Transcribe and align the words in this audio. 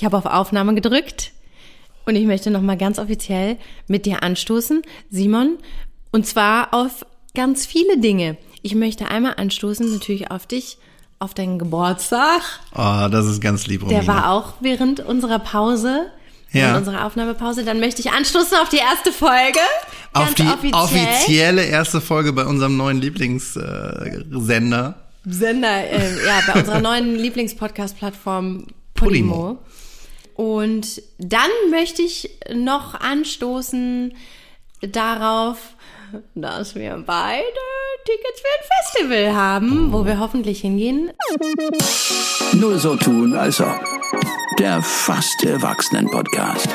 Ich 0.00 0.04
habe 0.06 0.16
auf 0.16 0.24
Aufnahme 0.24 0.74
gedrückt 0.74 1.32
und 2.06 2.16
ich 2.16 2.24
möchte 2.24 2.50
nochmal 2.50 2.78
ganz 2.78 2.98
offiziell 2.98 3.58
mit 3.86 4.06
dir 4.06 4.22
anstoßen, 4.22 4.80
Simon, 5.10 5.58
und 6.10 6.26
zwar 6.26 6.72
auf 6.72 7.04
ganz 7.34 7.66
viele 7.66 7.98
Dinge. 7.98 8.38
Ich 8.62 8.74
möchte 8.74 9.08
einmal 9.08 9.34
anstoßen, 9.36 9.92
natürlich 9.92 10.30
auf 10.30 10.46
dich, 10.46 10.78
auf 11.18 11.34
deinen 11.34 11.58
Geburtstag. 11.58 12.40
Oh, 12.74 13.08
das 13.10 13.26
ist 13.26 13.42
ganz 13.42 13.66
lieb, 13.66 13.82
Romina. 13.82 13.98
Der 14.00 14.08
war 14.08 14.30
auch 14.32 14.54
während 14.60 15.00
unserer 15.00 15.38
Pause, 15.38 16.06
Ja. 16.50 16.62
während 16.68 16.78
unserer 16.86 17.04
Aufnahmepause. 17.04 17.66
Dann 17.66 17.78
möchte 17.78 18.00
ich 18.00 18.10
anstoßen 18.10 18.56
auf 18.56 18.70
die 18.70 18.78
erste 18.78 19.12
Folge. 19.12 19.60
Auf 20.14 20.32
die 20.34 20.44
offiziell. 20.44 20.72
offizielle 20.72 21.64
erste 21.66 22.00
Folge 22.00 22.32
bei 22.32 22.46
unserem 22.46 22.78
neuen 22.78 23.02
Lieblingssender. 23.02 24.06
Äh, 24.06 24.24
Sender. 24.40 24.94
Sender, 25.26 25.90
äh, 25.90 26.26
ja, 26.26 26.40
bei 26.50 26.58
unserer 26.60 26.80
neuen 26.80 27.16
Lieblingspodcast-Plattform 27.22 28.66
Podimo. 28.94 29.34
Podimo. 29.34 29.58
Und 30.40 31.02
dann 31.18 31.50
möchte 31.68 32.00
ich 32.00 32.30
noch 32.50 32.94
anstoßen 32.94 34.14
darauf, 34.80 35.58
dass 36.34 36.74
wir 36.74 37.04
beide 37.06 37.44
Tickets 38.06 38.40
für 38.40 38.48
ein 38.48 39.10
Festival 39.10 39.36
haben, 39.36 39.92
wo 39.92 40.06
wir 40.06 40.18
hoffentlich 40.18 40.62
hingehen. 40.62 41.10
Nur 42.54 42.78
so 42.78 42.96
tun, 42.96 43.36
als 43.36 43.60
ob. 43.60 43.84
Der 44.58 44.80
fast 44.80 45.44
Erwachsenen-Podcast. 45.44 46.70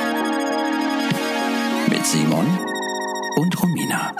Mit 1.89 2.05
Simon 2.05 2.45
und 3.37 3.63
Romina. 3.63 4.15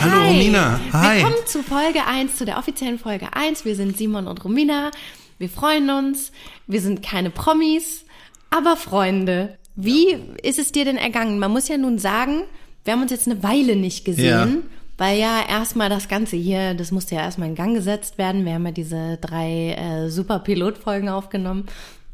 Hallo 0.00 0.12
Hi. 0.12 0.28
Romina. 0.28 0.80
Hi. 0.92 1.16
Willkommen 1.16 1.46
zu 1.46 1.64
Folge 1.64 2.06
1, 2.06 2.36
zu 2.36 2.44
der 2.44 2.56
offiziellen 2.56 3.00
Folge 3.00 3.32
1. 3.32 3.64
Wir 3.64 3.74
sind 3.74 3.98
Simon 3.98 4.28
und 4.28 4.44
Romina. 4.44 4.92
Wir 5.38 5.48
freuen 5.48 5.90
uns. 5.90 6.32
Wir 6.66 6.80
sind 6.80 7.02
keine 7.02 7.30
Promis, 7.30 8.04
aber 8.50 8.76
Freunde. 8.76 9.58
Wie 9.76 10.16
ist 10.42 10.58
es 10.58 10.72
dir 10.72 10.84
denn 10.84 10.96
ergangen? 10.96 11.38
Man 11.38 11.50
muss 11.50 11.68
ja 11.68 11.76
nun 11.76 11.98
sagen, 11.98 12.44
wir 12.84 12.92
haben 12.92 13.02
uns 13.02 13.10
jetzt 13.10 13.26
eine 13.28 13.42
Weile 13.42 13.76
nicht 13.76 14.04
gesehen. 14.04 14.26
Ja. 14.28 14.48
Weil 14.96 15.18
ja 15.18 15.44
erstmal 15.48 15.88
das 15.90 16.06
Ganze 16.06 16.36
hier, 16.36 16.74
das 16.74 16.92
musste 16.92 17.16
ja 17.16 17.22
erstmal 17.22 17.48
in 17.48 17.56
Gang 17.56 17.74
gesetzt 17.74 18.16
werden. 18.16 18.44
Wir 18.44 18.52
haben 18.54 18.64
ja 18.66 18.70
diese 18.70 19.18
drei 19.20 19.72
äh, 19.72 20.08
super 20.08 20.38
Pilotfolgen 20.38 21.08
aufgenommen. 21.08 21.66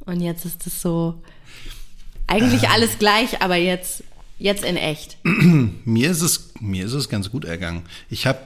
Und 0.06 0.22
jetzt 0.22 0.46
ist 0.46 0.66
es 0.66 0.80
so 0.80 1.20
eigentlich 2.26 2.62
Äh. 2.62 2.68
alles 2.68 2.98
gleich, 2.98 3.42
aber 3.42 3.56
jetzt, 3.56 4.02
jetzt 4.38 4.64
in 4.64 4.76
echt. 4.76 5.18
Mir 5.24 6.10
ist 6.10 6.22
es, 6.22 6.54
mir 6.60 6.86
ist 6.86 6.94
es 6.94 7.10
ganz 7.10 7.30
gut 7.30 7.44
ergangen. 7.44 7.82
Ich 8.08 8.26
habe, 8.26 8.38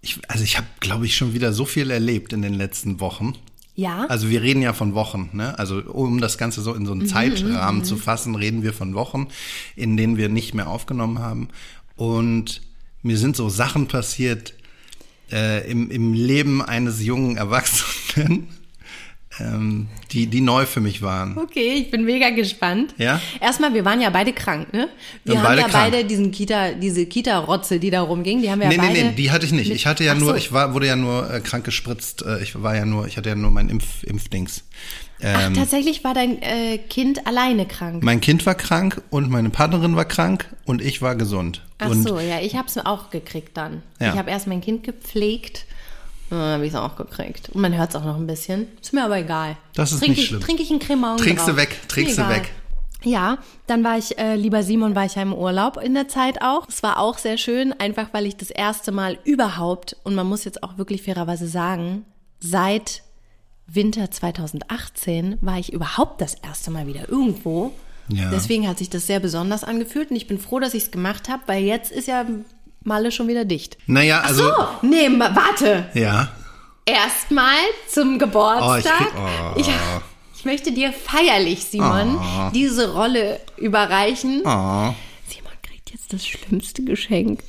ich, 0.00 0.18
also 0.26 0.42
ich 0.42 0.56
habe, 0.56 0.66
glaube 0.80 1.06
ich, 1.06 1.16
schon 1.16 1.32
wieder 1.34 1.52
so 1.52 1.64
viel 1.64 1.90
erlebt 1.92 2.32
in 2.32 2.42
den 2.42 2.54
letzten 2.54 2.98
Wochen. 2.98 3.34
Ja. 3.74 4.06
Also 4.06 4.28
wir 4.28 4.42
reden 4.42 4.62
ja 4.62 4.72
von 4.72 4.94
Wochen, 4.94 5.30
ne? 5.32 5.58
Also 5.58 5.80
um 5.80 6.20
das 6.20 6.38
Ganze 6.38 6.60
so 6.60 6.74
in 6.74 6.82
Mhm, 6.82 6.86
so 6.86 6.92
einen 6.92 7.06
Zeitrahmen 7.06 7.84
zu 7.84 7.96
fassen, 7.96 8.34
reden 8.34 8.62
wir 8.62 8.72
von 8.72 8.94
Wochen, 8.94 9.28
in 9.76 9.96
denen 9.96 10.16
wir 10.16 10.28
nicht 10.28 10.54
mehr 10.54 10.68
aufgenommen 10.68 11.18
haben. 11.18 11.48
Und 11.96 12.62
mir 13.02 13.16
sind 13.16 13.36
so 13.36 13.48
Sachen 13.48 13.86
passiert 13.86 14.54
äh, 15.30 15.70
im, 15.70 15.90
im 15.90 16.12
Leben 16.12 16.62
eines 16.62 17.02
jungen 17.02 17.36
Erwachsenen, 17.36 18.48
ähm, 19.40 19.88
die, 20.12 20.26
die 20.26 20.40
neu 20.40 20.66
für 20.66 20.80
mich 20.80 21.02
waren. 21.02 21.36
Okay, 21.38 21.74
ich 21.74 21.90
bin 21.90 22.04
mega 22.04 22.30
gespannt. 22.30 22.94
Ja? 22.98 23.20
Erstmal, 23.40 23.72
wir 23.74 23.84
waren 23.84 24.00
ja 24.00 24.10
beide 24.10 24.32
krank, 24.32 24.72
ne? 24.72 24.88
Wir 25.24 25.36
haben 25.38 25.44
beide 25.44 25.62
ja 25.62 25.68
krank. 25.68 25.92
beide 25.92 26.04
diesen 26.04 26.30
Kita, 26.30 26.72
diese 26.72 27.06
Kita-Rotze, 27.06 27.78
die 27.80 27.90
da 27.90 28.02
rumging, 28.02 28.42
die 28.42 28.50
haben 28.50 28.60
wir 28.60 28.68
Nee, 28.68 28.76
ja 28.76 28.82
nee, 28.82 28.88
beide. 28.88 29.04
nee, 29.08 29.12
die 29.14 29.30
hatte 29.30 29.46
ich 29.46 29.52
nicht. 29.52 29.70
Ich 29.70 29.86
hatte 29.86 30.04
ja 30.04 30.12
Ach 30.14 30.18
nur, 30.18 30.30
so. 30.30 30.34
ich 30.36 30.52
war, 30.52 30.74
wurde 30.74 30.86
ja 30.86 30.96
nur 30.96 31.32
äh, 31.32 31.40
krank 31.40 31.64
gespritzt. 31.64 32.22
Äh, 32.22 32.42
ich 32.42 32.60
war 32.62 32.76
ja 32.76 32.84
nur, 32.84 33.06
ich 33.06 33.16
hatte 33.16 33.28
ja 33.28 33.34
nur 33.34 33.50
mein 33.50 33.68
Impf, 33.68 34.02
Impfdings. 34.04 34.64
Ach, 35.22 35.46
Ähm, 35.48 35.54
tatsächlich 35.54 36.02
war 36.02 36.14
dein 36.14 36.40
äh, 36.40 36.78
Kind 36.78 37.26
alleine 37.26 37.66
krank. 37.66 38.02
mein 38.02 38.20
Kind 38.22 38.46
war 38.46 38.54
krank 38.54 39.02
und 39.10 39.28
meine 39.30 39.50
Partnerin 39.50 39.94
war 39.94 40.06
krank 40.06 40.48
und 40.64 40.80
ich 40.80 41.02
war 41.02 41.14
gesund. 41.14 41.62
Ach 41.78 41.90
und 41.90 42.02
so, 42.08 42.18
ja, 42.18 42.40
ich 42.40 42.56
hab's 42.56 42.78
auch 42.78 43.10
gekriegt 43.10 43.50
dann. 43.56 43.82
Ja. 44.00 44.12
Ich 44.12 44.18
habe 44.18 44.30
erst 44.30 44.46
mein 44.46 44.60
Kind 44.62 44.82
gepflegt, 44.82 45.66
habe 46.36 46.64
ich 46.64 46.72
es 46.72 46.78
auch 46.78 46.96
gekriegt. 46.96 47.48
Und 47.50 47.60
man 47.60 47.76
hört 47.76 47.90
es 47.90 47.96
auch 47.96 48.04
noch 48.04 48.16
ein 48.16 48.26
bisschen. 48.26 48.68
Ist 48.80 48.92
mir 48.92 49.04
aber 49.04 49.18
egal. 49.18 49.56
Das 49.74 49.92
ist 49.92 49.98
Trink 49.98 50.10
nicht 50.10 50.20
ich, 50.20 50.26
schlimm. 50.28 50.40
Trinke 50.40 50.62
ich 50.62 50.70
einen 50.70 50.80
Cremant 50.80 51.20
Trinkst 51.20 51.46
du 51.46 51.52
drauf. 51.52 51.60
weg, 51.60 51.76
trinkst 51.88 52.18
du 52.18 52.28
weg. 52.28 52.52
Ja, 53.02 53.38
dann 53.66 53.82
war 53.82 53.96
ich, 53.96 54.18
äh, 54.18 54.36
lieber 54.36 54.62
Simon, 54.62 54.94
war 54.94 55.06
ich 55.06 55.14
ja 55.14 55.22
im 55.22 55.32
Urlaub 55.32 55.78
in 55.78 55.94
der 55.94 56.08
Zeit 56.08 56.42
auch. 56.42 56.68
Es 56.68 56.82
war 56.82 56.98
auch 56.98 57.18
sehr 57.18 57.38
schön, 57.38 57.72
einfach 57.72 58.08
weil 58.12 58.26
ich 58.26 58.36
das 58.36 58.50
erste 58.50 58.92
Mal 58.92 59.18
überhaupt, 59.24 59.96
und 60.04 60.14
man 60.14 60.26
muss 60.26 60.44
jetzt 60.44 60.62
auch 60.62 60.76
wirklich 60.76 61.02
fairerweise 61.02 61.48
sagen, 61.48 62.04
seit 62.40 63.02
Winter 63.66 64.10
2018 64.10 65.38
war 65.40 65.58
ich 65.58 65.72
überhaupt 65.72 66.20
das 66.20 66.34
erste 66.34 66.70
Mal 66.70 66.86
wieder 66.86 67.08
irgendwo. 67.08 67.72
Ja. 68.08 68.30
Deswegen 68.30 68.68
hat 68.68 68.78
sich 68.78 68.90
das 68.90 69.06
sehr 69.06 69.20
besonders 69.20 69.64
angefühlt 69.64 70.10
und 70.10 70.16
ich 70.16 70.26
bin 70.26 70.38
froh, 70.38 70.58
dass 70.58 70.74
ich 70.74 70.84
es 70.84 70.90
gemacht 70.90 71.28
habe, 71.28 71.42
weil 71.46 71.62
jetzt 71.62 71.92
ist 71.92 72.08
ja 72.08 72.26
Malle 72.82 73.12
schon 73.12 73.28
wieder 73.28 73.44
dicht. 73.44 73.76
Naja, 73.86 74.20
also. 74.22 74.44
So, 74.44 74.52
nee, 74.82 75.08
warte. 75.18 75.88
Ja. 75.94 76.30
Erstmal 76.86 77.58
zum 77.88 78.18
Geburtstag. 78.18 78.72
Oh, 78.74 78.76
ich 78.78 78.86
krieg- 78.86 79.14
oh. 79.16 79.60
ich, 79.60 79.68
ich 80.38 80.44
möchte 80.44 80.72
dir 80.72 80.92
feierlich, 80.92 81.64
Simon, 81.64 82.18
diese 82.54 82.92
Rolle 82.92 83.40
überreichen. 83.58 84.40
Oh, 84.44 84.94
Simon 85.28 85.52
kriegt 85.62 85.90
jetzt 85.92 86.12
das 86.12 86.26
schlimmste 86.26 86.82
Geschenk 86.82 87.42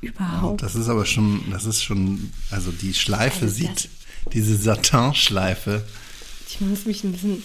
überhaupt. 0.00 0.62
das 0.62 0.74
ist 0.74 0.88
aber 0.88 1.04
schon, 1.06 1.44
das 1.50 1.64
ist 1.66 1.82
schon, 1.82 2.32
also 2.50 2.70
die 2.72 2.94
Schleife 2.94 3.44
Also 3.44 3.54
sieht, 3.54 3.88
diese 4.32 4.56
Satin-Schleife. 4.56 5.84
Ich 6.48 6.60
muss 6.60 6.86
mich 6.86 7.04
ein 7.04 7.12
bisschen 7.12 7.44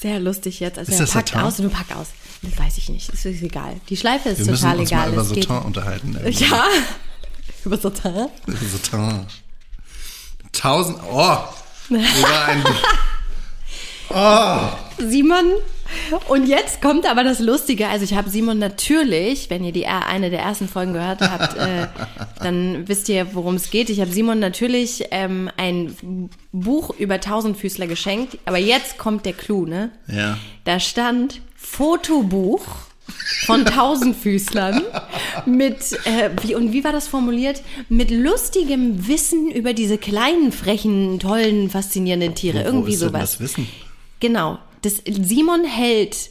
sehr 0.00 0.20
lustig 0.20 0.60
jetzt. 0.60 0.78
Also 0.78 0.90
Ist 0.92 0.98
er 1.00 1.06
das 1.06 1.14
packt 1.14 1.28
Satin? 1.30 1.46
aus 1.46 1.58
und 1.58 1.64
du 1.66 1.70
pack 1.70 1.94
aus. 1.96 2.08
Das 2.42 2.58
weiß 2.58 2.78
ich 2.78 2.88
nicht. 2.88 3.12
Das 3.12 3.24
ist 3.24 3.42
egal. 3.42 3.76
Die 3.88 3.96
Schleife 3.96 4.30
ist 4.30 4.38
Wir 4.40 4.46
müssen 4.46 4.62
total 4.62 4.78
uns 4.80 4.90
egal. 4.90 5.06
mal 5.06 5.12
über 5.12 5.24
Satin 5.24 5.58
unterhalten. 5.58 6.18
Ja. 6.32 6.64
Über 7.64 7.78
Satin. 7.78 8.28
Satin. 8.46 9.26
Tausend, 10.52 10.98
oh, 11.10 11.36
über 11.88 12.44
ein, 12.46 12.64
Simon. 14.98 15.52
Und 16.28 16.46
jetzt 16.46 16.80
kommt 16.80 17.06
aber 17.06 17.22
das 17.22 17.38
Lustige. 17.38 17.88
Also 17.88 18.04
ich 18.04 18.14
habe 18.14 18.30
Simon 18.30 18.58
natürlich, 18.58 19.50
wenn 19.50 19.62
ihr 19.62 19.72
die 19.72 19.86
eine 19.86 20.30
der 20.30 20.40
ersten 20.40 20.66
Folgen 20.68 20.94
gehört 20.94 21.20
habt, 21.20 21.56
äh, 21.56 21.86
dann 22.40 22.88
wisst 22.88 23.08
ihr, 23.10 23.34
worum 23.34 23.56
es 23.56 23.70
geht. 23.70 23.90
Ich 23.90 24.00
habe 24.00 24.10
Simon 24.10 24.38
natürlich 24.38 25.04
ähm, 25.10 25.50
ein 25.56 26.30
Buch 26.50 26.90
über 26.98 27.20
Tausendfüßler 27.20 27.86
geschenkt. 27.86 28.38
Aber 28.46 28.58
jetzt 28.58 28.96
kommt 28.98 29.26
der 29.26 29.34
Clou, 29.34 29.66
ne? 29.66 29.90
ja. 30.08 30.38
Da 30.64 30.80
stand 30.80 31.40
Fotobuch 31.62 32.64
von 33.46 33.64
Tausendfüßlern 33.64 34.82
mit, 35.46 35.92
äh, 36.04 36.30
wie, 36.42 36.54
und 36.54 36.72
wie 36.72 36.84
war 36.84 36.92
das 36.92 37.08
formuliert? 37.08 37.62
Mit 37.88 38.10
lustigem 38.10 39.06
Wissen 39.08 39.50
über 39.50 39.72
diese 39.72 39.98
kleinen, 39.98 40.52
frechen, 40.52 41.18
tollen, 41.18 41.70
faszinierenden 41.70 42.34
Tiere. 42.34 42.60
Wo 42.64 42.68
Irgendwie 42.68 42.92
ist 42.94 43.02
denn 43.02 43.08
sowas. 43.08 43.32
das 43.32 43.40
Wissen? 43.40 43.68
Genau. 44.20 44.58
Das, 44.82 45.02
Simon 45.06 45.64
hält 45.64 46.30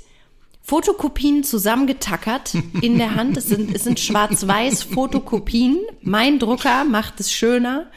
Fotokopien 0.64 1.44
zusammengetackert 1.44 2.54
in 2.82 2.98
der 2.98 3.16
Hand. 3.16 3.38
Es 3.38 3.48
sind, 3.48 3.76
es 3.76 3.84
sind 3.84 4.00
schwarz-weiß 4.00 4.84
Fotokopien. 4.94 5.80
Mein 6.02 6.40
Drucker 6.40 6.84
macht 6.84 7.20
es 7.20 7.32
schöner. 7.32 7.88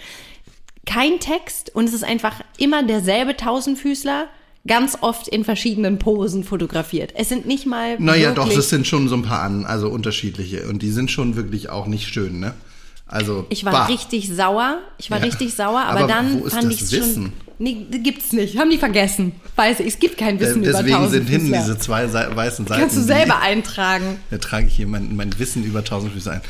Kein 0.87 1.21
Text 1.21 1.75
und 1.75 1.85
es 1.87 1.95
ist 1.95 2.05
einfach 2.05 2.41
immer 2.59 2.83
derselbe 2.83 3.37
Tausendfüßler, 3.37 4.29
ganz 4.67 4.97
oft 5.01 5.29
in 5.29 5.45
verschiedenen 5.45 5.99
Posen 5.99 6.45
fotografiert. 6.45 7.13
Es 7.17 7.29
sind 7.29 7.47
nicht 7.47 7.67
mal 7.67 7.99
Naja, 7.99 8.33
doch, 8.33 8.49
das 8.53 8.71
sind 8.71 8.87
schon 8.87 9.09
so 9.09 9.15
ein 9.17 9.23
paar 9.23 9.43
an, 9.43 9.67
also 9.67 9.89
unterschiedliche. 9.89 10.67
Und 10.69 10.83
die 10.83 10.91
sind 10.91 11.11
schon 11.11 11.37
wirklich 11.37 11.69
auch 11.71 11.87
nicht 11.87 12.09
schön, 12.09 12.41
ne? 12.41 12.55
Also, 13.07 13.45
Ich 13.51 13.65
war 13.67 13.73
bah. 13.73 13.85
richtig 13.87 14.31
sauer. 14.35 14.79
Ich 14.99 15.11
war 15.11 15.19
Ja. 15.19 15.25
richtig 15.25 15.55
sauer, 15.55 15.81
aber, 15.81 15.99
Aber 16.01 16.07
dann 16.09 16.43
fand 16.49 16.65
das 16.65 16.73
ich 16.73 16.83
es 16.83 16.91
schon. 16.91 17.01
Wissen? 17.01 17.33
Nee, 17.59 17.87
gibt's 18.03 18.33
nicht. 18.33 18.59
Haben 18.59 18.71
die 18.71 18.79
vergessen. 18.79 19.33
Weiß 19.55 19.79
ich, 19.81 19.87
es 19.87 19.99
gibt 20.01 20.17
kein 20.19 20.39
Äh, 20.39 20.41
Wissen 20.41 20.63
über 20.65 20.73
Deswegen 20.83 21.09
sind 21.11 21.29
hinten 21.29 21.53
diese 21.53 21.79
zwei 21.79 22.11
weißen 22.13 22.67
Seiten. 22.67 22.81
Kannst 22.81 22.97
du 22.97 23.01
die- 23.03 23.07
selber 23.07 23.41
eintragen. 23.41 24.19
Da 24.31 24.39
trage 24.39 24.67
ich 24.67 24.75
hier 24.75 24.87
mein, 24.89 25.15
mein 25.15 25.39
Wissen 25.39 25.63
über 25.65 25.85
Tausendfüße 25.85 26.33
ein. 26.33 26.41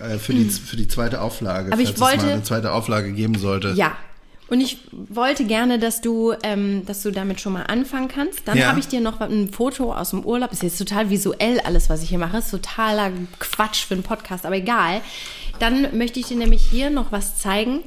Äh, 0.00 0.18
für, 0.18 0.32
die, 0.32 0.44
für 0.48 0.76
die 0.76 0.88
zweite 0.88 1.20
Auflage, 1.20 1.66
Hm. 1.66 1.72
Aber 1.74 1.82
ich 1.82 1.88
falls 1.88 1.96
es 1.98 2.00
wollte- 2.00 2.24
mal 2.26 2.32
eine 2.34 2.42
zweite 2.44 2.72
Auflage 2.72 3.12
geben 3.12 3.36
sollte. 3.36 3.72
Ja. 3.76 3.92
Und 4.50 4.60
ich 4.60 4.78
wollte 4.92 5.44
gerne, 5.44 5.78
dass 5.78 6.00
du, 6.00 6.34
ähm, 6.42 6.84
dass 6.84 7.02
du 7.02 7.12
damit 7.12 7.40
schon 7.40 7.52
mal 7.52 7.62
anfangen 7.62 8.08
kannst. 8.08 8.46
Dann 8.48 8.58
Ja. 8.58 8.66
habe 8.68 8.80
ich 8.80 8.88
dir 8.88 9.00
noch 9.00 9.20
ein 9.20 9.50
Foto 9.52 9.94
aus 9.94 10.10
dem 10.10 10.24
Urlaub. 10.24 10.52
Ist 10.52 10.62
jetzt 10.64 10.76
total 10.78 11.08
visuell 11.08 11.60
alles, 11.60 11.88
was 11.88 12.02
ich 12.02 12.08
hier 12.08 12.18
mache. 12.18 12.38
Ist 12.38 12.50
totaler 12.50 13.12
Quatsch 13.38 13.84
für 13.84 13.94
einen 13.94 14.02
Podcast, 14.02 14.44
aber 14.44 14.56
egal. 14.56 15.00
Dann 15.60 15.96
möchte 15.96 16.18
ich 16.18 16.26
dir 16.26 16.36
nämlich 16.36 16.62
hier 16.62 16.90
noch 16.90 17.12
was 17.12 17.38
zeigen. 17.38 17.80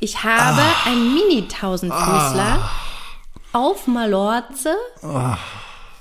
Ich 0.00 0.22
habe 0.22 0.62
Ah. 0.62 0.86
einen 0.90 1.14
Mini-Tausendfüßler 1.14 2.70
auf 3.52 3.86
Malorze. 3.88 4.74
Ah. 5.02 5.38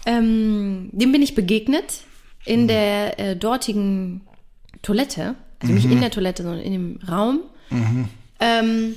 Ähm, 0.06 0.90
dem 0.92 1.12
bin 1.12 1.22
ich 1.24 1.34
begegnet 1.36 2.02
in 2.46 2.64
Mhm. 2.64 2.68
der 2.68 3.20
äh, 3.20 3.36
dortigen 3.36 4.22
Toilette. 4.84 5.34
Also 5.62 5.74
nicht 5.74 5.86
in 5.90 6.00
der 6.02 6.12
Toilette, 6.12 6.44
sondern 6.44 6.62
in 6.62 6.74
dem 6.74 7.00
Raum. 7.10 7.40
Ähm, 8.40 8.96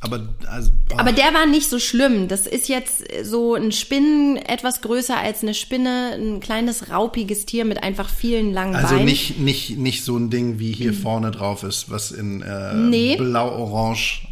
Aber, 0.00 0.28
also, 0.48 0.70
boah. 0.88 1.00
Aber 1.00 1.10
der 1.12 1.34
war 1.34 1.46
nicht 1.46 1.68
so 1.68 1.80
schlimm. 1.80 2.28
Das 2.28 2.46
ist 2.46 2.68
jetzt 2.68 3.02
so 3.24 3.54
ein 3.56 3.72
Spinnen, 3.72 4.36
etwas 4.36 4.80
größer 4.80 5.16
als 5.16 5.42
eine 5.42 5.54
Spinne, 5.54 6.12
ein 6.16 6.38
kleines 6.38 6.90
raupiges 6.90 7.46
Tier 7.46 7.64
mit 7.64 7.82
einfach 7.82 8.08
vielen 8.08 8.52
langen 8.52 8.76
also 8.76 8.94
Beinen. 8.94 9.06
nicht, 9.06 9.40
nicht, 9.40 9.76
nicht 9.76 10.04
so 10.04 10.16
ein 10.16 10.30
Ding, 10.30 10.60
wie 10.60 10.72
hier 10.72 10.94
vorne 10.94 11.32
drauf 11.32 11.64
ist, 11.64 11.90
was 11.90 12.12
in 12.12 12.42
äh, 12.42 12.74
Nee. 12.74 13.16
blau-orange. 13.16 14.22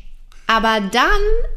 Aber 0.46 0.80
dann 0.80 1.10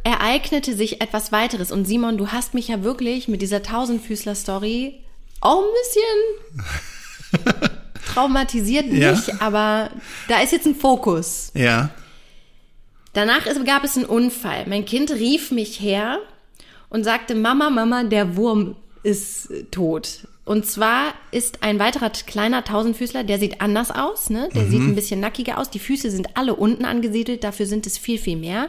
ereignete 0.04 0.74
sich 0.76 1.00
etwas 1.02 1.32
weiteres. 1.32 1.72
Und 1.72 1.86
Simon, 1.86 2.18
du 2.18 2.30
hast 2.30 2.56
mich 2.56 2.68
ja 2.70 2.84
wirklich 2.84 3.28
mit 3.28 3.44
dieser 3.44 3.62
Tausendfüßler-Story 3.62 4.96
auch 5.42 5.62
ein 5.62 7.44
bisschen 7.44 7.62
traumatisiert 8.14 8.88
Ja. 8.92 9.12
nicht, 9.12 9.42
aber 9.42 9.92
da 10.28 10.40
ist 10.42 10.52
jetzt 10.52 10.66
ein 10.66 10.76
Fokus. 10.76 11.52
Ja. 11.54 11.90
Danach 13.14 13.46
gab 13.66 13.84
es 13.84 13.98
einen 13.98 14.06
Unfall. 14.06 14.66
Mein 14.68 14.86
Kind 14.86 15.12
rief 15.12 15.52
mich 15.52 15.80
her 15.80 16.20
und 16.90 17.04
sagte, 17.04 17.36
Mama, 17.36 17.70
Mama, 17.70 18.04
der 18.04 18.36
Wurm 18.36 18.76
ist 19.04 19.50
äh, 19.52 19.64
tot. 19.66 20.28
Und 20.46 20.66
zwar 20.66 21.14
ist 21.30 21.62
ein 21.62 21.78
weiterer 21.78 22.10
kleiner 22.10 22.64
Tausendfüßler, 22.64 23.24
der 23.24 23.38
sieht 23.38 23.62
anders 23.62 23.92
aus, 23.92 24.32
ne? 24.32 24.50
Der 24.56 24.66
sieht 24.66 24.82
ein 24.82 24.96
bisschen 24.96 25.20
nackiger 25.20 25.60
aus. 25.60 25.70
Die 25.70 25.78
Füße 25.78 26.10
sind 26.10 26.38
alle 26.38 26.56
unten 26.56 26.86
angesiedelt, 26.86 27.44
dafür 27.44 27.68
sind 27.68 27.86
es 27.86 28.00
viel, 28.00 28.18
viel 28.18 28.36
mehr. 28.36 28.68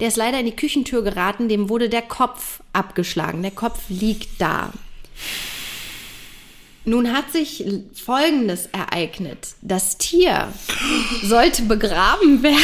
Der 0.00 0.08
ist 0.08 0.16
leider 0.16 0.40
in 0.40 0.46
die 0.46 0.56
Küchentür 0.56 1.02
geraten, 1.02 1.48
dem 1.48 1.68
wurde 1.68 1.88
der 1.88 2.02
Kopf 2.02 2.60
abgeschlagen. 2.72 3.42
Der 3.42 3.52
Kopf 3.52 3.78
liegt 3.88 4.40
da. 4.40 4.72
Nun 6.84 7.12
hat 7.12 7.30
sich 7.30 7.64
Folgendes 7.94 8.68
ereignet. 8.72 9.50
Das 9.62 9.98
Tier 9.98 10.52
sollte 11.22 11.62
begraben 11.62 12.42
werden. 12.42 12.58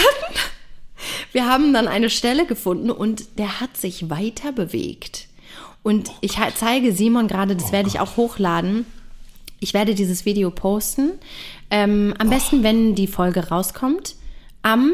Wir 1.37 1.45
haben 1.47 1.75
dann 1.75 1.87
eine 1.87 2.09
Stelle 2.09 2.47
gefunden 2.47 2.91
und 2.91 3.39
der 3.39 3.61
hat 3.61 3.77
sich 3.77 4.09
weiter 4.09 4.53
bewegt. 4.53 5.27
Und 5.83 6.11
ich 6.23 6.39
ha- 6.39 6.49
zeige 6.55 6.95
Simon 6.95 7.29
gerade, 7.29 7.55
das 7.55 7.73
werde 7.73 7.91
ich 7.91 8.01
auch 8.01 8.17
hochladen. 8.17 8.87
Ich 9.61 9.75
werde 9.75 9.95
dieses 9.95 10.25
Video 10.25 10.51
posten. 10.51 11.11
Ähm, 11.71 12.15
am 12.17 12.31
besten, 12.31 12.63
wenn 12.63 12.95
die 12.95 13.07
Folge 13.07 13.49
rauskommt. 13.51 14.17
Am. 14.63 14.93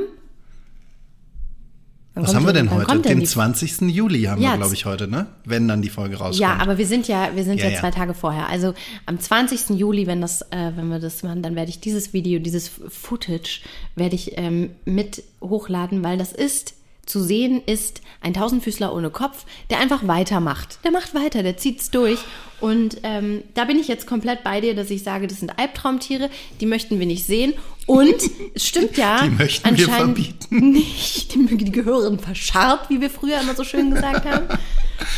Wann 2.15 2.25
Was 2.25 2.35
haben 2.35 2.45
wir 2.45 2.53
denn 2.53 2.71
heute? 2.71 2.85
kommt 2.85 3.07
denn 3.07 3.13
Den 3.19 3.21
die 3.21 3.27
20. 3.27 3.81
Juli 3.83 4.25
haben 4.25 4.41
Ja, 4.43 4.51
wir, 4.53 4.59
glaube 4.59 4.75
ich, 4.75 4.85
heute, 4.85 5.09
ne? 5.09 5.29
Wenn 5.45 5.67
dann 5.67 5.81
die 5.81 5.89
Folge 5.89 6.17
rauskommt. 6.17 6.41
Ja, 6.41 6.57
aber 6.59 6.77
wir 6.77 6.87
sind 6.87 7.09
ja, 7.09 7.31
wir 7.35 7.43
sind 7.45 7.59
ja, 7.59 7.67
Ja, 7.67 7.71
ja. 7.73 7.81
zwei 7.81 7.91
Tage 7.91 8.13
vorher. 8.13 8.49
Also 8.51 8.75
am 9.07 9.19
20. 9.19 9.71
Juli, 9.79 10.07
wenn 10.07 10.21
das, 10.21 10.43
äh, 10.51 10.73
wenn 10.77 10.89
wir 10.89 10.99
das 10.99 11.23
machen, 11.23 11.43
dann 11.43 11.57
werde 11.57 11.71
ich 11.71 11.81
dieses 11.81 12.13
Video, 12.13 12.39
dieses 12.39 12.71
Footage, 12.89 13.61
werde 13.97 14.15
ich 14.15 14.37
ähm, 14.37 14.71
mit 14.85 15.23
hochladen, 15.41 16.05
weil 16.05 16.19
das 16.19 16.33
ist 16.33 16.75
zu 17.05 17.21
sehen 17.21 17.61
ist 17.67 18.01
ein 18.21 18.33
Tausendfüßler 18.33 18.95
ohne 18.95 19.11
Kopf, 19.11 19.45
der 19.71 19.81
einfach 19.81 20.07
weitermacht. 20.07 20.79
Der 20.85 20.93
macht 20.93 21.15
weiter, 21.17 21.43
der 21.43 21.57
zieht's 21.57 21.91
durch. 21.91 22.21
Und 22.61 22.99
ähm, 23.03 23.43
da 23.55 23.65
bin 23.65 23.77
ich 23.77 23.89
jetzt 23.89 24.07
komplett 24.07 24.45
bei 24.45 24.61
dir, 24.61 24.77
dass 24.77 24.89
ich 24.89 25.03
sage, 25.03 25.27
das 25.27 25.41
sind 25.41 25.59
Albtraumtiere, 25.59 26.31
die 26.61 26.67
möchten 26.67 27.01
wir 27.01 27.07
nicht 27.07 27.27
sehen. 27.27 27.55
Und 27.87 28.15
es 28.55 28.67
stimmt 28.67 28.97
ja, 28.97 29.23
Die 29.25 29.31
möchten 29.31 29.65
wir 29.77 29.87
anscheinend 29.89 30.19
verbieten. 30.19 30.71
nicht. 30.71 31.35
Die, 31.35 31.57
die 31.57 31.73
gehören 31.73 32.19
verscharrt, 32.19 32.89
wie 32.91 33.01
wir 33.01 33.11
früher 33.11 33.41
immer 33.41 33.55
so 33.55 33.65
schön 33.65 33.91
gesagt 33.95 34.25
haben. 34.25 34.47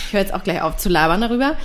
Ich 0.07 0.13
höre 0.13 0.21
jetzt 0.21 0.33
auch 0.35 0.43
gleich 0.45 0.63
auf 0.63 0.77
zu 0.79 0.89
labern 0.89 1.21
darüber. 1.21 1.57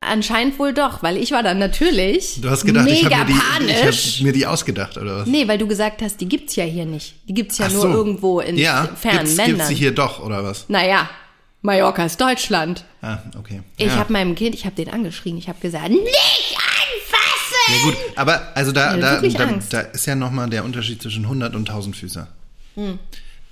Anscheinend 0.00 0.58
wohl 0.58 0.72
doch, 0.72 1.02
weil 1.02 1.16
ich 1.16 1.32
war 1.32 1.42
dann 1.42 1.58
natürlich 1.58 2.40
Du 2.40 2.50
hast 2.50 2.64
gedacht, 2.64 2.86
ich 2.88 3.02
mega 3.02 3.16
habe 3.18 3.32
mir, 3.32 3.38
die- 3.38 3.66
ich 3.72 3.76
panisch. 3.80 4.16
hab 4.18 4.22
mir 4.24 4.32
die 4.32 4.46
ausgedacht, 4.46 4.98
oder 4.98 5.16
was? 5.20 5.26
nee, 5.26 5.48
weil 5.48 5.58
du 5.58 5.66
gesagt 5.66 6.00
hast, 6.02 6.20
die 6.20 6.28
gibt's 6.28 6.54
ja 6.54 6.64
hier 6.64 6.84
nicht. 6.86 7.14
Die 7.26 7.34
gibt's 7.34 7.58
ja 7.58 7.66
Ach 7.68 7.72
nur 7.72 7.82
so. 7.82 7.88
irgendwo 7.88 8.40
in 8.40 8.56
ja, 8.56 8.88
fernen 8.94 9.20
gibt's, 9.20 9.36
Ländern. 9.36 9.56
Gibt's 9.56 9.68
sie 9.68 9.74
hier 9.74 9.92
doch, 9.92 10.22
oder 10.24 10.44
was? 10.44 10.66
Naja, 10.68 11.08
Mallorca 11.62 12.04
ist 12.04 12.20
Deutschland. 12.20 12.84
Ah, 13.02 13.18
okay. 13.38 13.62
Ich 13.78 13.86
ja. 13.86 13.96
habe 13.96 14.12
meinem 14.12 14.34
Kind, 14.36 14.54
ich 14.54 14.64
habe 14.66 14.76
den 14.76 14.90
angeschrien, 14.90 15.36
ich 15.38 15.48
habe 15.48 15.58
gesagt, 15.60 15.88
nicht! 15.88 16.56
Ja 17.68 17.82
gut, 17.82 17.96
aber 18.14 18.56
also 18.56 18.72
da, 18.72 18.96
da, 18.96 19.20
da, 19.20 19.58
da 19.70 19.80
ist 19.80 20.06
ja 20.06 20.14
nochmal 20.14 20.48
der 20.48 20.64
Unterschied 20.64 21.02
zwischen 21.02 21.24
100 21.24 21.54
und 21.54 21.68
1000 21.68 21.96
Füßer. 21.96 22.28
Hm. 22.74 22.98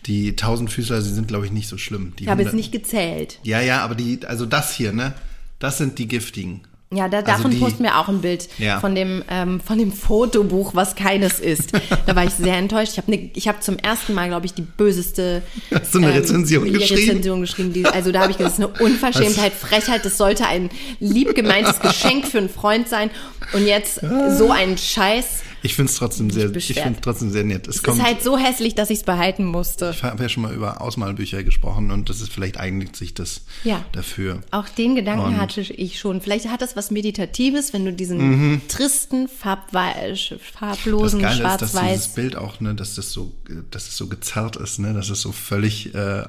Die 0.06 0.30
1000 0.30 0.70
Füßer, 0.70 1.00
sie 1.02 1.12
sind 1.12 1.28
glaube 1.28 1.46
ich 1.46 1.52
nicht 1.52 1.68
so 1.68 1.78
schlimm. 1.78 2.14
Die 2.18 2.24
Ich 2.24 2.28
habe 2.28 2.42
jetzt 2.42 2.50
100 2.50 2.54
nicht 2.54 2.72
gezählt. 2.72 3.40
Ja, 3.42 3.60
ja, 3.60 3.82
aber 3.82 3.94
die, 3.94 4.24
also 4.26 4.46
das 4.46 4.74
hier, 4.74 4.92
ne? 4.92 5.14
Das 5.58 5.78
sind 5.78 5.98
die 5.98 6.08
giftigen. 6.08 6.60
Ja, 6.96 7.08
da, 7.08 7.18
Also 7.18 7.30
davon 7.30 7.50
die- 7.50 7.58
posten 7.58 7.82
wir 7.84 7.98
auch 7.98 8.08
ein 8.08 8.20
Bild 8.20 8.48
Ja. 8.58 8.80
von 8.80 8.94
dem 8.94 9.22
ähm, 9.30 9.60
von 9.60 9.78
dem 9.78 9.92
Fotobuch, 9.92 10.74
was 10.74 10.94
keines 10.94 11.38
ist. 11.40 11.72
Da 12.06 12.14
war 12.16 12.24
ich 12.24 12.30
sehr 12.32 12.56
enttäuscht. 12.58 12.92
Ich 12.92 12.98
habe 12.98 13.10
ne, 13.10 13.30
ich 13.34 13.48
habe 13.48 13.60
zum 13.60 13.78
ersten 13.78 14.14
Mal, 14.14 14.28
glaube 14.28 14.46
ich, 14.46 14.54
die 14.54 14.62
böseste 14.62 15.42
Hast 15.74 15.94
du 15.94 15.98
eine 15.98 16.12
Rezension 16.14 16.66
ja, 16.66 16.78
geschrieben? 16.78 17.00
Rezension 17.08 17.40
geschrieben. 17.40 17.72
Die, 17.72 17.84
also 17.86 18.12
da 18.12 18.20
habe 18.20 18.30
ich 18.32 18.38
gesagt, 18.38 18.58
das 18.58 18.66
ist 18.66 18.74
eine 18.78 18.84
Unverschämtheit, 18.92 19.52
Frechheit. 19.52 20.04
Das 20.04 20.16
sollte 20.18 20.46
ein 20.46 20.70
lieb 21.00 21.34
gemeintes 21.34 21.80
Geschenk 21.80 22.26
für 22.26 22.38
einen 22.38 22.48
Freund 22.48 22.88
sein. 22.88 23.10
Und 23.52 23.66
jetzt 23.66 24.00
so 24.36 24.50
ein 24.50 24.78
Scheiß. 24.78 25.42
Ich 25.64 25.74
finde 25.76 25.90
es 25.90 25.96
trotzdem 25.96 26.28
sehr, 26.30 26.54
ich 26.54 26.74
finde 26.74 27.00
trotzdem 27.00 27.30
sehr 27.30 27.42
nett. 27.42 27.66
Es 27.66 27.76
Es 27.76 27.82
kommt, 27.82 27.96
ist 27.98 28.04
halt 28.04 28.22
so 28.22 28.36
hässlich, 28.36 28.74
dass 28.74 28.90
ich 28.90 28.98
es 28.98 29.04
behalten 29.04 29.46
musste. 29.46 29.92
ich 29.96 30.02
habe 30.02 30.22
ja 30.22 30.28
schon 30.28 30.42
mal 30.42 30.52
über 30.54 30.82
Ausmalbücher 30.82 31.42
gesprochen 31.42 31.90
und 31.90 32.10
das 32.10 32.20
ist 32.20 32.30
vielleicht 32.30 32.58
eignet 32.60 32.94
sich 32.94 33.14
das 33.14 33.40
Ja. 33.64 33.82
dafür. 33.92 34.40
Auch 34.50 34.68
den 34.68 34.94
Gedanken 34.94 35.24
Und- 35.24 35.40
hatte 35.40 35.62
ich 35.62 35.98
schon. 35.98 36.20
Vielleicht 36.20 36.48
hat 36.50 36.60
das 36.60 36.76
was 36.76 36.90
Meditatives, 36.90 37.72
wenn 37.72 37.84
du 37.86 37.92
diesen 37.94 38.60
tristen, 38.68 39.26
farbwei- 39.28 40.10
Mhm. 40.10 40.10
Das 40.10 40.40
farblosen, 40.58 41.20
Geile 41.20 41.34
ist, 41.36 41.42
dass 41.42 41.58
dieses 41.58 41.70
schwarz-weiß 41.72 42.08
Bild 42.14 42.36
auch, 42.36 42.60
ne, 42.60 42.74
dass 42.74 42.94
das 42.94 43.10
so, 43.10 43.32
dass 43.70 43.88
es 43.88 43.96
so 43.96 44.06
gezerrt 44.06 44.56
ist, 44.56 44.78
ne, 44.78 44.92
dass 44.92 45.08
es 45.08 45.20
so 45.22 45.32
völlig 45.32 45.94
äh, 45.94 46.24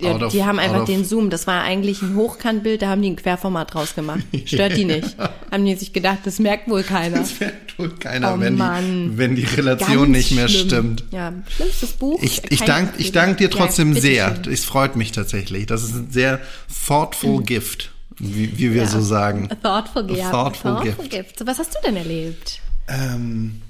Ja, 0.00 0.16
of- 0.16 0.32
die 0.32 0.42
haben 0.44 0.58
einfach 0.58 0.84
den 0.84 1.04
Zoom. 1.04 1.30
Das 1.30 1.46
war 1.46 1.62
eigentlich 1.62 2.02
ein 2.02 2.16
Hochkantbild, 2.16 2.82
da 2.82 2.88
haben 2.88 3.00
die 3.00 3.10
ein 3.10 3.16
Querformat 3.16 3.72
draus 3.74 3.94
gemacht. 3.94 4.20
Stört 4.44 4.76
die 4.76 4.84
nicht. 4.84 5.16
Haben 5.52 5.64
die 5.64 5.76
sich 5.76 5.92
gedacht, 5.92 6.18
das 6.24 6.40
merkt 6.40 6.68
wohl 6.68 6.82
keiner. 6.82 7.18
Das 7.20 7.38
merkt 7.38 7.78
wohl 7.78 7.90
keiner, 7.90 8.34
Oh 8.34 8.40
wenn, 8.40 8.56
Mann. 8.56 9.10
die, 9.12 9.18
wenn 9.18 9.36
die 9.36 9.44
Relation 9.44 9.98
Ganz 9.98 10.08
nicht 10.08 10.30
mehr 10.32 10.48
schlimm. 10.48 10.66
stimmt. 10.68 11.04
Ja, 11.12 11.32
schlimmstes 11.48 11.92
Buch. 11.92 12.20
Ich, 12.22 12.42
ich 12.50 12.62
danke 12.62 12.94
ich 13.00 13.12
dank 13.12 13.38
dir 13.38 13.48
Ja, 13.50 13.56
trotzdem 13.56 13.94
sehr. 13.94 14.30
bitteschön. 14.30 14.52
Es 14.52 14.64
freut 14.64 14.96
mich 14.96 15.12
tatsächlich. 15.12 15.66
Das 15.66 15.84
ist 15.84 15.94
ein 15.94 16.10
sehr 16.10 16.40
thoughtful 16.88 17.42
gift, 17.44 17.92
wie, 18.18 18.58
wie 18.58 18.74
wir 18.74 18.82
Ja. 18.82 18.88
so 18.88 19.00
sagen. 19.00 19.48
A 19.50 19.54
thoughtful, 19.54 20.10
A 20.10 20.16
ja, 20.16 20.30
thoughtful 20.30 20.72
thoughtful 20.72 21.04
gift. 21.08 21.10
gift. 21.10 21.38
So, 21.38 21.46
was 21.46 21.58
hast 21.60 21.72
du 21.72 21.78
denn 21.86 21.96
erlebt? 21.96 22.58
Ähm, 22.88 23.62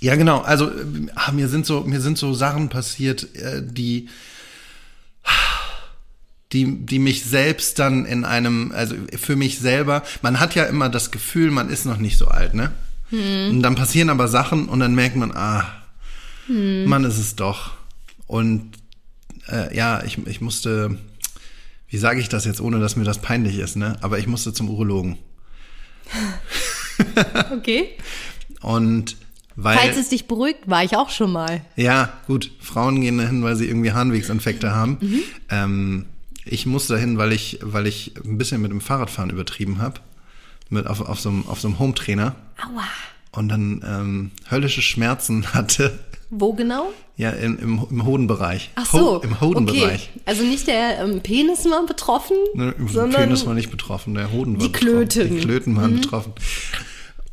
ja, 0.00 0.16
genau. 0.16 0.40
Also 0.40 0.70
ah, 1.14 1.30
mir 1.32 1.48
sind 1.48 1.66
so 1.66 1.82
mir 1.82 2.00
sind 2.00 2.16
so 2.16 2.32
Sachen 2.34 2.70
passiert, 2.70 3.34
äh, 3.36 3.62
die 3.62 4.08
die, 6.52 6.86
die 6.86 6.98
mich 6.98 7.24
selbst 7.24 7.78
dann 7.78 8.06
in 8.06 8.24
einem, 8.24 8.72
also 8.72 8.94
für 9.16 9.36
mich 9.36 9.58
selber, 9.58 10.02
man 10.22 10.38
hat 10.40 10.54
ja 10.54 10.64
immer 10.64 10.88
das 10.88 11.10
Gefühl, 11.10 11.50
man 11.50 11.68
ist 11.68 11.84
noch 11.84 11.98
nicht 11.98 12.16
so 12.16 12.28
alt, 12.28 12.54
ne? 12.54 12.72
Und 13.50 13.62
dann 13.62 13.74
passieren 13.74 14.10
aber 14.10 14.28
Sachen 14.28 14.68
und 14.68 14.80
dann 14.80 14.94
merkt 14.94 15.16
man, 15.16 15.32
ah, 15.32 15.66
man 16.48 17.04
ist 17.04 17.18
es 17.18 17.36
doch. 17.36 17.72
Und 18.26 18.72
äh, 19.48 19.76
ja, 19.76 20.02
ich, 20.04 20.18
ich 20.26 20.40
musste, 20.40 20.98
wie 21.88 21.98
sage 21.98 22.20
ich 22.20 22.28
das 22.28 22.44
jetzt, 22.44 22.60
ohne 22.60 22.80
dass 22.80 22.96
mir 22.96 23.04
das 23.04 23.18
peinlich 23.18 23.58
ist, 23.58 23.76
ne? 23.76 23.96
Aber 24.00 24.18
ich 24.18 24.26
musste 24.26 24.52
zum 24.52 24.70
Urologen. 24.70 25.18
Okay. 27.50 27.88
Und 28.60 29.16
weil. 29.56 29.76
Falls 29.78 29.96
es 29.96 30.08
dich 30.08 30.26
beruhigt, 30.26 30.60
war 30.66 30.82
ich 30.84 30.96
auch 30.96 31.10
schon 31.10 31.32
mal. 31.32 31.60
Ja, 31.76 32.12
gut. 32.26 32.50
Frauen 32.60 33.00
gehen 33.00 33.18
dahin, 33.18 33.42
weil 33.42 33.56
sie 33.56 33.66
irgendwie 33.68 33.92
Harnwegsinfekte 33.92 34.74
haben. 34.74 34.98
Mhm. 35.00 35.20
Ähm, 35.50 36.04
ich 36.44 36.66
musste 36.66 36.94
dahin, 36.94 37.16
weil 37.18 37.32
ich, 37.32 37.58
weil 37.62 37.86
ich 37.86 38.12
ein 38.24 38.36
bisschen 38.38 38.60
mit 38.60 38.70
dem 38.70 38.80
Fahrradfahren 38.80 39.30
übertrieben 39.30 39.78
habe. 39.80 40.00
Mit 40.70 40.86
auf, 40.86 41.00
auf 41.00 41.20
so 41.20 41.28
einem, 41.28 41.46
auf 41.46 41.60
so 41.60 41.68
einem 41.68 41.78
Home-Trainer. 41.78 42.34
Aua. 42.58 42.82
Und 43.32 43.48
dann 43.48 43.82
ähm, 43.86 44.30
höllische 44.50 44.82
Schmerzen 44.82 45.46
hatte. 45.54 45.98
Wo 46.30 46.52
genau? 46.52 46.92
Ja, 47.16 47.30
im, 47.30 47.58
im, 47.58 47.86
im 47.90 48.04
Hodenbereich. 48.04 48.70
Ach 48.74 48.86
so. 48.86 48.98
Ho 48.98 49.16
Im 49.18 49.40
Hodenbereich. 49.40 50.10
Okay. 50.12 50.20
Also 50.24 50.42
nicht 50.42 50.66
der 50.66 50.98
ähm, 51.00 51.20
Penis 51.20 51.64
war 51.66 51.86
betroffen, 51.86 52.36
Ne, 52.54 52.74
Im 52.76 52.88
sondern 52.88 53.22
Penis 53.22 53.46
war 53.46 53.54
nicht 53.54 53.70
betroffen, 53.70 54.14
der 54.14 54.32
Hoden 54.32 54.58
war 54.58 54.66
die 54.66 54.72
Klöten. 54.72 55.06
betroffen. 55.08 55.36
Die 55.36 55.40
Klöten 55.42 55.72
Mhm. 55.74 55.76
waren 55.76 55.94
betroffen. 56.00 56.32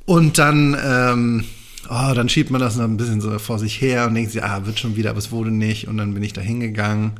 Und 0.05 0.37
dann, 0.37 0.77
ähm, 0.83 1.45
oh, 1.91 2.13
dann 2.13 2.29
schiebt 2.29 2.49
man 2.51 2.61
das 2.61 2.77
noch 2.77 2.85
ein 2.85 2.95
bisschen 2.95 3.19
so 3.19 3.37
vor 3.37 3.59
sich 3.59 3.81
her 3.81 4.07
und 4.07 4.15
denkt 4.15 4.31
sich, 4.31 4.41
ah, 4.43 4.65
wird 4.65 4.79
schon 4.79 4.95
wieder, 4.95 5.09
aber 5.09 5.19
es 5.19 5.31
wurde 5.31 5.51
nicht. 5.51 5.87
Und 5.87 5.97
dann 5.97 6.13
bin 6.13 6.23
ich 6.23 6.31
da 6.31 6.39
hingegangen. 6.39 7.19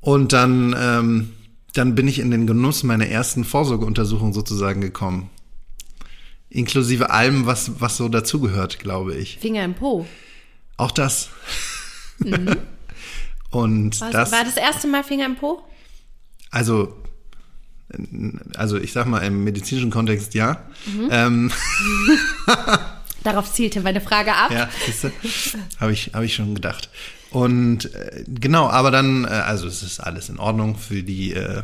Und 0.00 0.32
dann, 0.32 0.74
ähm, 0.76 1.32
dann 1.74 1.94
bin 1.94 2.08
ich 2.08 2.18
in 2.18 2.32
den 2.32 2.46
Genuss 2.46 2.82
meiner 2.82 3.06
ersten 3.06 3.44
Vorsorgeuntersuchung 3.44 4.32
sozusagen 4.32 4.80
gekommen. 4.80 5.30
Inklusive 6.50 7.10
allem, 7.10 7.46
was, 7.46 7.80
was 7.80 7.96
so 7.96 8.08
dazugehört, 8.08 8.80
glaube 8.80 9.14
ich. 9.14 9.38
Finger 9.38 9.64
im 9.64 9.74
Po. 9.74 10.06
Auch 10.76 10.90
das. 10.90 11.28
Und 13.50 14.00
War 14.00 14.10
das. 14.10 14.32
war 14.32 14.44
das 14.44 14.56
erste 14.56 14.88
Mal 14.88 15.04
Finger 15.04 15.26
im 15.26 15.36
Po? 15.36 15.62
Also, 16.50 16.96
also 18.56 18.76
ich 18.76 18.92
sag 18.92 19.06
mal 19.06 19.20
im 19.20 19.44
medizinischen 19.44 19.90
Kontext 19.90 20.34
ja. 20.34 20.64
Ähm, 21.10 21.50
Darauf 23.32 23.52
zielte 23.52 23.80
meine 23.82 24.00
Frage 24.00 24.32
ab. 24.34 24.50
ja, 24.50 24.68
habe 25.80 25.92
ich, 25.92 26.10
hab 26.14 26.22
ich 26.22 26.34
schon 26.34 26.54
gedacht. 26.54 26.88
Und 27.30 27.92
äh, 27.94 28.24
genau, 28.26 28.68
aber 28.70 28.90
dann, 28.90 29.24
äh, 29.24 29.28
also 29.28 29.66
es 29.66 29.82
ist 29.82 30.00
alles 30.00 30.28
in 30.30 30.38
Ordnung 30.38 30.76
für 30.78 31.02
die 31.02 31.32
äh, 31.34 31.60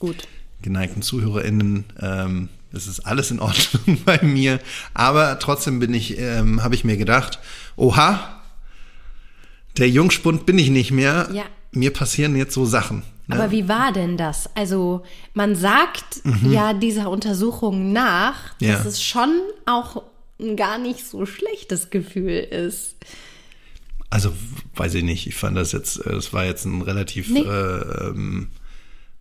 Gut. 0.00 0.26
geneigten 0.62 1.02
ZuhörerInnen. 1.02 1.84
Ähm, 2.00 2.48
es 2.72 2.88
ist 2.88 3.00
alles 3.06 3.30
in 3.30 3.38
Ordnung 3.38 4.00
bei 4.04 4.18
mir. 4.22 4.58
Aber 4.92 5.38
trotzdem 5.38 5.78
bin 5.78 5.94
ich, 5.94 6.18
ähm, 6.18 6.64
habe 6.64 6.74
ich 6.74 6.82
mir 6.82 6.96
gedacht, 6.96 7.38
oha, 7.76 8.40
der 9.78 9.88
Jungspund 9.88 10.46
bin 10.46 10.58
ich 10.58 10.70
nicht 10.70 10.90
mehr. 10.90 11.28
Ja. 11.32 11.44
Mir 11.70 11.92
passieren 11.92 12.34
jetzt 12.36 12.54
so 12.54 12.64
Sachen. 12.64 13.02
ne? 13.28 13.36
Aber 13.36 13.50
wie 13.52 13.68
war 13.68 13.92
denn 13.92 14.16
das? 14.16 14.50
Also 14.56 15.04
man 15.32 15.54
sagt 15.56 16.22
ja 16.44 16.72
dieser 16.72 17.08
Untersuchung 17.10 17.92
nach, 17.92 18.54
dass 18.58 18.60
Mhm. 18.60 18.66
Ja. 18.68 18.84
es 18.84 19.02
schon 19.02 19.30
auch 19.66 20.02
ein 20.40 20.56
gar 20.56 20.78
nicht 20.78 21.06
so 21.06 21.26
schlechtes 21.26 21.90
Gefühl 21.90 22.32
ist. 22.38 22.96
Also 24.10 24.32
weiß 24.76 24.94
ich 24.94 25.02
nicht. 25.04 25.26
Ich 25.26 25.34
fand 25.34 25.56
das 25.56 25.72
jetzt, 25.72 26.04
äh, 26.04 26.12
es 26.12 26.32
war 26.32 26.44
jetzt 26.44 26.64
ein 26.64 26.82
relativ 26.82 27.28
Nee. 27.30 27.40
äh, 27.40 28.08
ähm, 28.08 28.48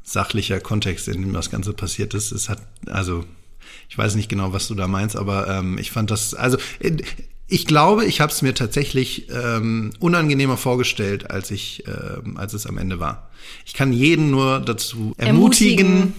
sachlicher 0.03 0.59
Kontext, 0.59 1.07
in 1.07 1.21
dem 1.21 1.33
das 1.33 1.49
Ganze 1.49 1.73
passiert 1.73 2.13
ist. 2.13 2.31
Es 2.31 2.49
hat, 2.49 2.59
also 2.87 3.23
ich 3.89 3.97
weiß 3.97 4.15
nicht 4.15 4.29
genau, 4.29 4.53
was 4.53 4.67
du 4.67 4.75
da 4.75 4.87
meinst, 4.87 5.15
aber 5.15 5.47
ähm, 5.47 5.77
ich 5.77 5.91
fand 5.91 6.11
das, 6.11 6.33
also 6.33 6.57
äh, 6.79 6.97
ich 7.47 7.65
glaube, 7.65 8.05
ich 8.05 8.19
habe 8.21 8.31
es 8.31 8.41
mir 8.41 8.53
tatsächlich 8.55 9.27
ähm, 9.29 9.91
unangenehmer 9.99 10.57
vorgestellt, 10.57 11.29
als 11.29 11.51
ich, 11.51 11.83
ähm, 11.87 12.37
als 12.37 12.53
es 12.53 12.65
am 12.65 12.77
Ende 12.77 12.99
war. 12.99 13.29
Ich 13.65 13.73
kann 13.73 13.93
jeden 13.93 14.31
nur 14.31 14.59
dazu 14.61 15.13
ermutigen, 15.17 15.85
Ermutigen. 15.87 16.13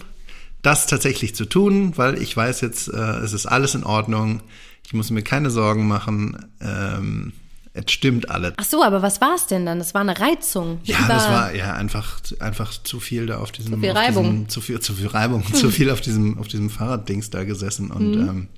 das 0.62 0.86
tatsächlich 0.86 1.34
zu 1.34 1.44
tun, 1.46 1.92
weil 1.96 2.20
ich 2.22 2.36
weiß 2.36 2.60
jetzt, 2.60 2.88
äh, 2.88 2.96
es 2.96 3.32
ist 3.32 3.46
alles 3.46 3.74
in 3.74 3.84
Ordnung. 3.84 4.42
Ich 4.86 4.92
muss 4.92 5.10
mir 5.10 5.22
keine 5.22 5.50
Sorgen 5.50 5.86
machen. 5.88 6.36
Ähm, 6.60 7.32
es 7.72 7.90
stimmt 7.90 8.30
alles. 8.30 8.52
Ach 8.56 8.64
so, 8.64 8.84
aber 8.84 9.02
was 9.02 9.20
war 9.20 9.34
es 9.34 9.46
denn 9.46 9.66
dann? 9.66 9.78
Das 9.80 9.94
war 9.94 10.02
eine 10.02 10.18
Reizung. 10.20 10.78
Ja, 10.84 10.98
Über- 10.98 11.08
das 11.08 11.28
war 11.28 11.54
ja 11.54 11.72
einfach, 11.74 12.20
einfach 12.38 12.70
zu 12.84 13.00
viel 13.00 13.26
da 13.26 13.38
auf 13.38 13.50
diesem, 13.50 13.72
Zu 13.74 13.80
viel 13.80 13.90
Reibung. 13.90 14.24
Diesem, 14.30 14.48
zu 14.48 14.60
viel, 14.60 14.80
zu 14.80 14.94
viel 14.94 15.06
Reibung, 15.08 15.44
zu 15.54 15.70
viel 15.70 15.90
auf 15.90 16.00
diesem, 16.00 16.38
auf 16.38 16.46
diesem 16.46 16.70
Fahrraddings 16.70 17.30
da 17.30 17.42
gesessen 17.44 17.90
und 17.90 18.10
Mhm. 18.12 18.28
ähm, 18.28 18.48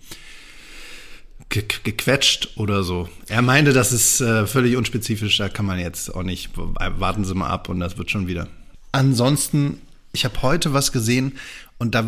ge 1.49 1.65
gequetscht 1.85 2.51
oder 2.57 2.83
so. 2.83 3.09
Er 3.29 3.41
meinte, 3.43 3.73
das 3.73 3.93
ist 3.93 4.21
äh, 4.21 4.47
völlig 4.47 4.77
unspezifisch, 4.77 5.39
da 5.39 5.49
kann 5.49 5.65
man 5.65 5.79
jetzt 5.79 6.15
auch 6.15 6.23
nicht, 6.25 6.51
warten 6.57 7.25
Sie 7.25 7.35
mal 7.35 7.49
ab 7.49 7.69
und 7.69 7.81
das 7.81 7.97
wird 7.99 8.11
schon 8.11 8.27
wieder. 8.27 8.49
Ansonsten, 8.93 9.81
ich 10.13 10.25
habe 10.25 10.43
heute 10.43 10.73
was 10.75 10.93
gesehen 10.93 11.33
und 11.79 11.95
da 11.95 12.05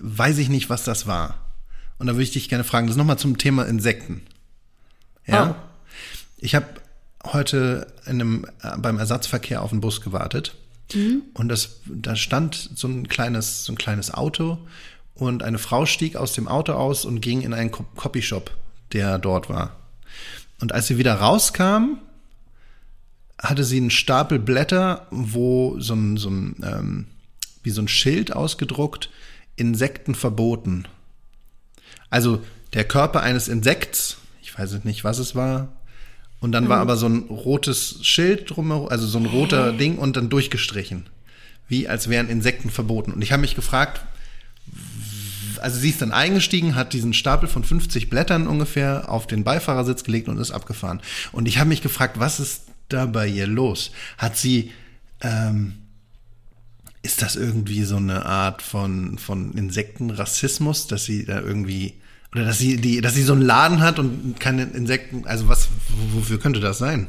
weiß 0.00 0.38
ich 0.38 0.48
nicht, 0.48 0.70
was 0.70 0.84
das 0.84 1.06
war. 1.06 1.36
Und 2.00 2.06
da 2.06 2.14
würde 2.14 2.22
ich 2.22 2.32
dich 2.32 2.48
gerne 2.48 2.64
fragen, 2.64 2.86
das 2.86 2.94
ist 2.94 2.98
nochmal 2.98 3.18
zum 3.18 3.36
Thema 3.36 3.66
Insekten. 3.66 4.22
Ja? 5.26 5.50
Oh. 5.50 5.54
Ich 6.38 6.54
habe 6.54 6.66
heute 7.24 7.86
in 8.06 8.20
einem, 8.20 8.46
äh, 8.62 8.78
beim 8.78 8.98
Ersatzverkehr 8.98 9.60
auf 9.62 9.68
den 9.70 9.82
Bus 9.82 10.00
gewartet 10.00 10.56
und 11.34 11.48
das, 11.48 11.82
da 11.84 12.16
stand 12.16 12.70
so 12.74 12.88
ein 12.88 13.06
kleines, 13.06 13.64
so 13.64 13.72
ein 13.72 13.76
kleines 13.76 14.12
Auto 14.12 14.58
und 15.14 15.42
eine 15.42 15.58
Frau 15.58 15.84
stieg 15.86 16.16
aus 16.16 16.32
dem 16.32 16.48
Auto 16.48 16.72
aus 16.72 17.04
und 17.04 17.20
ging 17.20 17.42
in 17.42 17.52
einen 17.52 17.70
Co- 17.70 17.84
Copyshop, 17.94 18.50
der 18.92 19.18
dort 19.18 19.48
war. 19.50 19.76
Und 20.60 20.72
als 20.72 20.86
sie 20.86 20.98
wieder 20.98 21.14
rauskam, 21.14 21.98
hatte 23.38 23.62
sie 23.64 23.76
einen 23.76 23.90
Stapel 23.90 24.38
Blätter, 24.38 25.06
wo 25.10 25.78
so 25.78 25.94
ein, 25.94 26.16
so 26.16 26.30
ein 26.30 26.56
ähm, 26.62 27.06
wie 27.62 27.70
so 27.70 27.82
ein 27.82 27.88
Schild 27.88 28.34
ausgedruckt, 28.34 29.10
Insekten 29.56 30.14
verboten. 30.14 30.86
Also 32.10 32.42
der 32.74 32.84
Körper 32.84 33.22
eines 33.22 33.48
Insekts, 33.48 34.18
ich 34.42 34.56
weiß 34.56 34.84
nicht, 34.84 35.04
was 35.04 35.18
es 35.18 35.34
war, 35.34 35.68
und 36.40 36.52
dann 36.52 36.68
war 36.70 36.78
aber 36.78 36.96
so 36.96 37.06
ein 37.06 37.24
rotes 37.28 37.98
Schild 38.02 38.48
drumherum, 38.48 38.88
also 38.88 39.06
so 39.06 39.18
ein 39.18 39.26
roter 39.26 39.72
Ding 39.72 39.98
und 39.98 40.16
dann 40.16 40.30
durchgestrichen. 40.30 41.06
Wie 41.68 41.86
als 41.86 42.08
wären 42.08 42.28
Insekten 42.28 42.70
verboten. 42.70 43.12
Und 43.12 43.22
ich 43.22 43.30
habe 43.30 43.42
mich 43.42 43.54
gefragt, 43.54 44.00
also 45.60 45.78
sie 45.78 45.90
ist 45.90 46.00
dann 46.00 46.12
eingestiegen, 46.12 46.74
hat 46.74 46.94
diesen 46.94 47.12
Stapel 47.12 47.46
von 47.48 47.62
50 47.62 48.08
Blättern 48.08 48.46
ungefähr 48.46 49.10
auf 49.10 49.26
den 49.26 49.44
Beifahrersitz 49.44 50.02
gelegt 50.02 50.28
und 50.28 50.38
ist 50.38 50.50
abgefahren. 50.50 51.00
Und 51.32 51.46
ich 51.46 51.58
habe 51.58 51.68
mich 51.68 51.82
gefragt, 51.82 52.18
was 52.18 52.40
ist 52.40 52.62
da 52.88 53.04
bei 53.04 53.28
ihr 53.28 53.46
los? 53.46 53.92
Hat 54.16 54.38
sie, 54.38 54.72
ähm, 55.20 55.74
ist 57.02 57.20
das 57.20 57.36
irgendwie 57.36 57.84
so 57.84 57.96
eine 57.96 58.24
Art 58.24 58.62
von, 58.62 59.18
von 59.18 59.52
Insektenrassismus, 59.52 60.86
dass 60.86 61.04
sie 61.04 61.26
da 61.26 61.40
irgendwie, 61.40 61.99
oder 62.32 62.44
dass 62.44 62.58
sie, 62.58 62.76
die, 62.76 63.00
dass 63.00 63.14
sie 63.14 63.22
so 63.22 63.32
einen 63.32 63.42
Laden 63.42 63.80
hat 63.80 63.98
und 63.98 64.38
keine 64.38 64.62
Insekten, 64.64 65.26
also 65.26 65.48
was, 65.48 65.68
wofür 66.14 66.38
könnte 66.38 66.60
das 66.60 66.78
sein? 66.78 67.08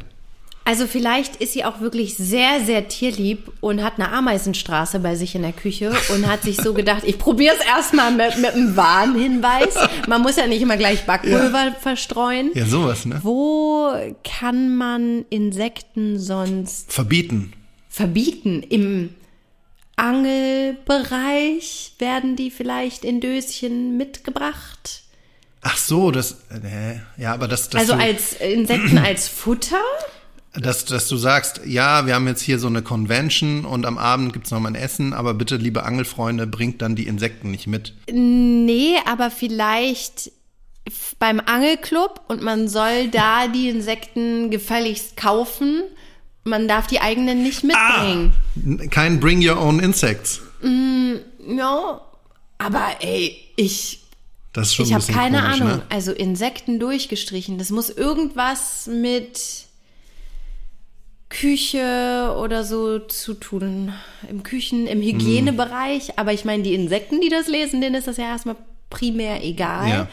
Also 0.64 0.86
vielleicht 0.86 1.38
ist 1.38 1.54
sie 1.54 1.66
auch 1.66 1.82
wirklich 1.82 2.16
sehr, 2.16 2.64
sehr 2.64 2.88
tierlieb 2.88 3.52
und 3.62 3.84
hat 3.84 3.96
eine 3.96 4.12
Ameisenstraße 4.12 5.00
bei 5.00 5.16
sich 5.16 5.34
in 5.34 5.42
der 5.42 5.54
Küche 5.54 5.92
und 6.14 6.28
hat 6.28 6.44
sich 6.44 6.58
so 6.58 6.74
gedacht, 6.76 7.02
ich 7.04 7.18
probiere 7.18 7.56
es 7.56 7.66
erstmal 7.66 8.12
mit, 8.12 8.38
mit 8.38 8.54
einem 8.54 8.76
Warnhinweis. 8.76 9.76
Man 10.08 10.22
muss 10.22 10.36
ja 10.36 10.46
nicht 10.46 10.62
immer 10.62 10.78
gleich 10.78 11.06
Backpulver 11.06 11.76
verstreuen. 11.80 12.52
Ja, 12.54 12.66
sowas, 12.66 13.06
ne? 13.06 13.20
Wo 13.24 13.92
kann 14.24 14.76
man 14.76 15.26
Insekten 15.30 16.20
sonst 16.20 16.94
Verbieten. 16.94 17.54
verbieten? 17.90 18.62
Im 18.62 19.16
Angelbereich 19.96 21.94
werden 21.98 22.36
die 22.36 22.52
vielleicht 22.52 23.04
in 23.04 23.20
Döschen 23.20 23.98
mitgebracht? 23.98 25.02
Ach 25.62 25.78
so, 25.78 26.12
das, 26.12 26.38
äh, 26.50 27.00
ja, 27.22 27.34
aber 27.34 27.48
das, 27.48 27.70
das 27.70 27.82
Also 27.82 27.94
du, 27.94 28.00
als 28.00 28.34
Insekten 28.34 28.98
als 29.06 29.28
Futter? 29.28 29.82
dass, 30.54 30.84
dass 30.86 31.08
du 31.08 31.16
sagst, 31.16 31.62
ja, 31.66 32.06
wir 32.06 32.14
haben 32.16 32.28
jetzt 32.28 32.42
hier 32.42 32.60
so 32.60 32.68
eine 32.68 32.82
Convention 32.82 33.64
und 33.64 33.86
am 33.86 33.98
Abend 33.98 34.34
gibt's 34.34 34.52
noch 34.52 34.60
mal 34.60 34.68
ein 34.70 34.76
Essen, 34.76 35.14
aber 35.14 35.34
bitte, 35.34 35.56
liebe 35.56 35.84
Angelfreunde, 35.84 36.46
bringt 36.46 36.82
dann 36.82 36.96
die 36.96 37.08
Insekten 37.08 37.52
nicht 37.52 37.68
mit. 37.68 37.94
Nee, 38.12 38.96
aber 39.06 39.32
vielleicht 39.32 40.32
beim 41.20 41.40
Angelclub 41.40 42.20
und 42.28 42.42
man 42.42 42.68
soll 42.68 43.08
da 43.10 43.48
die 43.48 43.70
Insekten 43.70 44.50
gefälligst 44.50 45.16
kaufen. 45.16 45.84
Man 46.44 46.68
darf 46.68 46.88
die 46.88 47.00
eigenen 47.00 47.44
nicht 47.44 47.64
mitbringen. 47.64 48.34
N- 48.56 48.90
Kein 48.90 49.20
Bring 49.20 49.48
Your 49.48 49.62
Own 49.62 49.80
Insects. 49.80 50.42
Ja, 50.64 52.02
aber 52.58 52.88
ey, 53.02 53.38
ich 53.56 54.01
Das 54.54 54.68
ist 54.68 54.76
schon 54.76 54.86
ich 54.86 54.94
habe 54.94 55.06
keine 55.06 55.40
komisch, 55.42 55.62
Ahnung. 55.62 55.78
ne? 55.78 55.82
Also 55.90 56.12
Insekten 56.12 56.80
durchgestrichen. 56.80 57.58
Das 57.58 57.70
muss 57.70 57.90
irgendwas 57.90 58.88
mit 58.88 59.40
Küche 61.30 62.36
oder 62.38 62.66
so 62.66 63.00
zu 63.00 63.34
tun. 63.34 63.94
Im 64.30 64.44
Küchen, 64.44 64.88
im 64.88 65.02
Hygienebereich. 65.02 66.18
Aber 66.20 66.34
ich 66.34 66.44
meine, 66.44 66.64
die 66.64 66.74
Insekten, 66.74 67.22
die 67.22 67.30
das 67.30 67.48
lesen, 67.48 67.80
denen 67.80 67.96
ist 67.96 68.08
das 68.08 68.18
ja 68.18 68.26
erstmal 68.26 68.58
primär 68.90 69.44
egal. 69.44 69.90
Ja. 69.90 70.08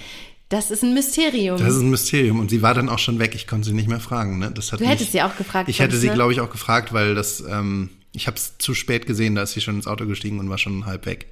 Das 0.49 0.71
ist 0.71 0.83
ein 0.83 0.95
Mysterium. 0.95 1.59
Das 1.59 1.75
ist 1.75 1.81
ein 1.83 1.91
Mysterium 1.91 2.39
und 2.41 2.49
sie 2.51 2.63
war 2.63 2.73
dann 2.73 2.89
auch 2.89 3.01
schon 3.01 3.19
weg. 3.19 3.35
Ich 3.35 3.47
konnte 3.47 3.69
sie 3.69 3.75
nicht 3.75 3.89
mehr 3.89 4.01
fragen. 4.01 4.39
Ne? 4.39 4.51
Das 4.53 4.73
hat 4.73 4.79
Du 4.81 4.85
mich, 4.85 4.93
hättest 4.93 5.13
sie 5.13 5.21
auch 5.23 5.37
gefragt, 5.37 5.69
Ich 5.69 5.81
hätte 5.81 5.97
sie, 5.99 6.07
ne? 6.07 6.15
glaube 6.15 6.33
ich, 6.33 6.41
auch 6.41 6.51
gefragt, 6.51 6.93
weil 6.93 7.15
das. 7.15 7.41
Ähm, 7.47 7.91
ich 8.13 8.27
habe 8.27 8.37
es 8.39 8.57
zu 8.59 8.73
spät 8.75 9.07
gesehen. 9.07 9.35
Da 9.35 9.43
ist 9.43 9.53
sie 9.53 9.61
schon 9.61 9.75
ins 9.75 9.87
Auto 9.87 10.07
gestiegen 10.07 10.39
und 10.39 10.49
war 10.49 10.57
schon 10.57 10.87
halb 10.87 11.05
weg. 11.05 11.27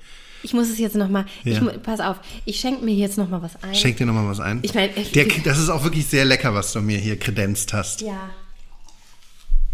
Ich 0.46 0.54
muss 0.54 0.68
es 0.70 0.78
jetzt 0.78 0.94
noch 0.94 1.08
mal. 1.08 1.26
Ich 1.44 1.56
Ja. 1.58 1.72
pass 1.82 1.98
auf. 1.98 2.16
Ich 2.44 2.60
schenke 2.60 2.84
mir 2.84 2.94
jetzt 2.94 3.18
noch 3.18 3.28
mal 3.28 3.42
was 3.42 3.60
ein. 3.64 3.74
Schenk 3.74 3.96
dir 3.96 4.06
noch 4.06 4.14
mal 4.14 4.28
was 4.28 4.38
ein. 4.38 4.60
Ich 4.62 4.74
mein, 4.74 4.90
ich- 4.94 5.10
Der, 5.10 5.24
das 5.44 5.58
ist 5.58 5.68
auch 5.70 5.82
wirklich 5.82 6.06
sehr 6.06 6.24
lecker, 6.24 6.54
was 6.54 6.72
du 6.72 6.80
mir 6.80 6.98
hier 6.98 7.18
kredenzt 7.18 7.72
hast. 7.72 8.00
Ja. 8.00 8.30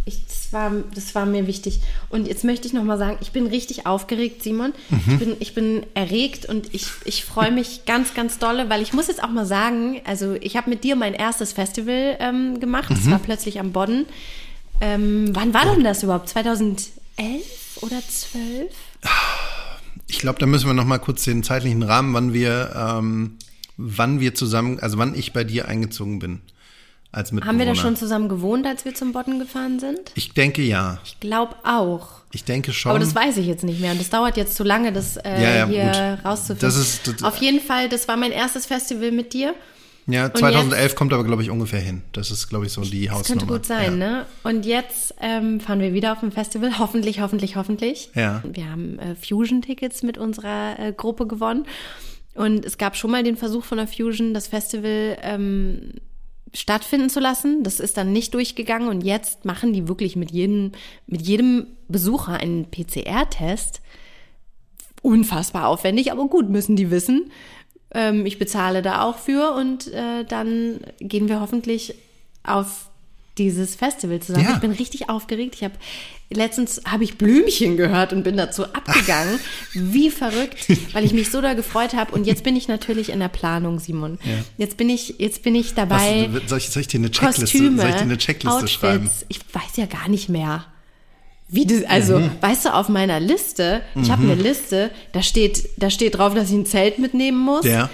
Ich, 0.06 0.26
das, 0.26 0.50
war, 0.52 0.72
das 0.94 1.14
war 1.14 1.26
mir 1.26 1.46
wichtig. 1.46 1.80
Und 2.08 2.26
jetzt 2.26 2.42
möchte 2.42 2.66
ich 2.66 2.72
noch 2.72 2.84
mal 2.84 2.96
sagen, 2.96 3.18
ich 3.20 3.32
bin 3.32 3.46
richtig 3.46 3.86
aufgeregt, 3.86 4.42
Simon. 4.42 4.72
Mhm. 4.88 5.00
Ich, 5.12 5.18
bin, 5.18 5.36
ich 5.40 5.54
bin 5.54 5.86
erregt 5.92 6.46
und 6.46 6.72
ich, 6.74 6.86
ich 7.04 7.24
freue 7.26 7.52
mich 7.52 7.82
ganz, 7.86 8.14
ganz 8.14 8.38
dolle, 8.38 8.70
weil 8.70 8.80
ich 8.80 8.94
muss 8.94 9.08
jetzt 9.08 9.22
auch 9.22 9.28
mal 9.30 9.44
sagen, 9.46 10.00
also 10.06 10.32
ich 10.40 10.56
habe 10.56 10.70
mit 10.70 10.84
dir 10.84 10.96
mein 10.96 11.12
erstes 11.12 11.52
Festival 11.52 12.16
ähm, 12.18 12.60
gemacht. 12.60 12.88
Mhm. 12.88 12.94
Das 12.94 13.10
war 13.10 13.18
plötzlich 13.18 13.60
am 13.60 13.72
Bodden. 13.72 14.06
Ähm, 14.80 15.28
wann 15.34 15.52
war 15.52 15.66
denn 15.74 15.84
das 15.84 16.02
überhaupt? 16.02 16.30
2011 16.30 16.88
oder 17.82 18.00
12? 18.08 18.70
Ich 20.12 20.18
glaube, 20.18 20.38
da 20.38 20.44
müssen 20.46 20.66
wir 20.66 20.74
noch 20.74 20.84
mal 20.84 20.98
kurz 20.98 21.24
den 21.24 21.42
zeitlichen 21.42 21.82
Rahmen, 21.82 22.12
wann 22.12 22.34
wir, 22.34 22.70
ähm, 22.76 23.38
wann 23.78 24.20
wir 24.20 24.34
zusammen, 24.34 24.78
also 24.78 24.98
wann 24.98 25.14
ich 25.14 25.32
bei 25.32 25.42
dir 25.42 25.68
eingezogen 25.68 26.18
bin 26.18 26.42
als 27.12 27.32
Mitbewohner. 27.32 27.58
Haben 27.60 27.66
wir 27.66 27.74
da 27.74 27.80
schon 27.80 27.96
zusammen 27.96 28.28
gewohnt, 28.28 28.66
als 28.66 28.84
wir 28.84 28.94
zum 28.94 29.12
Bodden 29.12 29.38
gefahren 29.38 29.80
sind? 29.80 30.12
Ich 30.14 30.34
denke 30.34 30.60
ja. 30.60 30.98
Ich 31.04 31.18
glaube 31.18 31.56
auch. 31.64 32.08
Ich 32.30 32.44
denke 32.44 32.74
schon. 32.74 32.90
Aber 32.90 32.98
das 32.98 33.14
weiß 33.14 33.38
ich 33.38 33.46
jetzt 33.46 33.64
nicht 33.64 33.80
mehr. 33.80 33.92
Und 33.92 34.00
das 34.00 34.10
dauert 34.10 34.36
jetzt 34.36 34.54
zu 34.54 34.64
lange, 34.64 34.92
das 34.92 35.16
äh, 35.16 35.42
Ja, 35.42 35.54
ja, 35.54 35.66
hier 35.66 36.16
gut. 36.16 36.24
rauszufinden. 36.26 36.60
Das 36.60 36.76
ist- 36.76 37.06
das- 37.08 37.22
Auf 37.22 37.38
jeden 37.38 37.60
Fall, 37.60 37.88
das 37.88 38.06
war 38.06 38.16
mein 38.18 38.32
erstes 38.32 38.66
Festival 38.66 39.12
mit 39.12 39.32
dir. 39.32 39.54
Ja, 40.06 40.32
2011 40.32 40.94
kommt 40.94 41.12
aber, 41.12 41.24
glaube 41.24 41.42
ich, 41.42 41.50
ungefähr 41.50 41.80
hin. 41.80 42.02
Das 42.12 42.30
ist, 42.30 42.48
glaube 42.48 42.66
ich, 42.66 42.72
so 42.72 42.82
die 42.82 43.06
Das 43.06 43.14
Hausnummer. 43.14 43.40
könnte 43.40 43.54
gut 43.54 43.66
sein, 43.66 43.98
ne? 43.98 44.26
Und 44.42 44.66
jetzt 44.66 45.14
ähm, 45.20 45.60
fahren 45.60 45.80
wir 45.80 45.94
wieder 45.94 46.12
auf 46.12 46.22
ein 46.22 46.32
Festival. 46.32 46.78
Hoffentlich, 46.78 47.20
hoffentlich, 47.20 47.56
hoffentlich. 47.56 48.10
Ja. 48.14 48.42
Wir 48.44 48.70
haben 48.70 48.98
äh, 48.98 49.14
Fusion-Tickets 49.14 50.02
mit 50.02 50.18
unserer 50.18 50.78
äh, 50.78 50.92
Gruppe 50.92 51.26
gewonnen. 51.26 51.66
Und 52.34 52.64
es 52.64 52.78
gab 52.78 52.96
schon 52.96 53.10
mal 53.10 53.22
den 53.22 53.36
Versuch 53.36 53.64
von 53.64 53.78
der 53.78 53.86
Fusion, 53.86 54.32
das 54.34 54.46
Festival 54.48 55.18
ähm, 55.22 55.92
stattfinden 56.54 57.10
zu 57.10 57.20
lassen. 57.20 57.62
Das 57.62 57.78
ist 57.78 57.96
dann 57.96 58.12
nicht 58.12 58.34
durchgegangen 58.34 58.88
und 58.88 59.02
jetzt 59.02 59.44
machen 59.44 59.72
die 59.72 59.88
wirklich 59.88 60.16
mit 60.16 60.30
jedem, 60.30 60.72
mit 61.06 61.22
jedem 61.22 61.66
Besucher 61.88 62.34
einen 62.34 62.70
PCR-Test. 62.70 63.80
Unfassbar 65.02 65.66
aufwendig, 65.66 66.12
aber 66.12 66.26
gut, 66.28 66.48
müssen 66.48 66.76
die 66.76 66.90
wissen. 66.90 67.30
Ähm, 67.94 68.26
ich 68.26 68.38
bezahle 68.38 68.82
da 68.82 69.02
auch 69.02 69.18
für 69.18 69.52
und 69.52 69.92
äh, 69.92 70.24
dann 70.24 70.80
gehen 71.00 71.28
wir 71.28 71.40
hoffentlich 71.40 71.94
auf 72.42 72.86
dieses 73.38 73.76
Festival 73.76 74.20
zusammen. 74.20 74.44
Ja. 74.44 74.54
Ich 74.54 74.60
bin 74.60 74.72
richtig 74.72 75.08
aufgeregt. 75.08 75.54
Ich 75.54 75.64
habe 75.64 75.74
letztens 76.30 76.82
habe 76.86 77.04
ich 77.04 77.16
Blümchen 77.16 77.76
gehört 77.76 78.12
und 78.12 78.24
bin 78.24 78.36
dazu 78.36 78.64
abgegangen, 78.64 79.38
wie 79.72 80.10
verrückt, 80.10 80.66
weil 80.92 81.04
ich 81.04 81.12
mich 81.12 81.30
so 81.30 81.40
da 81.40 81.54
gefreut 81.54 81.94
habe. 81.94 82.12
Und 82.12 82.26
jetzt 82.26 82.44
bin 82.44 82.56
ich 82.56 82.68
natürlich 82.68 83.10
in 83.10 83.20
der 83.20 83.28
Planung, 83.28 83.78
Simon. 83.78 84.18
Jetzt 84.58 84.76
bin 84.76 84.90
ich 84.90 85.16
jetzt 85.18 85.42
bin 85.42 85.54
ich 85.54 85.74
dabei. 85.74 86.28
Was, 86.32 86.48
soll, 86.48 86.58
ich, 86.58 86.70
soll 86.70 86.82
ich 86.82 86.88
dir 86.88 86.98
eine 86.98 87.10
Checkliste, 87.10 87.42
Kostüme, 87.42 87.80
soll 87.80 87.90
ich 87.90 87.96
dir 87.96 88.02
eine 88.02 88.18
Checkliste 88.18 88.56
Outfits. 88.56 88.72
schreiben? 88.72 89.10
Ich 89.28 89.40
weiß 89.52 89.76
ja 89.76 89.86
gar 89.86 90.08
nicht 90.08 90.28
mehr. 90.28 90.66
Wie 91.54 91.66
das, 91.66 91.84
also, 91.84 92.18
Mhm. 92.18 92.30
weißt 92.40 92.64
du, 92.64 92.74
auf 92.74 92.88
meiner 92.88 93.20
Liste, 93.20 93.82
ich 94.00 94.10
habe 94.10 94.22
eine 94.22 94.34
Liste, 94.34 94.90
da 95.12 95.22
steht, 95.22 95.68
da 95.76 95.90
steht 95.90 96.16
drauf, 96.16 96.34
dass 96.34 96.48
ich 96.50 96.56
ein 96.56 96.66
Zelt 96.66 96.98
mitnehmen 96.98 97.38
muss. 97.38 97.64
Ja. 97.66 97.90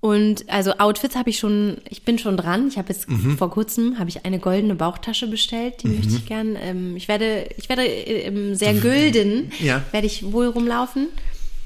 Und 0.00 0.50
also 0.50 0.72
Outfits 0.78 1.14
habe 1.14 1.30
ich 1.30 1.38
schon, 1.38 1.76
ich 1.88 2.02
bin 2.02 2.18
schon 2.18 2.36
dran. 2.36 2.66
Ich 2.66 2.76
habe 2.76 2.88
jetzt 2.92 3.08
Mhm. 3.08 3.38
vor 3.38 3.50
kurzem 3.50 4.00
habe 4.00 4.10
ich 4.10 4.24
eine 4.24 4.40
goldene 4.40 4.74
Bauchtasche 4.74 5.28
bestellt. 5.28 5.74
Die 5.84 5.88
möchte 5.88 6.14
ich 6.16 6.26
gern. 6.26 6.56
Ähm, 6.60 6.96
ich 6.96 7.06
werde, 7.06 7.46
ich 7.56 7.68
werde 7.68 7.84
äh, 7.86 8.26
im 8.26 8.56
sehr 8.56 8.74
gülden 8.74 9.52
Ja. 9.60 9.82
werde 9.92 10.06
ich 10.08 10.32
wohl 10.32 10.46
rumlaufen. 10.46 11.06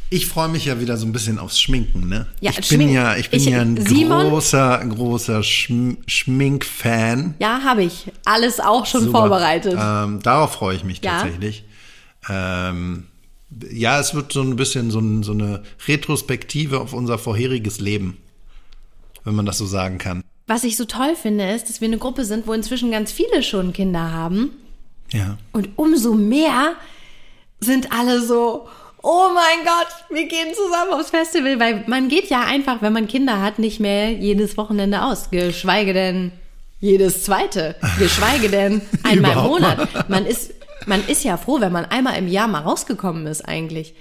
Ich 0.08 0.26
freue 0.26 0.48
mich 0.48 0.64
ja 0.66 0.78
wieder 0.80 0.96
so 0.96 1.04
ein 1.04 1.12
bisschen 1.12 1.38
aufs 1.38 1.60
Schminken, 1.60 2.08
ne? 2.08 2.26
Ja, 2.40 2.50
ich 2.50 2.56
bin 2.56 2.64
Schminken. 2.64 2.94
ja, 2.94 3.16
ich 3.16 3.28
bin 3.28 3.40
Ich- 3.40 3.46
ja 3.46 3.60
ein 3.60 3.76
Simon? 3.84 4.28
großer, 4.28 4.78
großer 4.88 5.42
Schm 5.42 5.98
Schminkfan. 6.06 7.34
Ja, 7.40 7.60
habe 7.64 7.82
ich 7.82 8.06
alles 8.24 8.60
auch 8.60 8.86
schon 8.86 9.02
Super. 9.04 9.18
vorbereitet. 9.18 9.76
Ähm, 9.78 10.22
darauf 10.22 10.52
freue 10.52 10.76
ich 10.76 10.84
mich 10.84 11.02
Ja. 11.02 11.20
tatsächlich. 11.22 11.64
Ähm, 12.28 13.06
ja, 13.72 13.98
es 13.98 14.14
wird 14.14 14.32
so 14.32 14.42
ein 14.42 14.54
bisschen 14.56 14.90
so, 14.92 15.00
ein, 15.00 15.22
so 15.24 15.32
eine 15.32 15.62
Retrospektive 15.88 16.80
auf 16.80 16.92
unser 16.92 17.18
vorheriges 17.18 17.80
Leben, 17.80 18.16
wenn 19.24 19.34
man 19.34 19.46
das 19.46 19.58
so 19.58 19.66
sagen 19.66 19.98
kann. 19.98 20.22
Was 20.46 20.62
ich 20.62 20.76
so 20.76 20.84
toll 20.84 21.16
finde, 21.20 21.50
ist, 21.50 21.68
dass 21.68 21.80
wir 21.80 21.88
eine 21.88 21.98
Gruppe 21.98 22.24
sind, 22.24 22.46
wo 22.46 22.52
inzwischen 22.52 22.92
ganz 22.92 23.10
viele 23.10 23.42
schon 23.42 23.72
Kinder 23.72 24.12
haben. 24.12 24.50
Ja. 25.12 25.38
Und 25.52 25.70
umso 25.76 26.14
mehr 26.14 26.74
sind 27.58 27.90
alle 27.92 28.22
so, 28.22 28.68
oh 29.06 29.30
mein 29.32 29.64
Gott, 29.64 29.86
wir 30.10 30.26
gehen 30.26 30.52
zusammen 30.52 30.92
aufs 30.92 31.10
Festival, 31.10 31.60
weil 31.60 31.84
man 31.86 32.08
geht 32.08 32.28
ja 32.28 32.40
einfach, 32.40 32.82
wenn 32.82 32.92
man 32.92 33.06
Kinder 33.06 33.40
hat, 33.40 33.60
nicht 33.60 33.78
mehr 33.78 34.10
jedes 34.10 34.56
Wochenende 34.56 35.02
aus, 35.04 35.30
geschweige 35.30 35.94
denn 35.94 36.32
jedes 36.80 37.22
zweite, 37.22 37.76
geschweige 37.98 38.50
denn 38.50 38.82
einmal 39.04 39.32
im 39.32 39.42
Monat. 39.44 40.08
Man 40.08 40.26
ist, 40.26 40.52
man 40.86 41.06
ist 41.06 41.22
ja 41.22 41.36
froh, 41.36 41.60
wenn 41.60 41.72
man 41.72 41.84
einmal 41.84 42.18
im 42.18 42.26
Jahr 42.26 42.48
mal 42.48 42.62
rausgekommen 42.62 43.26
ist 43.28 43.42
eigentlich. 43.42 43.94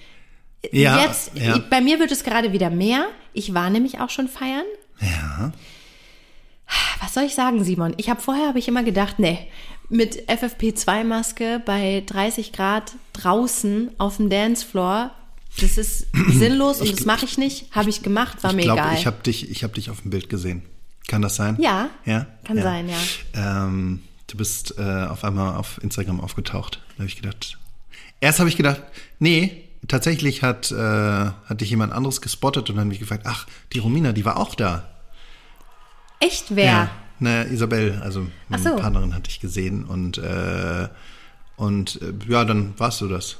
Ja, 0.71 1.03
Jetzt, 1.03 1.31
ja. 1.35 1.59
bei 1.69 1.81
mir 1.81 1.99
wird 1.99 2.11
es 2.11 2.23
gerade 2.23 2.51
wieder 2.51 2.71
mehr. 2.71 3.05
Ich 3.33 3.53
war 3.53 3.69
nämlich 3.69 3.99
auch 3.99 4.09
schon 4.09 4.27
feiern. 4.27 4.65
Ja. 4.99 5.51
Was 6.99 7.13
soll 7.13 7.25
ich 7.25 7.35
sagen, 7.35 7.63
Simon? 7.63 7.93
Ich 7.97 8.09
habe 8.09 8.21
vorher 8.21 8.47
habe 8.47 8.57
ich 8.57 8.67
immer 8.67 8.81
gedacht, 8.81 9.19
nee, 9.19 9.47
mit 9.89 10.27
FFP2-Maske 10.29 11.61
bei 11.65 12.03
30 12.05 12.51
Grad 12.53 12.93
draußen 13.13 13.91
auf 13.97 14.17
dem 14.17 14.29
Dancefloor, 14.29 15.11
das 15.59 15.77
ist 15.77 16.07
sinnlos 16.29 16.81
und 16.81 16.91
das 16.91 17.05
mache 17.05 17.25
ich 17.25 17.37
nicht. 17.37 17.73
Habe 17.75 17.89
ich 17.89 18.01
gemacht, 18.03 18.43
war 18.43 18.51
Ich 18.51 18.55
mir 18.57 18.63
glaube, 18.63 18.81
egal. 18.81 18.93
ich 18.95 19.05
habe 19.05 19.21
dich, 19.23 19.49
ich 19.49 19.63
habe 19.63 19.73
dich 19.73 19.89
auf 19.89 20.01
dem 20.01 20.11
Bild 20.11 20.29
gesehen. 20.29 20.63
Kann 21.07 21.21
das 21.21 21.35
sein? 21.35 21.55
Ja, 21.59 21.89
Ja. 22.05 22.25
kann 22.43 22.61
sein, 22.61 22.89
ja. 22.89 22.97
Ähm, 23.35 24.01
du 24.27 24.37
bist 24.37 24.75
äh, 24.79 24.81
auf 25.05 25.23
einmal 25.23 25.55
auf 25.55 25.79
Instagram 25.83 26.19
aufgetaucht. 26.19 26.81
Da 26.89 26.99
habe 27.03 27.07
ich 27.07 27.15
gedacht. 27.15 27.57
Erst 28.21 28.39
habe 28.39 28.49
ich 28.49 28.57
gedacht, 28.57 28.81
nee, 29.19 29.63
tatsächlich 29.87 30.41
hat, 30.41 30.71
äh, 30.71 30.75
hat 30.75 31.61
dich 31.61 31.69
jemand 31.69 31.93
anderes 31.93 32.21
gespottet 32.21 32.69
und 32.71 32.75
dann 32.77 32.87
mich 32.87 32.99
gefragt, 32.99 33.25
ach, 33.27 33.45
die 33.73 33.79
Romina, 33.79 34.13
die 34.13 34.25
war 34.25 34.37
auch 34.37 34.55
da. 34.55 34.89
Echt 36.19 36.55
wer? 36.55 36.89
Na, 37.19 37.43
Isabel, 37.43 37.99
also 38.03 38.27
meine 38.49 38.61
so. 38.63 38.75
Partnerin 38.75 39.15
hatte 39.15 39.29
ich 39.29 39.39
gesehen 39.39 39.83
und 39.85 40.17
äh, 40.17 40.87
und 41.57 41.99
äh, 42.01 42.13
ja, 42.31 42.43
dann 42.45 42.73
warst 42.77 43.01
du 43.01 43.07
das. 43.07 43.37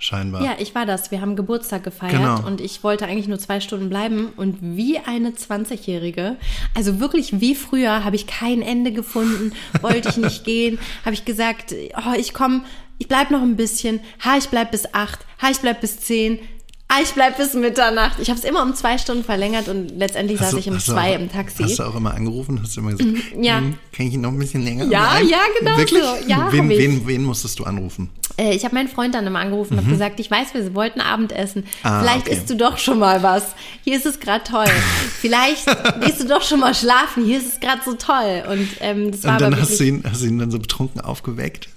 Scheinbar. 0.00 0.44
Ja, 0.44 0.52
ich 0.60 0.76
war 0.76 0.86
das. 0.86 1.10
Wir 1.10 1.20
haben 1.20 1.34
Geburtstag 1.34 1.82
gefeiert 1.82 2.12
Genau. 2.12 2.46
und 2.46 2.60
ich 2.60 2.84
wollte 2.84 3.06
eigentlich 3.06 3.26
nur 3.26 3.40
zwei 3.40 3.58
Stunden 3.58 3.88
bleiben 3.88 4.28
und 4.36 4.58
wie 4.60 4.98
eine 4.98 5.30
20-Jährige, 5.30 6.36
also 6.76 7.00
wirklich 7.00 7.40
wie 7.40 7.56
früher, 7.56 8.04
habe 8.04 8.14
ich 8.14 8.28
kein 8.28 8.62
Ende 8.62 8.92
gefunden, 8.92 9.52
wollte 9.80 10.08
ich 10.10 10.16
nicht 10.16 10.44
gehen, 10.44 10.78
habe 11.04 11.14
ich 11.14 11.24
gesagt, 11.24 11.74
oh, 11.96 12.12
ich 12.16 12.32
komme, 12.32 12.62
ich 12.98 13.08
bleib 13.08 13.32
noch 13.32 13.42
ein 13.42 13.56
bisschen, 13.56 13.98
ha, 14.24 14.36
ich 14.38 14.48
bleib 14.50 14.70
bis 14.70 14.94
acht, 14.94 15.26
ha, 15.42 15.50
ich 15.50 15.58
bleib 15.58 15.80
bis 15.80 15.98
zehn, 15.98 16.38
ah, 16.88 17.00
ich 17.02 17.10
bleib 17.12 17.36
bis 17.36 17.54
Mitternacht. 17.54 18.18
Ich 18.18 18.28
habe 18.30 18.38
es 18.38 18.44
immer 18.44 18.62
um 18.62 18.74
zwei 18.74 18.98
Stunden 18.98 19.22
verlängert 19.24 19.68
und 19.68 19.90
letztendlich 19.98 20.38
saß 20.40 20.52
du- 20.52 20.58
ich 20.58 20.68
um 20.68 20.74
hast 20.76 20.86
zwei 20.86 21.14
auch, 21.16 21.20
im 21.20 21.30
Taxi. 21.30 21.62
Hast 21.62 21.78
du 21.78 21.82
auch 21.84 21.94
immer 21.94 22.14
angerufen? 22.14 22.60
Hast 22.62 22.76
du 22.76 22.80
immer 22.80 22.92
gesagt, 22.94 23.16
ja. 23.40 23.58
"Hm, 23.58 23.74
kann 23.92 24.06
ich 24.06 24.16
noch 24.16 24.30
ein 24.30 24.38
bisschen 24.38 24.64
länger 24.64 24.84
Ja, 24.86 25.10
bleiben?" 25.10 25.28
ja, 25.28 25.38
genau 25.58 25.76
Wirklich? 25.76 26.02
so. 26.02 26.16
Ja, 26.28 26.50
wen, 26.52 26.68
wen, 26.70 27.06
wen 27.06 27.24
musstest 27.24 27.58
du 27.58 27.64
anrufen? 27.64 28.10
Äh, 28.36 28.54
ich 28.54 28.64
habe 28.64 28.74
meinen 28.74 28.88
Freund 28.88 29.14
dann 29.14 29.26
immer 29.26 29.40
angerufen 29.40 29.74
und 29.74 29.84
hab 29.84 29.90
gesagt, 29.90 30.20
ich 30.20 30.30
weiß, 30.30 30.54
wir 30.54 30.72
wollten 30.74 31.00
Abendessen. 31.00 31.62
Mhm. 31.62 31.68
Ah, 31.82 32.00
Vielleicht 32.00 32.26
okay. 32.26 32.36
isst 32.36 32.48
du 32.50 32.56
doch 32.56 32.78
schon 32.78 32.98
mal 33.00 33.22
was. 33.22 33.44
Hier 33.84 33.96
ist 33.96 34.06
es 34.06 34.20
gerade 34.20 34.44
toll. 34.44 34.66
Vielleicht 35.20 35.66
gehst 36.00 36.20
du 36.20 36.24
doch 36.26 36.42
schon 36.42 36.60
mal 36.60 36.74
schlafen. 36.74 37.24
Hier 37.24 37.38
ist 37.38 37.54
es 37.54 37.60
gerade 37.60 37.80
so 37.84 37.94
toll. 37.94 38.44
Und 38.48 38.68
ähm, 38.80 39.10
das 39.10 39.24
war 39.24 39.32
Und 39.32 39.40
dann 39.40 39.52
aber 39.54 39.62
hast 39.62 39.78
du, 39.80 39.84
ihn, 39.84 40.04
hast 40.08 40.22
du 40.22 40.26
ihn 40.26 40.38
dann 40.38 40.50
so 40.52 40.58
betrunken 40.58 41.00
aufgeweckt? 41.00 41.68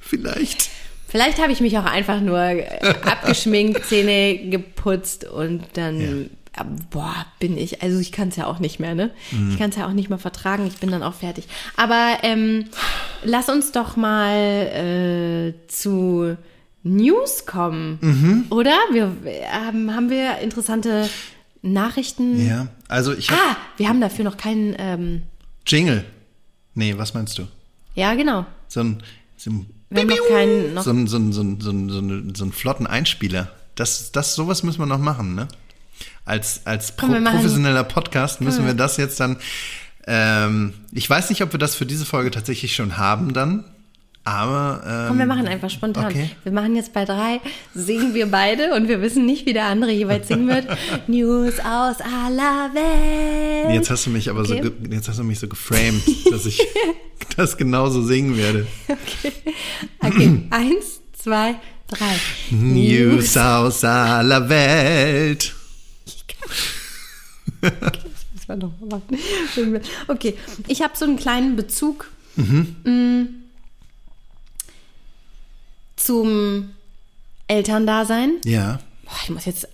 Vielleicht. 0.00 0.68
Vielleicht 1.10 1.40
habe 1.42 1.52
ich 1.52 1.60
mich 1.60 1.76
auch 1.76 1.84
einfach 1.84 2.20
nur 2.20 2.38
äh, 2.40 2.64
abgeschminkt, 3.04 3.84
Zähne 3.86 4.48
geputzt 4.48 5.24
und 5.24 5.62
dann, 5.74 6.00
äh, 6.00 6.28
boah, 6.90 7.26
bin 7.40 7.58
ich, 7.58 7.82
also 7.82 7.98
ich 7.98 8.12
kann 8.12 8.28
es 8.28 8.36
ja 8.36 8.46
auch 8.46 8.60
nicht 8.60 8.78
mehr, 8.80 8.94
ne? 8.94 9.10
Mhm. 9.32 9.50
Ich 9.50 9.58
kann 9.58 9.70
es 9.70 9.76
ja 9.76 9.86
auch 9.86 9.92
nicht 9.92 10.08
mehr 10.08 10.18
vertragen, 10.18 10.66
ich 10.66 10.76
bin 10.78 10.90
dann 10.90 11.02
auch 11.02 11.14
fertig. 11.14 11.46
Aber 11.76 12.18
ähm, 12.22 12.66
lass 13.24 13.48
uns 13.48 13.72
doch 13.72 13.96
mal 13.96 14.34
äh, 14.36 15.66
zu 15.68 16.36
News 16.82 17.44
kommen, 17.44 17.98
Mhm. 18.00 18.44
oder? 18.50 18.74
Wir 18.92 19.14
ähm, 19.24 19.94
haben 19.94 20.08
wir 20.10 20.38
interessante 20.38 21.08
Nachrichten. 21.62 22.46
Ja, 22.46 22.68
also 22.88 23.12
ich 23.12 23.30
habe 23.30 23.40
Ah, 23.50 23.56
wir 23.76 23.88
haben 23.88 24.00
dafür 24.00 24.24
noch 24.24 24.36
keinen, 24.36 24.74
ähm, 24.78 25.22
Jingle. 25.66 26.04
Nee, 26.74 26.94
was 26.96 27.12
meinst 27.14 27.36
du? 27.38 27.46
ja 27.94 28.14
genau. 28.14 28.46
So 28.68 28.80
ein, 28.80 29.02
so 29.36 29.50
ein, 29.50 29.66
Wir 29.90 30.02
haben 30.02 30.08
noch 30.08 30.28
keinen, 30.28 30.74
noch 30.74 30.82
so 30.84 30.90
ein, 30.90 31.06
so 31.06 31.18
ein, 31.18 31.32
so 31.32 31.42
ein, 31.42 31.60
so 31.60 31.70
ein, 31.70 31.90
so 31.90 31.98
ein, 31.98 32.34
so 32.34 32.44
ein 32.44 32.52
flotten 32.52 32.86
Einspieler. 32.86 33.50
Das, 33.74 34.12
das, 34.12 34.34
sowas 34.34 34.62
müssen 34.62 34.78
wir 34.78 34.86
noch 34.86 34.98
machen, 34.98 35.34
ne? 35.34 35.48
Als, 36.24 36.62
als 36.64 36.92
pro, 36.92 37.08
professioneller 37.08 37.84
Podcast 37.84 38.40
müssen 38.40 38.66
wir 38.66 38.74
das 38.74 38.96
jetzt 38.96 39.18
dann. 39.20 39.38
Ähm, 40.06 40.74
ich 40.92 41.08
weiß 41.08 41.28
nicht, 41.30 41.42
ob 41.42 41.52
wir 41.52 41.58
das 41.58 41.74
für 41.74 41.86
diese 41.86 42.06
Folge 42.06 42.30
tatsächlich 42.30 42.74
schon 42.74 42.98
haben 42.98 43.32
dann. 43.32 43.64
Aber 44.22 44.82
ähm, 44.86 45.08
Komm, 45.08 45.18
wir 45.18 45.26
machen 45.26 45.48
einfach 45.48 45.70
spontan. 45.70 46.04
okay. 46.06 46.30
Wir 46.44 46.52
machen 46.52 46.76
jetzt 46.76 46.92
bei 46.92 47.04
drei, 47.06 47.40
singen 47.74 48.12
wir 48.14 48.26
beide 48.30 48.74
und 48.74 48.86
wir 48.86 49.00
wissen 49.00 49.24
nicht, 49.24 49.46
wie 49.46 49.54
der 49.54 49.64
andere 49.64 49.92
jeweils 49.92 50.28
singen 50.28 50.46
wird. 50.46 50.66
News 51.08 51.58
aus 51.58 51.96
aller 52.02 52.70
Welt. 52.74 53.74
Jetzt 53.74 53.90
hast 53.90 54.04
du 54.06 54.10
mich 54.10 54.28
aber 54.28 54.44
so, 54.44 54.54
Okay. 54.54 54.70
ge- 54.82 54.94
jetzt 54.94 55.08
hast 55.08 55.18
du 55.18 55.24
mich 55.24 55.38
so 55.40 55.48
geframed, 55.48 56.02
dass 56.30 56.44
ich 56.44 56.60
das 57.36 57.56
genauso 57.56 58.02
singen 58.02 58.36
werde. 58.36 58.66
Okay, 60.00 60.42
eins, 60.50 61.00
zwei, 61.18 61.54
drei. 61.88 62.14
News 62.50 63.36
aus 63.38 63.82
aller 63.84 64.48
Welt. 64.48 65.54
Das 67.62 68.48
war 68.48 68.56
noch 68.56 68.72
mal 68.80 69.00
machen. 69.00 69.80
Okay, 70.08 70.34
ich 70.66 70.82
habe 70.82 70.94
so 70.96 71.04
einen 71.04 71.16
kleinen 71.16 71.56
Bezug 71.56 72.10
mm, 72.36 73.22
zum 76.00 76.70
Elterndasein. 77.48 78.34
Ja. 78.44 78.78
Boah, 79.04 79.12
ich 79.24 79.30
muss 79.30 79.44
jetzt. 79.44 79.68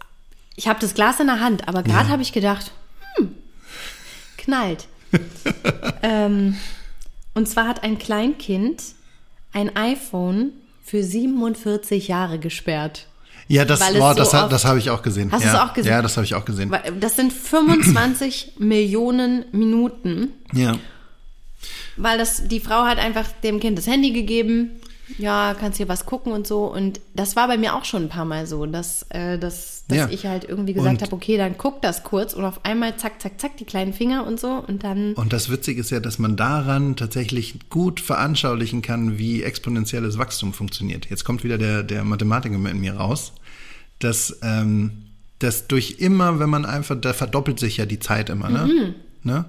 Ich 0.57 0.69
habe 0.69 0.81
das 0.81 0.95
Glas 0.95 1.21
in 1.21 1.27
der 1.27 1.41
Hand, 1.41 1.69
aber 1.69 1.83
gerade 1.83 2.07
Ja. 2.07 2.09
habe 2.09 2.23
ich 2.23 2.33
gedacht, 2.33 2.73
hm, 3.17 3.35
knallt. 4.39 4.87
ähm, 6.03 6.57
und 7.35 7.47
zwar 7.49 7.69
hat 7.69 7.83
ein 7.85 7.99
Kleinkind 7.99 8.83
ein 9.53 9.77
iPhone 9.77 10.53
für 10.83 11.03
47 11.03 12.09
Jahre 12.09 12.39
gesperrt. 12.39 13.07
Ja, 13.49 13.65
das, 13.65 13.81
oh, 13.81 13.93
so 13.95 14.15
das, 14.15 14.35
oft- 14.35 14.51
das 14.53 14.65
habe 14.65 14.79
ich 14.79 14.91
auch 14.91 15.03
gesehen. 15.03 15.31
Hast 15.31 15.45
du 15.45 15.49
ja. 15.49 15.55
es 15.55 15.61
auch 15.61 15.75
gesehen? 15.75 15.93
Ja, 15.93 16.03
das 16.03 16.17
habe 16.17 16.25
ich 16.25 16.35
auch 16.35 16.45
gesehen. 16.45 16.75
Das 17.01 17.15
sind 17.17 17.33
25 17.33 18.53
Millionen 18.59 19.45
Minuten, 19.53 20.33
Ja. 20.53 20.77
weil 21.97 22.19
das, 22.19 22.49
die 22.49 22.59
Frau 22.61 22.85
hat 22.87 22.99
einfach 22.99 23.27
dem 23.45 23.61
Kind 23.61 23.79
das 23.79 23.87
Handy 23.87 24.11
gegeben 24.13 24.81
ja, 25.19 25.55
kannst 25.59 25.79
hier 25.79 25.89
was 25.89 26.05
gucken 26.05 26.33
und 26.33 26.47
so. 26.47 26.65
Und 26.65 27.01
das 27.15 27.37
war 27.37 27.47
bei 27.49 27.57
mir 27.57 27.75
auch 27.75 27.85
schon 27.85 28.05
ein 28.05 28.09
paar 28.09 28.25
Mal 28.25 28.47
so, 28.47 28.67
dass, 28.67 29.05
äh, 29.11 29.39
dass, 29.39 29.85
dass 29.89 29.99
Ja. 29.99 30.09
ich 30.11 30.27
halt 30.27 30.45
irgendwie 30.45 30.75
gesagt 30.75 31.03
habe, 31.03 31.13
okay, 31.13 31.37
dann 31.37 31.57
guck 31.57 31.81
das 31.83 32.03
kurz 32.03 32.35
und 32.35 32.45
auf 32.45 32.65
einmal 32.65 32.97
zack, 32.97 33.21
zack, 33.23 33.41
zack, 33.41 33.57
die 33.57 33.65
kleinen 33.65 33.93
Finger 33.93 34.27
und 34.27 34.41
so 34.41 34.65
und 34.67 34.83
dann. 34.85 35.15
Und 35.15 35.33
das 35.33 35.49
Witzige 35.51 35.81
ist 35.81 35.91
ja, 35.91 36.01
dass 36.01 36.19
man 36.19 36.37
daran 36.37 36.97
tatsächlich 36.97 37.71
gut 37.71 38.01
veranschaulichen 38.01 38.83
kann, 38.83 39.19
wie 39.19 39.43
exponentielles 39.43 40.19
Wachstum 40.19 40.53
funktioniert. 40.53 41.09
Jetzt 41.09 41.25
kommt 41.25 41.45
wieder 41.45 41.59
der, 41.59 41.83
der 41.83 42.03
Mathematiker 42.05 42.55
in 42.57 42.81
mir 42.81 42.97
raus, 42.97 43.33
dass, 44.01 44.39
ähm, 44.43 45.05
dass 45.39 45.69
durch 45.69 45.97
immer, 45.99 46.41
wenn 46.41 46.51
man 46.51 46.65
einfach, 46.65 47.01
da 47.01 47.13
verdoppelt 47.13 47.59
sich 47.61 47.77
ja 47.77 47.87
die 47.87 48.01
Zeit 48.01 48.29
immer, 48.31 48.49
ne? 48.49 48.67
Mhm. 48.67 48.95
ne? 49.23 49.45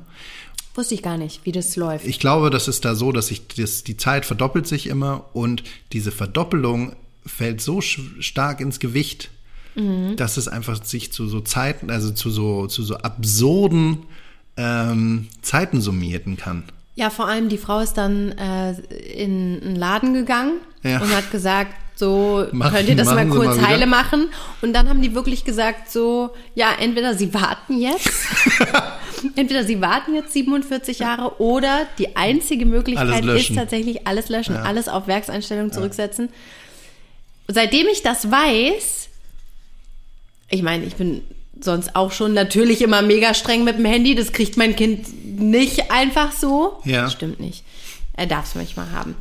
Wusste 0.77 0.93
ich 0.95 1.01
gar 1.01 1.17
nicht, 1.17 1.41
wie 1.43 1.51
das 1.51 1.75
läuft. 1.75 2.05
Ich 2.05 2.19
glaube, 2.19 2.49
das 2.51 2.67
ist 2.67 2.85
da 2.85 2.93
so, 2.95 3.11
dass 3.11 3.27
sich 3.27 3.47
das, 3.47 3.83
die 3.83 3.97
Zeit 3.97 4.25
verdoppelt 4.25 4.67
sich 4.67 4.87
immer 4.87 5.25
und 5.33 5.63
diese 5.91 6.11
Verdoppelung 6.11 6.95
fällt 7.25 7.61
so 7.61 7.81
stark 7.81 8.61
ins 8.61 8.79
Gewicht, 8.79 9.29
dass 10.15 10.37
es 10.37 10.47
einfach 10.47 10.83
sich 10.83 11.11
zu 11.11 11.27
so 11.27 11.39
Zeiten, 11.41 11.91
also 11.91 12.11
zu 12.11 12.31
so, 12.31 12.65
zu 12.67 12.81
so 12.83 12.95
absurden 12.97 13.99
ähm, 14.55 15.27
Zeiten 15.43 15.81
summieren 15.81 16.35
kann. 16.37 16.63
Ja, 16.95 17.11
vor 17.11 17.27
allem 17.27 17.47
die 17.47 17.59
Frau 17.59 17.79
ist 17.79 17.93
dann 17.93 18.31
äh, 18.31 18.71
in 18.71 19.61
einen 19.63 19.75
Laden 19.75 20.15
gegangen 20.15 20.53
Ja. 20.81 20.99
und 20.99 21.15
hat 21.15 21.29
gesagt, 21.31 21.75
so 21.97 22.45
Machen- 22.51 22.75
könnt 22.75 22.89
ihr 22.89 22.95
das 22.95 23.07
mal 23.07 23.27
kurz 23.27 23.57
mal 23.57 23.67
heile 23.67 23.87
machen. 23.87 24.29
Und 24.61 24.73
dann 24.73 24.87
haben 24.87 25.01
die 25.01 25.15
wirklich 25.15 25.43
gesagt, 25.43 25.91
so, 25.91 26.29
ja, 26.53 26.69
entweder 26.79 27.15
sie 27.15 27.33
warten 27.33 27.79
jetzt, 27.79 28.09
entweder 29.35 29.63
sie 29.63 29.81
warten 29.81 30.13
jetzt 30.13 30.31
47 30.33 30.99
Jahre 30.99 31.41
oder 31.41 31.87
die 31.97 32.15
einzige 32.15 32.65
Möglichkeit 32.65 33.25
ist 33.25 33.55
tatsächlich 33.55 34.05
alles 34.05 34.29
löschen, 34.29 34.55
alles 34.55 34.87
auf 34.87 35.07
Werkseinstellung 35.07 35.71
zurücksetzen. 35.71 36.29
Seitdem 37.47 37.87
ich 37.87 38.03
das 38.03 38.29
weiß, 38.29 39.09
ich 40.49 40.61
meine, 40.61 40.85
ich 40.85 40.95
bin 40.95 41.21
sonst 41.59 41.95
auch 41.95 42.11
schon 42.11 42.33
natürlich 42.33 42.81
immer 42.81 43.01
mega 43.01 43.33
streng 43.33 43.63
mit 43.63 43.77
dem 43.77 43.85
Handy. 43.85 44.15
Das 44.15 44.31
kriegt 44.31 44.57
mein 44.57 44.75
Kind 44.75 45.07
nicht 45.39 45.91
einfach 45.91 46.31
so. 46.31 46.79
Ja. 46.83 47.03
Das 47.03 47.13
stimmt 47.13 47.39
nicht. 47.39 47.63
Er 48.13 48.27
darf 48.27 48.45
es 48.45 48.55
manchmal 48.55 48.91
haben. 48.91 49.15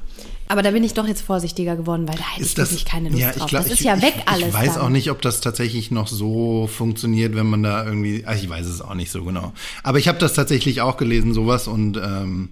Aber 0.48 0.62
da 0.62 0.70
bin 0.70 0.84
ich 0.84 0.94
doch 0.94 1.06
jetzt 1.06 1.22
vorsichtiger 1.22 1.76
geworden, 1.76 2.06
weil 2.08 2.16
da 2.16 2.24
hätte 2.24 2.44
ich 2.44 2.56
wirklich 2.56 2.84
keine 2.84 3.08
Lust 3.08 3.20
ja, 3.20 3.32
drauf. 3.32 3.42
ich 3.42 3.46
glaub, 3.48 3.62
das 3.64 3.72
ist 3.72 3.80
ich, 3.80 3.86
ja 3.86 4.00
weg 4.02 4.14
ich, 4.18 4.28
alles. 4.28 4.48
Ich 4.48 4.54
weiß 4.54 4.74
dann. 4.74 4.82
auch 4.82 4.88
nicht, 4.88 5.10
ob 5.10 5.20
das 5.22 5.40
tatsächlich 5.40 5.90
noch 5.90 6.08
so 6.08 6.68
funktioniert, 6.72 7.34
wenn 7.34 7.46
man 7.46 7.62
da 7.62 7.84
irgendwie. 7.84 8.24
Ach, 8.26 8.34
ich 8.36 8.48
weiß 8.48 8.66
es 8.66 8.80
auch 8.80 8.94
nicht 8.94 9.10
so 9.10 9.24
genau. 9.24 9.52
Aber 9.82 9.98
ich 9.98 10.08
habe 10.08 10.18
das 10.18 10.34
tatsächlich 10.34 10.80
auch 10.80 10.96
gelesen, 10.96 11.34
sowas, 11.34 11.66
und 11.68 11.96
ähm, 11.96 12.50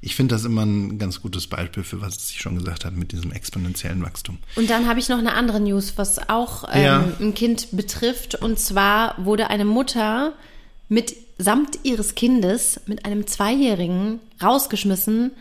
ich 0.00 0.14
finde 0.14 0.34
das 0.34 0.44
immer 0.44 0.64
ein 0.64 0.98
ganz 0.98 1.20
gutes 1.22 1.48
Beispiel 1.48 1.82
für 1.82 2.00
was 2.00 2.30
ich 2.30 2.40
schon 2.40 2.56
gesagt 2.56 2.84
habe 2.84 2.96
mit 2.96 3.12
diesem 3.12 3.32
exponentiellen 3.32 4.02
Wachstum. 4.02 4.38
Und 4.54 4.70
dann 4.70 4.86
habe 4.88 5.00
ich 5.00 5.08
noch 5.08 5.18
eine 5.18 5.32
andere 5.34 5.60
News, 5.60 5.94
was 5.96 6.28
auch 6.28 6.64
ähm, 6.72 6.82
Ja. 6.84 7.04
ein 7.20 7.34
Kind 7.34 7.68
betrifft. 7.72 8.36
Und 8.36 8.58
zwar 8.60 9.14
wurde 9.18 9.50
eine 9.50 9.64
Mutter 9.64 10.32
mit 10.88 11.14
samt 11.38 11.80
ihres 11.84 12.14
Kindes 12.14 12.80
mit 12.86 13.04
einem 13.04 13.26
Zweijährigen 13.26 14.20
rausgeschmissen 14.42 15.32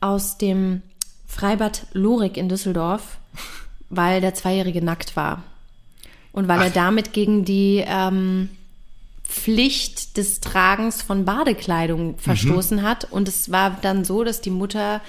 aus 0.00 0.38
dem 0.38 0.82
Freibad 1.30 1.86
Lorik 1.92 2.36
in 2.36 2.48
Düsseldorf, 2.48 3.18
weil 3.88 4.20
der 4.20 4.34
Zweijährige 4.34 4.84
nackt 4.84 5.16
war. 5.16 5.44
Und 6.32 6.48
weil 6.48 6.60
er 6.60 6.70
damit 6.70 7.12
gegen 7.12 7.44
die 7.44 7.84
ähm, 7.86 8.50
Pflicht 9.24 10.16
des 10.16 10.40
Tragens 10.40 11.02
von 11.02 11.24
Badekleidung 11.24 12.18
verstoßen 12.18 12.82
hat. 12.82 13.04
Und 13.10 13.28
es 13.28 13.50
war 13.50 13.78
dann 13.80 14.04
so, 14.04 14.24
dass 14.24 14.40
die 14.40 14.50
Mutter 14.50 15.00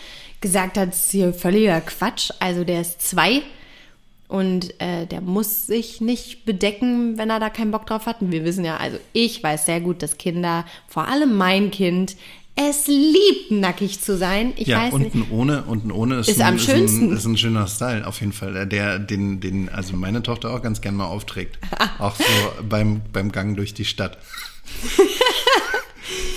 gesagt 0.41 0.77
hat, 0.77 0.89
das 0.89 1.05
ist 1.05 1.11
hier 1.11 1.33
völliger 1.33 1.81
Quatsch. 1.81 2.31
Also 2.39 2.63
der 2.63 2.81
ist 2.81 3.01
zwei 3.01 3.41
und 4.27 4.79
äh, 4.79 5.05
der 5.07 5.21
muss 5.21 5.67
sich 5.67 6.01
nicht 6.01 6.45
bedecken, 6.45 7.17
wenn 7.17 7.29
er 7.29 7.39
da 7.39 7.49
keinen 7.49 7.71
Bock 7.71 7.85
drauf 7.85 8.05
hat. 8.05 8.21
Und 8.21 8.31
wir 8.31 8.45
wissen 8.45 8.63
ja, 8.63 8.77
also 8.77 8.97
ich 9.11 9.43
weiß 9.43 9.65
sehr 9.65 9.81
gut, 9.81 10.01
dass 10.01 10.17
Kinder, 10.17 10.65
vor 10.87 11.07
allem 11.07 11.35
mein 11.35 11.69
Kind, 11.69 12.15
es 12.55 12.87
liebt, 12.87 13.51
nackig 13.51 14.01
zu 14.01 14.17
sein. 14.17 14.53
Ich 14.57 14.67
ja, 14.67 14.83
weiß 14.83 14.93
nicht. 14.95 15.15
unten 15.15 15.31
ohne, 15.31 15.63
unten 15.63 15.91
ohne 15.91 16.19
ist, 16.19 16.29
Ist 16.29 16.41
ein, 16.41 16.47
am 16.49 16.55
ist, 16.55 16.65
schönsten. 16.65 17.11
ein, 17.11 17.17
ist 17.17 17.25
ein 17.25 17.37
schöner 17.37 17.67
Style, 17.67 18.05
auf 18.05 18.19
jeden 18.19 18.33
Fall. 18.33 18.67
Der, 18.67 18.99
den, 18.99 19.39
den, 19.39 19.69
also 19.69 19.95
meine 19.95 20.21
Tochter 20.21 20.51
auch 20.53 20.61
ganz 20.61 20.81
gern 20.81 20.95
mal 20.95 21.05
aufträgt. 21.05 21.59
auch 21.99 22.15
so 22.15 22.23
beim, 22.67 23.01
beim 23.13 23.31
Gang 23.31 23.55
durch 23.55 23.73
die 23.73 23.85
Stadt. 23.85 24.17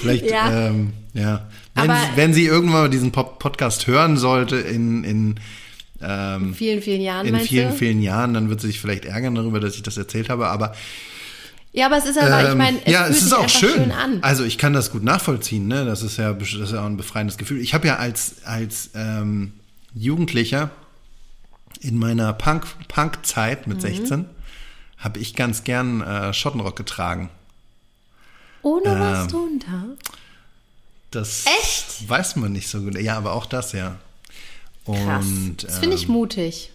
Vielleicht, 0.00 0.31
Ja. 0.31 0.68
Ähm, 0.68 0.92
ja. 1.14 1.48
Wenn, 1.74 1.90
Aber- 1.90 2.00
sie, 2.00 2.16
wenn 2.16 2.35
sie 2.35 2.46
irgendwann 2.46 2.83
mal 2.83 2.90
diesen 2.90 3.11
Pop 3.12 3.38
Podcast 3.38 3.87
hören 3.87 4.16
sollte 4.16 4.57
in, 4.57 5.03
in, 5.05 5.40
ähm, 6.00 6.55
vielen, 6.55 6.83
vielen 6.83 7.00
Jahren, 7.00 7.27
in 7.27 7.40
vielen, 7.40 7.70
du? 7.70 7.77
vielen 7.77 8.03
Jahren, 8.03 8.35
dann 8.35 8.48
wird 8.48 8.61
sie 8.61 8.68
sich 8.68 8.81
vielleicht 8.81 9.05
ärgern 9.05 9.35
darüber, 9.35 9.59
dass 9.61 9.74
ich 9.74 9.83
das 9.83 9.96
erzählt 9.96 10.29
habe. 10.29 10.48
Aber 10.48 10.74
Ja, 11.76 11.87
aber 11.87 11.96
es 11.98 12.06
ist 12.06 12.16
aber, 12.16 12.44
ich 12.44 12.50
ähm, 12.52 12.58
meine, 12.58 12.87
es 12.87 12.92
ja, 12.92 13.02
fühlt 13.02 13.16
es 13.16 13.22
ist 13.24 13.28
sich 13.30 13.38
auch 13.38 13.48
schön. 13.48 13.70
schön 13.70 13.92
an. 13.92 14.18
Also 14.22 14.44
ich 14.44 14.58
kann 14.58 14.72
das 14.72 14.92
gut 14.92 15.02
nachvollziehen. 15.02 15.66
Ne? 15.66 15.84
Das 15.84 16.02
ist 16.02 16.16
ja, 16.18 16.32
das 16.32 16.54
ist 16.54 16.72
ja 16.72 16.80
auch 16.82 16.87
ein 16.87 16.96
befreiendes 16.96 17.37
Gefühl. 17.37 17.60
Ich 17.60 17.74
habe 17.74 17.88
ja 17.88 17.96
als 17.96 18.44
als 18.44 18.90
ähm, 18.94 19.54
Jugendlicher 19.92 20.70
in 21.80 21.98
meiner 21.98 22.32
Punk 22.32 22.64
Punk-Zeit 22.87 23.66
Mhm. 23.66 23.72
mit 23.72 23.82
16 23.82 24.26
habe 24.98 25.18
ich 25.18 25.34
ganz 25.34 25.64
gern 25.64 26.00
äh, 26.00 26.32
Schottenrock 26.32 26.76
getragen. 26.76 27.28
Ohne 28.62 28.98
was 28.98 29.22
ähm, 29.22 29.28
drunter. 29.28 29.84
Das 31.10 31.44
Echt? 31.60 32.08
weiß 32.08 32.37
man 32.37 32.52
nicht 32.52 32.68
so 32.68 32.82
gut. 32.82 32.96
Ja, 32.98 33.16
aber 33.16 33.32
auch 33.32 33.46
das 33.46 33.72
ja. 33.72 33.96
Krass. 34.87 35.26
Und 35.26 35.56
das 35.64 35.78
finde 35.80 35.96
ich 35.96 36.04
ähm, 36.04 36.12
mutig. 36.12 36.70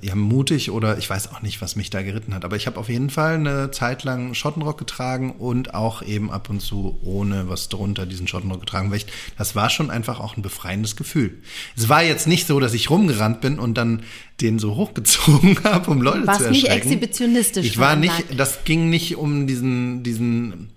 Ja, 0.00 0.14
mutig 0.14 0.70
oder 0.70 0.98
ich 0.98 1.08
weiß 1.08 1.32
auch 1.32 1.42
nicht, 1.42 1.60
was 1.60 1.76
mich 1.76 1.90
da 1.90 2.02
geritten 2.02 2.34
hat. 2.34 2.44
Aber 2.44 2.56
ich 2.56 2.66
habe 2.66 2.78
auf 2.78 2.88
jeden 2.88 3.10
Fall 3.10 3.34
eine 3.34 3.70
Zeit 3.70 4.04
lang 4.04 4.34
Schottenrock 4.34 4.78
getragen 4.78 5.32
und 5.32 5.74
auch 5.74 6.02
eben 6.02 6.30
ab 6.30 6.50
und 6.50 6.60
zu 6.60 6.98
ohne 7.02 7.48
was 7.48 7.68
drunter 7.68 8.06
diesen 8.06 8.28
Schottenrock 8.28 8.60
getragen. 8.60 8.90
Weil 8.90 8.98
ich, 8.98 9.06
das 9.36 9.54
war 9.54 9.70
schon 9.70 9.90
einfach 9.90 10.20
auch 10.20 10.36
ein 10.36 10.42
befreiendes 10.42 10.96
Gefühl. 10.96 11.42
Es 11.76 11.88
war 11.88 12.02
jetzt 12.02 12.26
nicht 12.26 12.46
so, 12.46 12.60
dass 12.60 12.74
ich 12.74 12.90
rumgerannt 12.90 13.40
bin 13.40 13.58
und 13.58 13.74
dann 13.74 14.02
den 14.40 14.58
so 14.58 14.76
hochgezogen 14.76 15.58
habe, 15.64 15.90
um 15.90 16.02
Leute 16.02 16.26
Warst 16.26 16.42
zu 16.42 16.50
nicht 16.50 16.64
erschrecken. 16.64 16.88
exhibitionistisch 16.88 17.66
Ich 17.66 17.78
war 17.78 17.96
nicht, 17.96 18.38
das 18.38 18.64
ging 18.64 18.90
nicht 18.90 19.16
um 19.16 19.46
diesen, 19.46 20.02
diesen 20.02 20.70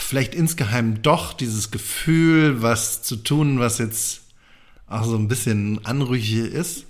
vielleicht 0.00 0.34
insgeheim 0.34 1.02
doch 1.02 1.32
dieses 1.32 1.70
Gefühl, 1.70 2.62
was 2.62 3.02
zu 3.02 3.16
tun, 3.16 3.58
was 3.58 3.78
jetzt 3.78 4.22
auch 4.86 5.04
so 5.04 5.16
ein 5.16 5.28
bisschen 5.28 5.84
anrüchig 5.84 6.52
ist. 6.52 6.84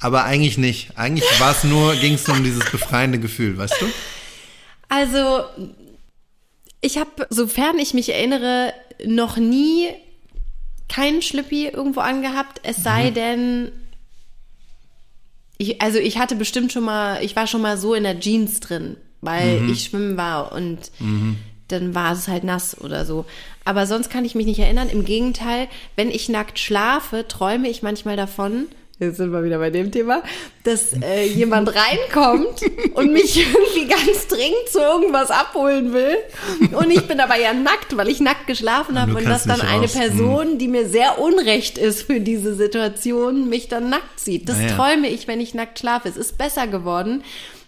Aber 0.00 0.24
eigentlich 0.24 0.58
nicht. 0.58 0.96
Eigentlich 0.96 1.24
war 1.40 1.52
es 1.52 1.64
nur, 1.64 1.94
ging 2.00 2.14
es 2.14 2.26
nur 2.26 2.36
um 2.36 2.44
dieses 2.44 2.70
befreiende 2.70 3.18
Gefühl, 3.18 3.58
weißt 3.58 3.80
du? 3.80 3.86
Also, 4.88 5.44
ich 6.80 6.98
habe, 6.98 7.26
sofern 7.30 7.78
ich 7.78 7.94
mich 7.94 8.08
erinnere, 8.10 8.72
noch 9.04 9.36
nie 9.36 9.88
keinen 10.88 11.20
Schlippi 11.22 11.66
irgendwo 11.66 12.00
angehabt, 12.00 12.60
es 12.62 12.78
Mhm. 12.78 12.82
sei 12.82 13.10
denn, 13.10 13.72
ich, 15.58 15.82
also 15.82 15.98
ich 15.98 16.18
hatte 16.18 16.36
bestimmt 16.36 16.72
schon 16.72 16.84
mal, 16.84 17.22
ich 17.22 17.34
war 17.36 17.46
schon 17.46 17.60
mal 17.62 17.76
so 17.76 17.94
in 17.94 18.04
der 18.04 18.18
Jeans 18.20 18.60
drin, 18.60 18.96
weil 19.20 19.62
Mhm. 19.62 19.68
ich 19.72 19.84
schwimmen 19.84 20.16
war 20.16 20.52
und 20.52 20.90
dann 21.68 21.94
war 21.94 22.12
es 22.12 22.28
halt 22.28 22.44
nass 22.44 22.80
oder 22.80 23.04
so. 23.04 23.26
Aber 23.64 23.86
sonst 23.86 24.08
kann 24.08 24.24
ich 24.24 24.34
mich 24.34 24.46
nicht 24.46 24.60
erinnern. 24.60 24.88
Im 24.88 25.04
Gegenteil, 25.04 25.68
wenn 25.96 26.10
ich 26.10 26.28
nackt 26.30 26.58
schlafe, 26.58 27.26
träume 27.28 27.68
ich 27.68 27.82
manchmal 27.82 28.16
davon, 28.16 28.68
jetzt 28.98 29.16
sind 29.16 29.32
wir 29.32 29.44
wieder 29.44 29.58
bei 29.58 29.70
dem 29.70 29.90
Thema, 29.92 30.22
dass 30.64 30.92
äh, 31.00 31.26
jemand 31.26 31.70
reinkommt 31.74 32.62
und 32.94 33.12
mich 33.12 33.36
irgendwie 33.38 33.86
ganz 33.86 34.26
dringend 34.26 34.68
zu 34.70 34.80
irgendwas 34.80 35.30
abholen 35.30 35.92
will. 35.92 36.16
Und 36.72 36.90
ich 36.90 37.06
bin 37.06 37.20
aber 37.20 37.36
ja 37.36 37.52
nackt, 37.52 37.96
weil 37.96 38.08
ich 38.08 38.20
nackt 38.20 38.46
geschlafen 38.46 39.00
habe 39.00 39.12
du 39.12 39.18
und 39.18 39.24
dass 39.26 39.44
dann 39.44 39.60
eine 39.60 39.82
raus. 39.82 39.94
Hm. 39.94 40.00
Person, 40.00 40.58
die 40.58 40.68
mir 40.68 40.88
sehr 40.88 41.18
unrecht 41.18 41.78
ist 41.78 42.02
für 42.02 42.20
diese 42.20 42.54
Situation, 42.54 43.48
mich 43.48 43.68
dann 43.68 43.88
nackt 43.88 44.20
sieht. 44.20 44.48
Das 44.48 44.58
Ah 44.58 44.62
ja. 44.62 44.76
träume 44.76 45.08
ich, 45.08 45.28
wenn 45.28 45.40
ich 45.40 45.54
nackt 45.54 45.78
schlafe. 45.78 46.08
Es 46.08 46.16
ist 46.16 46.38
besser 46.38 46.66
geworden. 46.66 47.22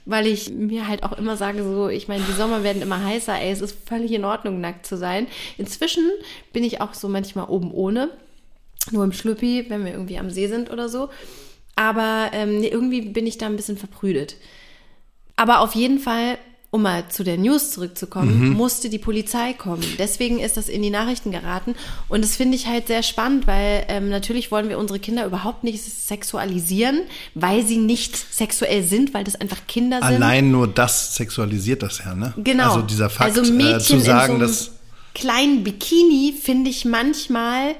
Weil 0.06 0.26
ich 0.26 0.50
mir 0.50 0.88
halt 0.88 1.02
auch 1.02 1.12
immer 1.12 1.36
sage, 1.36 1.62
so, 1.62 1.88
ich 1.88 2.08
meine, 2.08 2.24
die 2.24 2.32
Sommer 2.32 2.64
werden 2.64 2.80
immer 2.80 3.04
heißer, 3.04 3.38
ey, 3.38 3.52
es 3.52 3.60
ist 3.60 3.76
völlig 3.86 4.10
in 4.12 4.24
Ordnung, 4.24 4.60
nackt 4.60 4.86
zu 4.86 4.96
sein. 4.96 5.26
Inzwischen 5.58 6.08
bin 6.54 6.64
ich 6.64 6.80
auch 6.80 6.94
so 6.94 7.06
manchmal 7.06 7.48
oben 7.48 7.70
ohne, 7.70 8.08
nur 8.90 9.04
im 9.04 9.12
Schlüppi, 9.12 9.66
wenn 9.68 9.84
wir 9.84 9.92
irgendwie 9.92 10.18
am 10.18 10.30
See 10.30 10.48
sind 10.48 10.70
oder 10.70 10.88
so. 10.88 11.10
Aber 11.76 12.30
ähm, 12.32 12.62
irgendwie 12.62 13.02
bin 13.02 13.26
ich 13.26 13.38
da 13.38 13.46
ein 13.46 13.56
bisschen 13.56 13.76
verprüdet. 13.76 14.36
Aber 15.36 15.60
auf 15.60 15.74
jeden 15.74 15.98
Fall, 15.98 16.36
um 16.70 16.82
mal 16.82 17.08
zu 17.08 17.24
der 17.24 17.38
News 17.38 17.70
zurückzukommen, 17.70 18.50
musste 18.52 18.90
die 18.90 18.98
Polizei 18.98 19.54
kommen. 19.54 19.82
Deswegen 19.98 20.38
ist 20.40 20.58
das 20.58 20.68
in 20.68 20.82
die 20.82 20.90
Nachrichten 20.90 21.30
geraten. 21.30 21.74
Und 22.08 22.22
das 22.22 22.36
finde 22.36 22.56
ich 22.56 22.66
halt 22.66 22.88
sehr 22.88 23.02
spannend, 23.02 23.46
weil 23.46 23.86
ähm, 23.88 24.10
natürlich 24.10 24.50
wollen 24.50 24.68
wir 24.68 24.78
unsere 24.78 24.98
Kinder 24.98 25.24
überhaupt 25.24 25.64
nicht 25.64 25.82
sexualisieren, 25.82 27.00
weil 27.34 27.64
sie 27.64 27.78
nicht 27.78 28.14
sexuell 28.14 28.82
sind, 28.82 29.14
weil 29.14 29.24
das 29.24 29.36
einfach 29.36 29.66
Kinder 29.66 29.98
sind. 29.98 30.06
Allein 30.06 30.50
nur 30.50 30.68
das 30.68 31.16
sexualisiert 31.16 31.82
das 31.82 32.00
ja, 32.04 32.14
ne? 32.14 32.34
Genau. 32.36 32.64
Also 32.64 32.82
dieser 32.82 33.08
Fakt, 33.08 33.36
also 33.36 33.52
Mädchen 33.52 33.76
äh, 33.76 33.80
zu 33.80 34.00
sagen, 34.00 34.34
so 34.34 34.40
dass 34.40 34.72
kleinen 35.14 35.64
Bikini 35.64 36.34
finde 36.38 36.68
ich 36.68 36.84
manchmal 36.84 37.74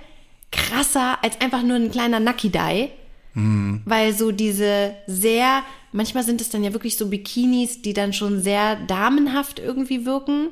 krasser 0.52 1.22
als 1.22 1.40
einfach 1.40 1.62
nur 1.62 1.76
ein 1.76 1.90
kleiner 1.90 2.20
Nakidai. 2.20 2.90
Weil 3.32 4.12
so 4.12 4.32
diese 4.32 4.92
sehr, 5.06 5.62
manchmal 5.92 6.24
sind 6.24 6.40
es 6.40 6.50
dann 6.50 6.64
ja 6.64 6.72
wirklich 6.72 6.96
so 6.96 7.08
Bikinis, 7.08 7.80
die 7.80 7.92
dann 7.94 8.12
schon 8.12 8.42
sehr 8.42 8.74
damenhaft 8.76 9.60
irgendwie 9.60 10.04
wirken. 10.04 10.48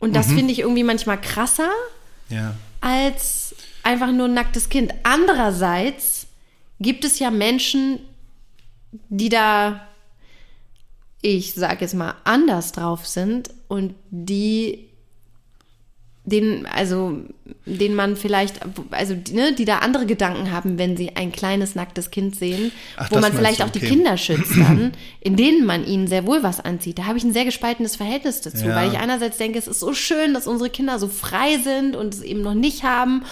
Und 0.00 0.16
das 0.16 0.26
finde 0.26 0.52
ich 0.52 0.58
irgendwie 0.58 0.82
manchmal 0.82 1.20
krasser 1.20 1.70
Ja. 2.28 2.54
als 2.80 3.54
einfach 3.84 4.10
nur 4.10 4.26
ein 4.26 4.34
nacktes 4.34 4.68
Kind. 4.68 4.92
Andererseits 5.04 6.26
gibt 6.80 7.04
es 7.04 7.20
ja 7.20 7.30
Menschen, 7.30 8.00
die 9.08 9.28
da, 9.28 9.86
ich 11.20 11.54
sag 11.54 11.80
jetzt 11.80 11.94
mal, 11.94 12.14
anders 12.24 12.72
drauf 12.72 13.06
sind 13.06 13.50
und 13.68 13.94
die 14.10 14.88
den, 16.24 16.66
also, 16.66 17.18
den 17.66 17.96
man 17.96 18.14
vielleicht, 18.16 18.60
also, 18.92 19.14
ne, 19.32 19.54
die 19.54 19.64
da 19.64 19.78
andere 19.78 20.06
Gedanken 20.06 20.52
haben, 20.52 20.78
wenn 20.78 20.96
sie 20.96 21.16
ein 21.16 21.32
kleines 21.32 21.74
nacktes 21.74 22.12
Kind 22.12 22.36
sehen, 22.36 22.70
Ach, 22.96 23.10
wo 23.10 23.18
man 23.18 23.32
vielleicht 23.32 23.58
du, 23.60 23.64
auch 23.64 23.70
die. 23.70 23.80
Kinder 23.80 24.16
schützt 24.16 24.56
dann, 24.56 24.92
in 25.20 25.34
denen 25.36 25.66
man 25.66 25.84
ihnen 25.84 26.06
sehr 26.06 26.24
wohl 26.24 26.44
was 26.44 26.60
anzieht. 26.60 26.98
Da 26.98 27.06
habe 27.06 27.18
ich 27.18 27.24
ein 27.24 27.32
sehr 27.32 27.44
gespaltenes 27.44 27.96
Verhältnis 27.96 28.40
dazu, 28.40 28.66
Ja. 28.66 28.76
weil 28.76 28.92
ich 28.92 28.98
einerseits 28.98 29.36
denke, 29.36 29.58
es 29.58 29.66
ist 29.66 29.80
so 29.80 29.94
schön, 29.94 30.32
dass 30.32 30.46
unsere 30.46 30.70
Kinder 30.70 31.00
so 31.00 31.08
frei 31.08 31.58
sind 31.58 31.96
und 31.96 32.14
es 32.14 32.22
eben 32.22 32.42
noch 32.42 32.54
nicht 32.54 32.84
haben 32.84 33.24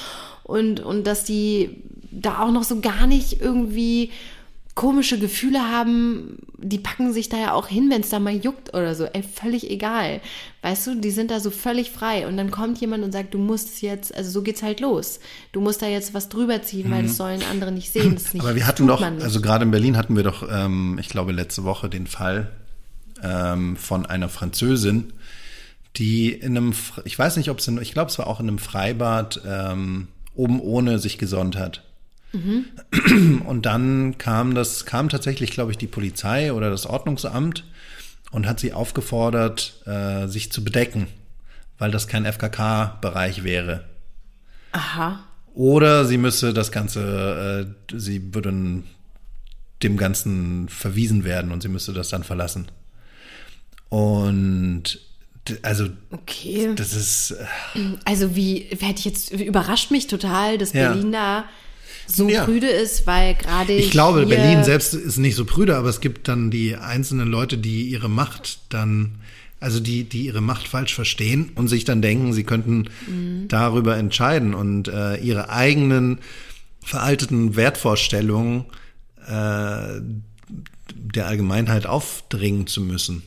und, 0.42 0.80
und 0.80 1.06
dass 1.06 1.22
die 1.22 1.82
da 2.10 2.40
auch 2.40 2.50
noch 2.50 2.64
so 2.64 2.80
gar 2.80 3.06
nicht 3.06 3.40
irgendwie 3.40 4.10
komische 4.74 5.18
Gefühle 5.18 5.60
haben, 5.70 6.38
die 6.56 6.78
packen 6.78 7.12
sich 7.12 7.28
da 7.28 7.36
ja 7.36 7.52
auch 7.52 7.66
hin, 7.66 7.90
wenn 7.90 8.02
es 8.02 8.10
da 8.10 8.18
mal 8.18 8.34
juckt 8.36 8.72
oder 8.72 8.94
so. 8.94 9.04
Ey, 9.04 9.22
völlig 9.22 9.70
egal. 9.70 10.20
Weißt 10.62 10.86
du, 10.86 10.94
die 10.94 11.10
sind 11.10 11.30
da 11.30 11.40
so 11.40 11.50
völlig 11.50 11.90
frei. 11.90 12.26
Und 12.26 12.36
dann 12.36 12.50
kommt 12.50 12.80
jemand 12.80 13.04
und 13.04 13.12
sagt, 13.12 13.34
du 13.34 13.38
musst 13.38 13.68
es 13.68 13.80
jetzt, 13.80 14.14
also 14.14 14.30
so 14.30 14.42
geht's 14.42 14.62
halt 14.62 14.80
los. 14.80 15.20
Du 15.52 15.60
musst 15.60 15.82
da 15.82 15.86
jetzt 15.86 16.14
was 16.14 16.28
drüber 16.28 16.62
ziehen, 16.62 16.90
weil 16.90 17.02
das 17.02 17.16
sollen 17.16 17.42
andere 17.50 17.72
nicht 17.72 17.92
sehen. 17.92 18.14
Nicht, 18.32 18.34
Mhm. 18.34 18.40
Aber 18.40 18.54
wir 18.54 18.66
hatten 18.66 18.86
doch, 18.86 19.02
also 19.02 19.40
gerade 19.40 19.64
in 19.64 19.70
Berlin 19.70 19.96
hatten 19.96 20.16
wir 20.16 20.22
doch, 20.22 20.46
ähm, 20.50 20.98
ich 21.00 21.08
glaube, 21.08 21.32
letzte 21.32 21.64
Woche 21.64 21.88
den 21.88 22.06
Fall 22.06 22.50
ähm, 23.22 23.76
von 23.76 24.06
einer 24.06 24.28
Französin, 24.28 25.12
die 25.96 26.32
in 26.32 26.56
einem, 26.56 26.72
ich 27.04 27.18
weiß 27.18 27.36
nicht, 27.36 27.50
ob 27.50 27.58
es 27.58 27.68
ich 27.68 27.92
glaube, 27.92 28.10
es 28.10 28.18
war 28.18 28.26
auch 28.26 28.40
in 28.40 28.48
einem 28.48 28.58
Freibad 28.58 29.42
ähm, 29.46 30.08
oben 30.34 30.60
ohne 30.60 30.98
sich 30.98 31.18
gesonnt 31.18 31.56
hat. 31.56 31.82
Und 32.32 33.62
dann 33.66 34.18
kam 34.18 34.54
das, 34.54 34.86
kam 34.86 35.08
tatsächlich, 35.08 35.50
glaube 35.50 35.72
ich, 35.72 35.78
die 35.78 35.86
Polizei 35.88 36.52
oder 36.52 36.70
das 36.70 36.86
Ordnungsamt 36.86 37.64
und 38.30 38.46
hat 38.46 38.60
sie 38.60 38.72
aufgefordert, 38.72 39.82
äh, 39.86 40.26
sich 40.28 40.52
zu 40.52 40.62
bedecken, 40.62 41.08
weil 41.78 41.90
das 41.90 42.06
kein 42.06 42.24
FKK-Bereich 42.26 43.42
wäre. 43.42 43.84
Aha. 44.72 45.20
Oder 45.54 46.04
sie 46.04 46.18
müsse 46.18 46.54
das 46.54 46.70
Ganze, 46.70 47.66
äh, 47.90 47.98
sie 47.98 48.32
würden 48.34 48.84
dem 49.82 49.96
Ganzen 49.96 50.68
verwiesen 50.68 51.24
werden 51.24 51.50
und 51.50 51.62
sie 51.62 51.68
müsste 51.68 51.92
das 51.92 52.10
dann 52.10 52.22
verlassen. 52.22 52.68
Und 53.88 55.00
also 55.62 55.88
Okay. 56.12 56.72
das 56.76 56.92
ist 56.92 57.32
äh, 57.32 57.80
Also 58.04 58.36
wie, 58.36 58.60
hätte 58.78 58.98
ich 59.00 59.04
jetzt, 59.04 59.32
überrascht 59.32 59.90
mich 59.90 60.06
total, 60.06 60.58
dass 60.58 60.72
Ja. 60.72 60.92
Berlin 60.92 61.12
da 61.12 61.44
so 62.10 62.28
Ja. 62.28 62.44
prüde 62.44 62.68
ist, 62.68 63.06
weil 63.06 63.34
gerade 63.34 63.72
ich 63.72 63.90
glaube, 63.90 64.26
Berlin 64.26 64.64
selbst 64.64 64.94
ist 64.94 65.18
nicht 65.18 65.34
so 65.36 65.44
prüde, 65.44 65.76
aber 65.76 65.88
es 65.88 66.00
gibt 66.00 66.28
dann 66.28 66.50
die 66.50 66.76
einzelnen 66.76 67.28
Leute, 67.28 67.58
die 67.58 67.82
ihre 67.82 68.08
Macht 68.08 68.60
dann, 68.70 69.16
also 69.60 69.80
die, 69.80 70.04
die 70.04 70.26
ihre 70.26 70.40
Macht 70.40 70.68
falsch 70.68 70.94
verstehen 70.94 71.52
und 71.54 71.68
sich 71.68 71.84
dann 71.84 72.02
denken, 72.02 72.32
sie 72.32 72.44
könnten 72.44 72.88
darüber 73.48 73.96
entscheiden 73.96 74.54
und 74.54 74.88
äh, 74.88 75.16
ihre 75.16 75.50
eigenen 75.50 76.18
veralteten 76.82 77.56
Wertvorstellungen 77.56 78.64
äh, 79.26 80.00
der 80.94 81.26
Allgemeinheit 81.26 81.86
aufdringen 81.86 82.66
zu 82.66 82.80
müssen. 82.80 83.22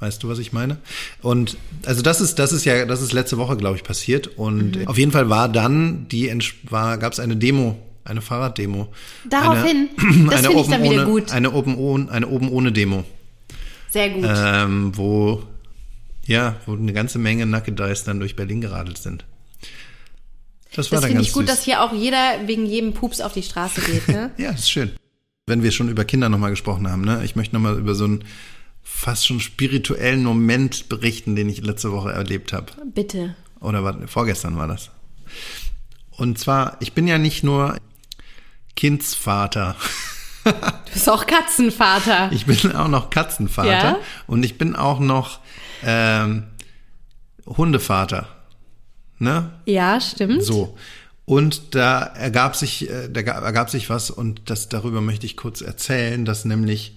Weißt 0.00 0.22
du, 0.22 0.28
was 0.28 0.38
ich 0.38 0.52
meine? 0.52 0.76
Und 1.22 1.56
also 1.84 2.02
das 2.02 2.20
ist, 2.20 2.38
das 2.38 2.52
ist 2.52 2.64
ja, 2.64 2.84
das 2.84 3.02
ist 3.02 3.12
letzte 3.12 3.36
Woche, 3.36 3.56
glaube 3.56 3.76
ich, 3.76 3.82
passiert. 3.82 4.28
Und 4.38 4.86
auf 4.86 4.96
jeden 4.96 5.10
Fall 5.10 5.28
war 5.28 5.48
dann 5.48 6.06
die 6.08 6.32
war, 6.70 6.98
gab 6.98 7.12
es 7.12 7.18
eine 7.18 7.36
Demo, 7.36 7.76
eine 8.08 8.22
Fahrraddemo. 8.22 8.88
Daraufhin, 9.28 9.88
eine, 9.98 10.30
das 10.30 10.40
finde 10.46 10.60
ich 10.60 10.66
dann 10.68 10.82
wieder 10.82 11.02
ohne, 11.02 11.04
gut. 11.04 11.32
Eine 11.32 11.52
oben 11.52 11.76
ohne, 11.76 12.10
eine 12.10 12.28
oben 12.28 12.50
ohne 12.50 12.72
Demo, 12.72 13.04
Sehr 13.90 14.10
gut. 14.10 14.24
ähm, 14.26 14.96
wo 14.96 15.42
ja, 16.26 16.56
wo 16.66 16.74
eine 16.74 16.92
ganze 16.92 17.18
Menge 17.18 17.46
Nackedeis 17.46 18.04
dann 18.04 18.20
durch 18.20 18.36
Berlin 18.36 18.60
geradelt 18.60 18.98
sind. 18.98 19.24
Das 20.74 20.92
war 20.92 21.00
das 21.00 21.00
dann 21.00 21.02
finde 21.02 21.14
ganz 21.14 21.28
ich 21.28 21.32
gut, 21.32 21.46
süß. 21.46 21.56
dass 21.56 21.64
hier 21.64 21.82
auch 21.82 21.92
jeder 21.94 22.46
wegen 22.46 22.66
jedem 22.66 22.92
Pups 22.92 23.20
auf 23.20 23.32
die 23.32 23.42
Straße 23.42 23.80
geht. 23.80 24.08
Ne? 24.08 24.30
Ja, 24.38 24.50
ist 24.50 24.70
schön. 24.70 24.92
Wenn 25.46 25.62
wir 25.62 25.72
schon 25.72 25.88
über 25.88 26.04
Kinder 26.04 26.28
nochmal 26.28 26.50
gesprochen 26.50 26.90
haben, 26.90 27.02
ne? 27.02 27.22
Ich 27.24 27.34
möchte 27.34 27.54
nochmal 27.56 27.78
über 27.78 27.94
so 27.94 28.04
einen 28.04 28.24
fast 28.82 29.26
schon 29.26 29.40
spirituellen 29.40 30.22
Moment 30.22 30.90
berichten, 30.90 31.36
den 31.36 31.48
ich 31.48 31.62
letzte 31.62 31.90
Woche 31.90 32.12
erlebt 32.12 32.52
habe. 32.52 32.72
Bitte. 32.94 33.34
Oder 33.60 33.82
war, 33.82 34.06
vorgestern 34.06 34.58
war 34.58 34.68
das. 34.68 34.90
Und 36.10 36.38
zwar, 36.38 36.76
ich 36.80 36.92
bin 36.92 37.06
ja 37.06 37.16
nicht 37.16 37.44
nur 37.44 37.78
Kindsvater. 38.78 39.74
Du 40.44 40.52
bist 40.92 41.10
auch 41.10 41.26
Katzenvater. 41.26 42.30
Ich 42.32 42.46
bin 42.46 42.70
auch 42.76 42.86
noch 42.86 43.10
Katzenvater. 43.10 43.68
Ja? 43.70 43.98
Und 44.28 44.44
ich 44.44 44.56
bin 44.56 44.76
auch 44.76 45.00
noch 45.00 45.40
ähm, 45.84 46.44
Hundevater. 47.44 48.28
Ne? 49.18 49.50
Ja, 49.64 50.00
stimmt. 50.00 50.44
So. 50.44 50.76
Und 51.24 51.74
da 51.74 52.02
ergab 52.02 52.54
sich, 52.54 52.88
äh, 52.88 53.08
da 53.10 53.22
ga- 53.22 53.40
ergab 53.40 53.68
sich 53.68 53.90
was 53.90 54.10
und 54.12 54.42
das 54.48 54.68
darüber 54.68 55.00
möchte 55.00 55.26
ich 55.26 55.36
kurz 55.36 55.60
erzählen, 55.60 56.24
dass 56.24 56.44
nämlich 56.44 56.94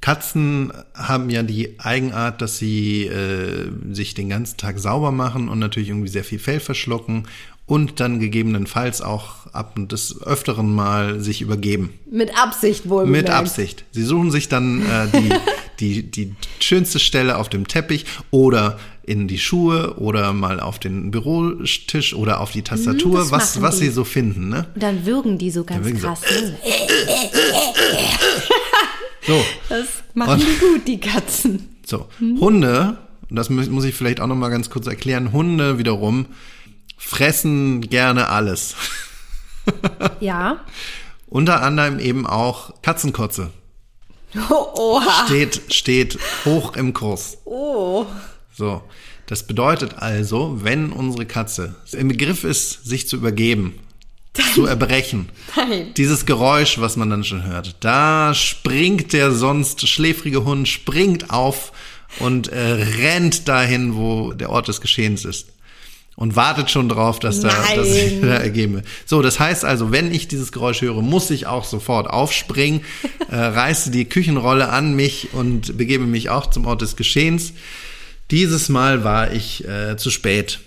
Katzen 0.00 0.72
haben 0.94 1.28
ja 1.28 1.42
die 1.42 1.78
Eigenart, 1.80 2.40
dass 2.40 2.56
sie 2.58 3.06
äh, 3.06 3.70
sich 3.92 4.14
den 4.14 4.30
ganzen 4.30 4.56
Tag 4.56 4.78
sauber 4.78 5.12
machen 5.12 5.50
und 5.50 5.58
natürlich 5.58 5.90
irgendwie 5.90 6.08
sehr 6.08 6.24
viel 6.24 6.38
Fell 6.38 6.60
verschlucken 6.60 7.28
und 7.66 7.98
dann 8.00 8.20
gegebenenfalls 8.20 9.00
auch 9.00 9.46
ab 9.52 9.74
und 9.76 9.92
des 9.92 10.20
öfteren 10.22 10.74
Mal 10.74 11.20
sich 11.20 11.40
übergeben. 11.40 11.90
Mit 12.10 12.36
Absicht 12.36 12.88
wohl. 12.88 13.06
Mit 13.06 13.30
Absicht. 13.30 13.84
Sie 13.92 14.02
suchen 14.02 14.30
sich 14.30 14.48
dann 14.48 14.82
äh, 14.82 15.06
die, 15.80 16.02
die, 16.02 16.10
die 16.10 16.34
schönste 16.60 16.98
Stelle 16.98 17.38
auf 17.38 17.48
dem 17.48 17.66
Teppich 17.66 18.04
oder 18.30 18.78
in 19.06 19.28
die 19.28 19.38
Schuhe 19.38 19.96
oder 19.98 20.32
mal 20.32 20.60
auf 20.60 20.78
den 20.78 21.10
Bürotisch 21.10 22.14
oder 22.14 22.40
auf 22.40 22.52
die 22.52 22.62
Tastatur, 22.62 23.18
das 23.18 23.30
was, 23.30 23.60
was 23.62 23.78
die. 23.78 23.86
sie 23.86 23.90
so 23.92 24.04
finden. 24.04 24.48
Ne? 24.48 24.66
Und 24.74 24.82
dann 24.82 25.04
würgen 25.06 25.36
die 25.38 25.50
so 25.50 25.64
ganz 25.64 25.86
so. 25.88 25.94
krass. 26.06 26.20
Ne? 26.22 26.54
So, 29.26 29.42
Das 29.70 29.86
machen 30.12 30.32
Und- 30.34 30.40
die 30.42 30.58
gut, 30.66 30.86
die 30.86 31.00
Katzen. 31.00 31.68
so. 31.86 32.06
Hunde, 32.20 32.98
und 33.30 33.36
das 33.36 33.48
mu- 33.48 33.62
muss 33.70 33.84
ich 33.84 33.94
vielleicht 33.94 34.20
auch 34.20 34.26
noch 34.26 34.36
mal 34.36 34.50
ganz 34.50 34.68
kurz 34.68 34.86
erklären, 34.86 35.32
Hunde 35.32 35.78
wiederum 35.78 36.26
fressen 36.96 37.80
gerne 37.82 38.28
alles. 38.28 38.74
Ja. 40.20 40.64
Unter 41.26 41.62
anderem 41.62 41.98
eben 41.98 42.26
auch 42.26 42.80
Katzenkotze. 42.82 43.50
Oh, 44.50 44.66
oha. 44.74 45.26
Steht, 45.26 45.62
steht 45.72 46.18
hoch 46.44 46.76
im 46.76 46.92
Kurs. 46.92 47.38
Oh. 47.44 48.06
So, 48.52 48.82
das 49.26 49.46
bedeutet 49.46 49.94
also, 49.98 50.58
wenn 50.62 50.92
unsere 50.92 51.26
Katze 51.26 51.76
im 51.92 52.08
Begriff 52.08 52.44
ist, 52.44 52.84
sich 52.84 53.08
zu 53.08 53.16
übergeben, 53.16 53.78
zu 54.54 54.66
erbrechen, 54.66 55.28
Nein. 55.56 55.94
dieses 55.94 56.26
Geräusch, 56.26 56.78
was 56.78 56.96
man 56.96 57.10
dann 57.10 57.24
schon 57.24 57.44
hört, 57.44 57.76
da 57.80 58.34
springt 58.34 59.12
der 59.12 59.32
sonst 59.32 59.88
schläfrige 59.88 60.44
Hund, 60.44 60.68
springt 60.68 61.30
auf 61.30 61.72
und 62.18 62.48
äh, 62.48 62.58
rennt 62.98 63.48
dahin, 63.48 63.96
wo 63.96 64.32
der 64.32 64.50
Ort 64.50 64.68
des 64.68 64.80
Geschehens 64.80 65.24
ist. 65.24 65.53
Und 66.16 66.36
wartet 66.36 66.70
schon 66.70 66.88
drauf, 66.88 67.18
dass 67.18 67.40
da, 67.40 67.48
dass 67.74 67.88
ich 67.88 68.20
da 68.20 68.36
ergebe. 68.36 68.82
So, 69.04 69.20
das 69.20 69.40
heißt 69.40 69.64
also, 69.64 69.90
wenn 69.90 70.12
ich 70.12 70.28
dieses 70.28 70.52
Geräusch 70.52 70.80
höre, 70.80 71.02
muss 71.02 71.28
ich 71.30 71.48
auch 71.48 71.64
sofort 71.64 72.08
aufspringen, 72.08 72.82
äh, 73.30 73.34
reiße 73.34 73.90
die 73.90 74.04
Küchenrolle 74.04 74.68
an 74.68 74.94
mich 74.94 75.30
und 75.32 75.76
begebe 75.76 76.06
mich 76.06 76.30
auch 76.30 76.50
zum 76.50 76.66
Ort 76.66 76.82
des 76.82 76.94
Geschehens. 76.94 77.52
Dieses 78.30 78.68
Mal 78.68 79.02
war 79.02 79.32
ich 79.32 79.66
äh, 79.66 79.96
zu 79.96 80.10
spät. 80.10 80.60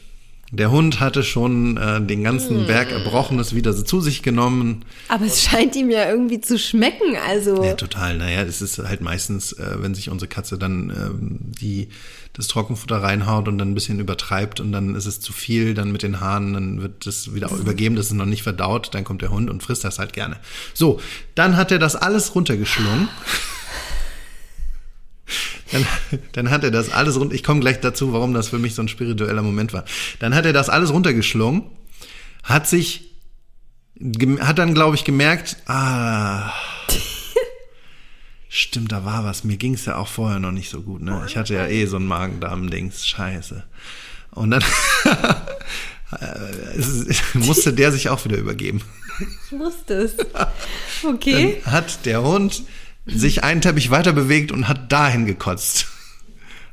Der 0.51 0.71
Hund 0.71 1.01
hatte 1.01 1.23
schon 1.23 1.75
äh, 1.75 2.01
den 2.01 2.23
ganzen 2.23 2.67
Berg 2.67 2.91
Erbrochenes 2.91 3.53
wieder 3.53 3.73
so 3.73 3.83
zu 3.83 3.99
sich 3.99 4.23
genommen. 4.23 4.85
Aber 5.09 5.25
es 5.25 5.43
scheint 5.43 5.75
ihm 5.75 5.89
ja 5.89 6.09
irgendwie 6.09 6.39
zu 6.39 6.57
schmecken, 6.57 7.17
also. 7.27 7.63
Ja, 7.63 7.73
total. 7.73 8.17
Naja, 8.17 8.45
das 8.45 8.61
ist 8.61 8.77
halt 8.79 9.01
meistens, 9.01 9.51
äh, 9.53 9.75
wenn 9.79 9.93
sich 9.93 10.09
unsere 10.09 10.29
Katze 10.29 10.57
dann 10.57 10.89
ähm, 10.89 11.39
die 11.59 11.89
das 12.37 12.47
Trockenfutter 12.47 13.01
reinhaut 13.01 13.47
und 13.47 13.57
dann 13.57 13.71
ein 13.71 13.73
bisschen 13.73 13.99
übertreibt 13.99 14.59
und 14.59 14.71
dann 14.71 14.95
ist 14.95 15.07
es 15.07 15.19
zu 15.19 15.33
viel, 15.33 15.73
dann 15.73 15.91
mit 15.91 16.03
den 16.03 16.19
Haaren, 16.21 16.53
dann 16.53 16.81
wird 16.81 17.07
das 17.07 17.33
wieder 17.33 17.49
übergeben, 17.51 17.95
das 17.95 18.07
ist 18.07 18.13
noch 18.13 18.25
nicht 18.25 18.43
verdaut, 18.43 18.93
dann 18.93 19.03
kommt 19.03 19.23
der 19.23 19.31
Hund 19.31 19.49
und 19.49 19.63
frisst 19.63 19.83
das 19.83 19.97
halt 19.97 20.13
gerne. 20.13 20.37
So, 20.75 21.01
dann 21.33 21.57
hat 21.57 21.71
er 21.71 21.79
das 21.79 21.95
alles 21.95 22.35
runtergeschlungen. 22.35 23.09
Dann, 25.71 25.85
dann 26.31 26.49
hat 26.49 26.63
er 26.63 26.71
das 26.71 26.91
alles 26.91 27.19
rund. 27.19 27.33
Ich 27.33 27.43
komme 27.43 27.59
gleich 27.59 27.79
dazu, 27.79 28.13
warum 28.13 28.33
das 28.33 28.49
für 28.49 28.59
mich 28.59 28.75
so 28.75 28.81
ein 28.81 28.87
spiritueller 28.87 29.41
Moment 29.41 29.73
war. 29.73 29.83
Dann 30.19 30.33
hat 30.33 30.45
er 30.45 30.53
das 30.53 30.69
alles 30.69 30.91
runtergeschlungen, 30.91 31.63
hat 32.43 32.67
sich, 32.67 33.11
hat 34.39 34.57
dann, 34.57 34.73
glaube 34.73 34.95
ich, 34.95 35.03
gemerkt, 35.03 35.57
ah, 35.67 36.51
stimmt, 38.47 38.91
da 38.91 39.03
war 39.05 39.25
was. 39.25 39.43
Mir 39.43 39.57
ging's 39.57 39.85
ja 39.85 39.97
auch 39.97 40.07
vorher 40.07 40.39
noch 40.39 40.51
nicht 40.51 40.69
so 40.69 40.81
gut, 40.81 41.01
ne? 41.01 41.23
Ich 41.27 41.35
hatte 41.35 41.53
ja 41.53 41.67
eh 41.67 41.85
so 41.85 41.97
ein 41.97 42.05
Magen-Darm-Dings, 42.05 43.05
scheiße. 43.05 43.63
Und 44.31 44.51
dann 44.51 44.63
es 46.77 47.33
musste 47.33 47.73
der 47.73 47.91
sich 47.91 48.09
auch 48.09 48.23
wieder 48.23 48.37
übergeben. 48.37 48.81
Ich 49.19 49.59
wusste 49.59 49.93
es. 49.95 50.15
Okay. 51.03 51.61
Dann 51.63 51.73
hat 51.73 52.05
der 52.07 52.23
Hund 52.23 52.63
sich 53.07 53.43
einen 53.43 53.61
Teppich 53.61 53.89
weiter 53.89 54.13
bewegt 54.13 54.51
und 54.51 54.67
hat 54.67 54.91
dahin 54.91 55.25
gekotzt. 55.25 55.87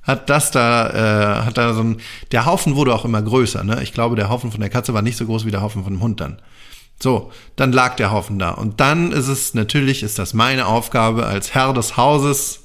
Hat 0.03 0.29
das 0.29 0.51
da, 0.51 0.91
äh, 0.91 1.45
hat 1.47 1.57
da 1.57 1.73
so 1.73 1.83
ein, 1.83 1.97
der 2.31 2.45
Haufen 2.45 2.77
wurde 2.77 2.95
auch 2.95 3.07
immer 3.07 3.23
größer, 3.23 3.65
ne? 3.65 3.83
Ich 3.83 3.95
glaube, 3.95 4.17
der 4.17 4.29
Haufen 4.29 4.53
von 4.53 4.61
der 4.61 4.69
Katze 4.69 4.93
war 4.93 5.01
nicht 5.01 5.17
so 5.17 5.25
groß 5.25 5.47
wie 5.47 5.51
der 5.51 5.63
Haufen 5.63 5.83
von 5.83 5.95
dem 5.95 6.03
Hund 6.03 6.21
dann. 6.21 6.43
So, 7.01 7.33
dann 7.57 7.73
lag 7.73 7.97
der 7.97 8.11
Haufen 8.11 8.39
da. 8.39 8.51
Und 8.51 8.81
dann 8.81 9.13
ist 9.13 9.29
es, 9.29 9.55
natürlich 9.55 10.03
ist 10.03 10.19
das 10.19 10.35
meine 10.35 10.67
Aufgabe 10.67 11.27
als 11.27 11.55
Herr 11.55 11.73
des 11.73 11.97
Hauses, 11.97 12.65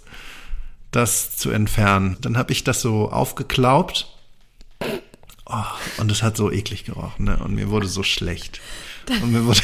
das 0.91 1.37
zu 1.37 1.49
entfernen. 1.51 2.17
Dann 2.21 2.37
habe 2.37 2.51
ich 2.51 2.63
das 2.63 2.81
so 2.81 3.09
aufgeklaubt. 3.09 4.07
Oh, 5.45 5.63
und 5.97 6.11
es 6.11 6.21
hat 6.21 6.37
so 6.37 6.51
eklig 6.51 6.83
gerochen, 6.83 7.25
ne? 7.25 7.37
Und 7.37 7.55
mir 7.55 7.69
wurde 7.69 7.87
so 7.87 8.03
schlecht. 8.03 8.59
Und 9.21 9.31
mir 9.31 9.45
wurde 9.45 9.59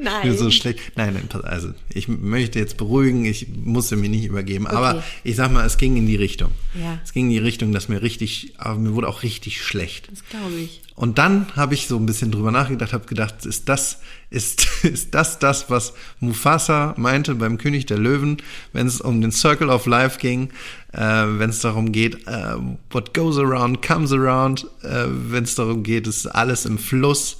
Nein. 0.00 0.12
mir 0.28 0.36
so 0.36 0.50
schlecht. 0.50 0.80
Nein, 0.96 1.14
nein, 1.14 1.42
also 1.44 1.70
ich 1.92 2.08
möchte 2.08 2.58
jetzt 2.58 2.76
beruhigen, 2.76 3.24
ich 3.24 3.48
musste 3.64 3.96
mir 3.96 4.08
nicht 4.08 4.24
übergeben. 4.24 4.66
Aber 4.66 4.96
Okay. 4.96 5.02
ich 5.24 5.36
sag 5.36 5.52
mal, 5.52 5.64
es 5.66 5.78
ging 5.78 5.96
in 5.96 6.06
die 6.06 6.16
Richtung. 6.16 6.50
Ja. 6.74 6.98
Es 7.04 7.12
ging 7.12 7.26
in 7.26 7.32
die 7.32 7.38
Richtung, 7.38 7.72
dass 7.72 7.88
mir 7.88 8.02
richtig, 8.02 8.54
aber 8.58 8.78
mir 8.78 8.94
wurde 8.94 9.08
auch 9.08 9.22
richtig 9.22 9.62
schlecht. 9.62 10.08
Das 10.10 10.24
glaube 10.28 10.54
ich. 10.54 10.82
Und 10.94 11.18
dann 11.18 11.46
habe 11.56 11.74
ich 11.74 11.88
so 11.88 11.96
ein 11.98 12.06
bisschen 12.06 12.30
drüber 12.30 12.50
nachgedacht, 12.50 12.94
habe 12.94 13.04
gedacht, 13.06 13.44
ist 13.44 13.68
das, 13.68 13.98
ist, 14.30 14.66
ist 14.82 15.14
das 15.14 15.38
das, 15.38 15.68
was 15.68 15.92
Mufasa 16.20 16.94
meinte 16.96 17.34
beim 17.34 17.58
König 17.58 17.84
der 17.86 17.98
Löwen, 17.98 18.38
wenn 18.72 18.86
es 18.86 19.00
um 19.02 19.20
den 19.20 19.30
Circle 19.32 19.68
of 19.68 19.84
Life 19.86 20.18
ging, 20.18 20.50
äh, 20.92 21.00
wenn 21.00 21.50
es 21.50 21.60
darum 21.60 21.92
geht, 21.92 22.26
äh, 22.26 22.54
what 22.90 23.12
goes 23.12 23.36
around 23.38 23.82
comes 23.86 24.12
around, 24.12 24.66
äh, 24.82 25.04
wenn 25.08 25.44
es 25.44 25.54
darum 25.54 25.82
geht, 25.82 26.06
ist 26.06 26.26
alles 26.26 26.64
im 26.64 26.78
Fluss. 26.78 27.38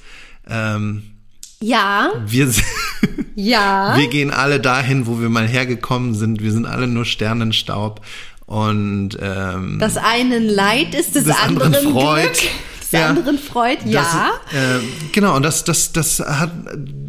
Ähm, 0.48 1.02
Ja, 1.60 2.10
wir, 2.26 2.50
ja. 3.34 3.94
wir 3.96 4.08
gehen 4.08 4.30
alle 4.30 4.60
dahin, 4.60 5.06
wo 5.06 5.20
wir 5.20 5.28
mal 5.28 5.46
hergekommen 5.48 6.14
sind. 6.14 6.42
Wir 6.42 6.52
sind 6.52 6.66
alle 6.66 6.86
nur 6.86 7.04
Sternenstaub. 7.04 8.00
Und 8.46 9.16
ähm, 9.20 9.78
Das 9.80 9.96
einen 9.96 10.44
Leid 10.48 10.94
ist 10.94 11.14
des, 11.16 11.24
Des 11.24 11.36
anderen 11.36 11.74
anderen 11.74 11.92
Freud. 11.92 12.22
Glück. 12.22 12.50
Des 12.82 12.92
Ja. 12.92 13.08
anderen 13.08 13.38
Freud, 13.38 13.78
ja. 13.86 14.30
Das, 14.52 14.54
äh, 14.60 14.84
genau, 15.12 15.34
und 15.34 15.42
das, 15.42 15.64
das, 15.64 15.90
das 15.92 16.20
hat, 16.20 16.52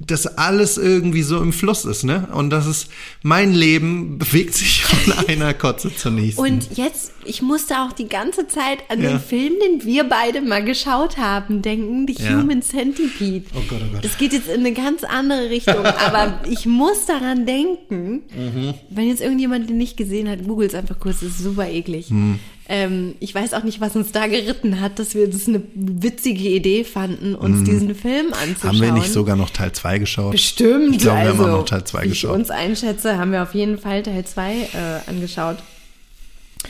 dass 0.07 0.25
alles 0.25 0.77
irgendwie 0.79 1.21
so 1.21 1.39
im 1.39 1.53
Fluss 1.53 1.85
ist, 1.85 2.03
ne? 2.03 2.27
Und 2.33 2.49
das 2.49 2.65
ist, 2.65 2.87
mein 3.21 3.53
Leben 3.53 4.17
bewegt 4.17 4.55
sich 4.55 4.83
von 4.83 5.13
einer 5.27 5.53
Kotze 5.53 5.95
zur 5.95 6.11
nächsten. 6.13 6.41
Und 6.41 6.75
jetzt, 6.75 7.11
ich 7.27 7.41
musste 7.41 7.75
auch 7.79 7.91
die 7.93 8.07
ganze 8.07 8.47
Zeit 8.47 8.79
an 8.89 9.01
Ja. 9.01 9.09
den 9.11 9.19
Film, 9.19 9.53
den 9.63 9.85
wir 9.85 10.03
beide 10.05 10.41
mal 10.41 10.63
geschaut 10.63 11.17
haben, 11.17 11.61
denken, 11.61 12.07
The 12.07 12.23
Ja. 12.23 12.29
Human 12.41 12.61
Centipede. 12.61 13.45
Oh 13.55 13.59
Gott, 13.67 13.81
oh 13.87 13.93
Gott. 13.93 14.05
Das 14.05 14.17
geht 14.17 14.33
jetzt 14.33 14.47
in 14.47 14.61
eine 14.61 14.73
ganz 14.73 15.03
andere 15.03 15.49
Richtung, 15.49 15.85
aber 15.85 16.39
ich 16.49 16.65
muss 16.65 17.05
daran 17.05 17.45
denken, 17.45 18.23
Mhm. 18.35 18.73
wenn 18.89 19.07
jetzt 19.07 19.21
irgendjemand 19.21 19.69
den 19.69 19.77
nicht 19.77 19.97
gesehen 19.97 20.29
hat, 20.29 20.45
googelt 20.47 20.71
es 20.71 20.75
einfach 20.75 20.99
kurz, 20.99 21.19
das 21.19 21.29
ist 21.29 21.39
super 21.39 21.67
eklig. 21.69 22.09
Mhm. 22.09 22.39
Ähm, 22.69 23.15
ich 23.21 23.33
weiß 23.33 23.53
auch 23.53 23.63
nicht, 23.63 23.79
was 23.79 23.95
uns 23.95 24.11
da 24.11 24.27
geritten 24.27 24.81
hat, 24.81 24.99
dass 24.99 25.15
wir 25.15 25.29
das 25.29 25.47
eine 25.47 25.61
witzige 25.73 26.49
Idee 26.49 26.83
fanden, 26.83 27.33
uns 27.33 27.63
diesen 27.63 27.95
Film 27.95 28.33
anzuschauen. 28.33 28.55
Mhm. 28.61 28.67
Haben 28.67 28.81
wir 28.81 28.91
nicht 28.91 29.13
sogar 29.13 29.37
noch 29.37 29.49
Teil 29.51 29.71
2 29.71 29.99
geschaut? 29.99 30.31
Bestimmt. 30.33 30.95
Ich 30.97 31.01
glaube, 31.01 31.19
wir 31.21 31.25
also, 31.27 31.43
haben 31.43 31.51
auch 31.53 31.57
noch 31.59 31.65
Teil 31.65 31.85
2 31.85 32.03
wie 32.03 32.09
geschaut. 32.09 32.31
ich 32.31 32.35
uns 32.39 32.49
einschätze, 32.49 33.17
haben 33.17 33.31
wir 33.31 33.43
auf 33.43 33.53
jeden 33.55 33.77
Fall 33.77 34.03
Teil 34.03 34.25
2 34.25 34.51
äh, 34.53 35.09
angeschaut. 35.09 35.57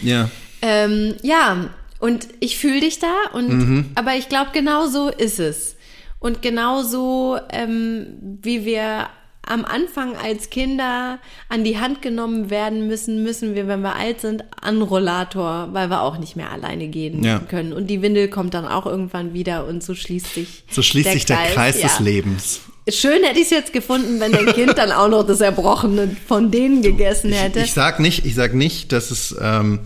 Ja. 0.03 0.29
Ähm, 0.61 1.15
ja, 1.21 1.69
und 1.99 2.27
ich 2.39 2.57
fühle 2.57 2.79
dich 2.81 2.99
da, 2.99 3.13
und, 3.33 3.47
Mhm. 3.49 3.85
aber 3.95 4.15
ich 4.15 4.29
glaube, 4.29 4.51
genau 4.53 4.87
so 4.87 5.09
ist 5.09 5.39
es. 5.39 5.75
Und 6.19 6.41
genauso, 6.41 7.37
ähm, 7.51 8.07
wie 8.41 8.65
wir 8.65 9.07
am 9.49 9.63
Anfang 9.63 10.15
als 10.17 10.49
Kinder 10.49 11.19
an 11.47 11.63
die 11.63 11.79
Hand 11.79 12.01
genommen 12.01 12.49
werden 12.49 12.87
müssen, 12.87 13.23
müssen 13.23 13.55
wir, 13.55 13.67
wenn 13.67 13.79
wir 13.81 13.95
alt 13.95 14.19
sind, 14.19 14.43
an 14.61 14.81
Rollator, 14.81 15.69
weil 15.71 15.89
wir 15.89 16.01
auch 16.01 16.17
nicht 16.17 16.35
mehr 16.35 16.51
alleine 16.51 16.87
gehen 16.89 17.23
Ja. 17.23 17.39
können. 17.39 17.71
Und 17.71 17.87
die 17.87 18.01
Windel 18.01 18.27
kommt 18.27 18.53
dann 18.53 18.65
auch 18.67 18.85
irgendwann 18.85 19.33
wieder 19.33 19.65
und 19.65 19.83
so 19.83 19.95
schließt 19.95 20.33
sich 20.33 20.63
So 20.69 20.81
schließt 20.81 21.11
sich 21.13 21.25
der 21.25 21.37
Kreis 21.53 21.79
des 21.79 21.99
ja. 21.99 22.03
Lebens. 22.03 22.61
Schön 22.89 23.23
hätte 23.23 23.37
ich 23.39 23.45
es 23.45 23.51
jetzt 23.51 23.71
gefunden, 23.73 24.19
wenn 24.19 24.33
dein 24.33 24.47
Kind 24.47 24.77
dann 24.77 24.91
auch 24.91 25.07
noch 25.07 25.25
das 25.25 25.39
Erbrochene 25.39 26.15
von 26.27 26.51
denen 26.51 26.81
gegessen 26.81 27.31
hätte. 27.31 27.59
Ich 27.61 27.73
sag 27.73 27.99
nicht, 28.01 28.25
ich 28.25 28.35
sag 28.35 28.53
nicht, 28.53 28.91
dass 28.91 29.11
es, 29.11 29.33
ähm, 29.41 29.79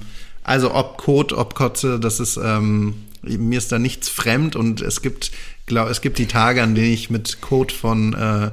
also 0.43 0.73
ob 0.73 0.97
Kot, 0.97 1.34
ob 1.34 1.56
Kotze, 1.56 1.99
das 1.99 2.19
ist, 2.19 2.38
ähm, 2.43 2.95
mir 3.23 3.58
ist 3.58 3.71
da 3.71 3.80
nichts 3.80 4.10
fremd 4.10 4.56
und 4.56 4.82
es 4.82 5.01
gibt, 5.01 5.32
glaub, 5.65 5.89
es 5.89 6.01
gibt 6.01 6.17
die 6.17 6.25
Tage, 6.27 6.63
an 6.63 6.75
denen 6.75 6.91
ich 6.93 7.10
mit 7.10 7.41
Kot 7.41 7.71
von 7.71 8.13
äh, 8.13 8.51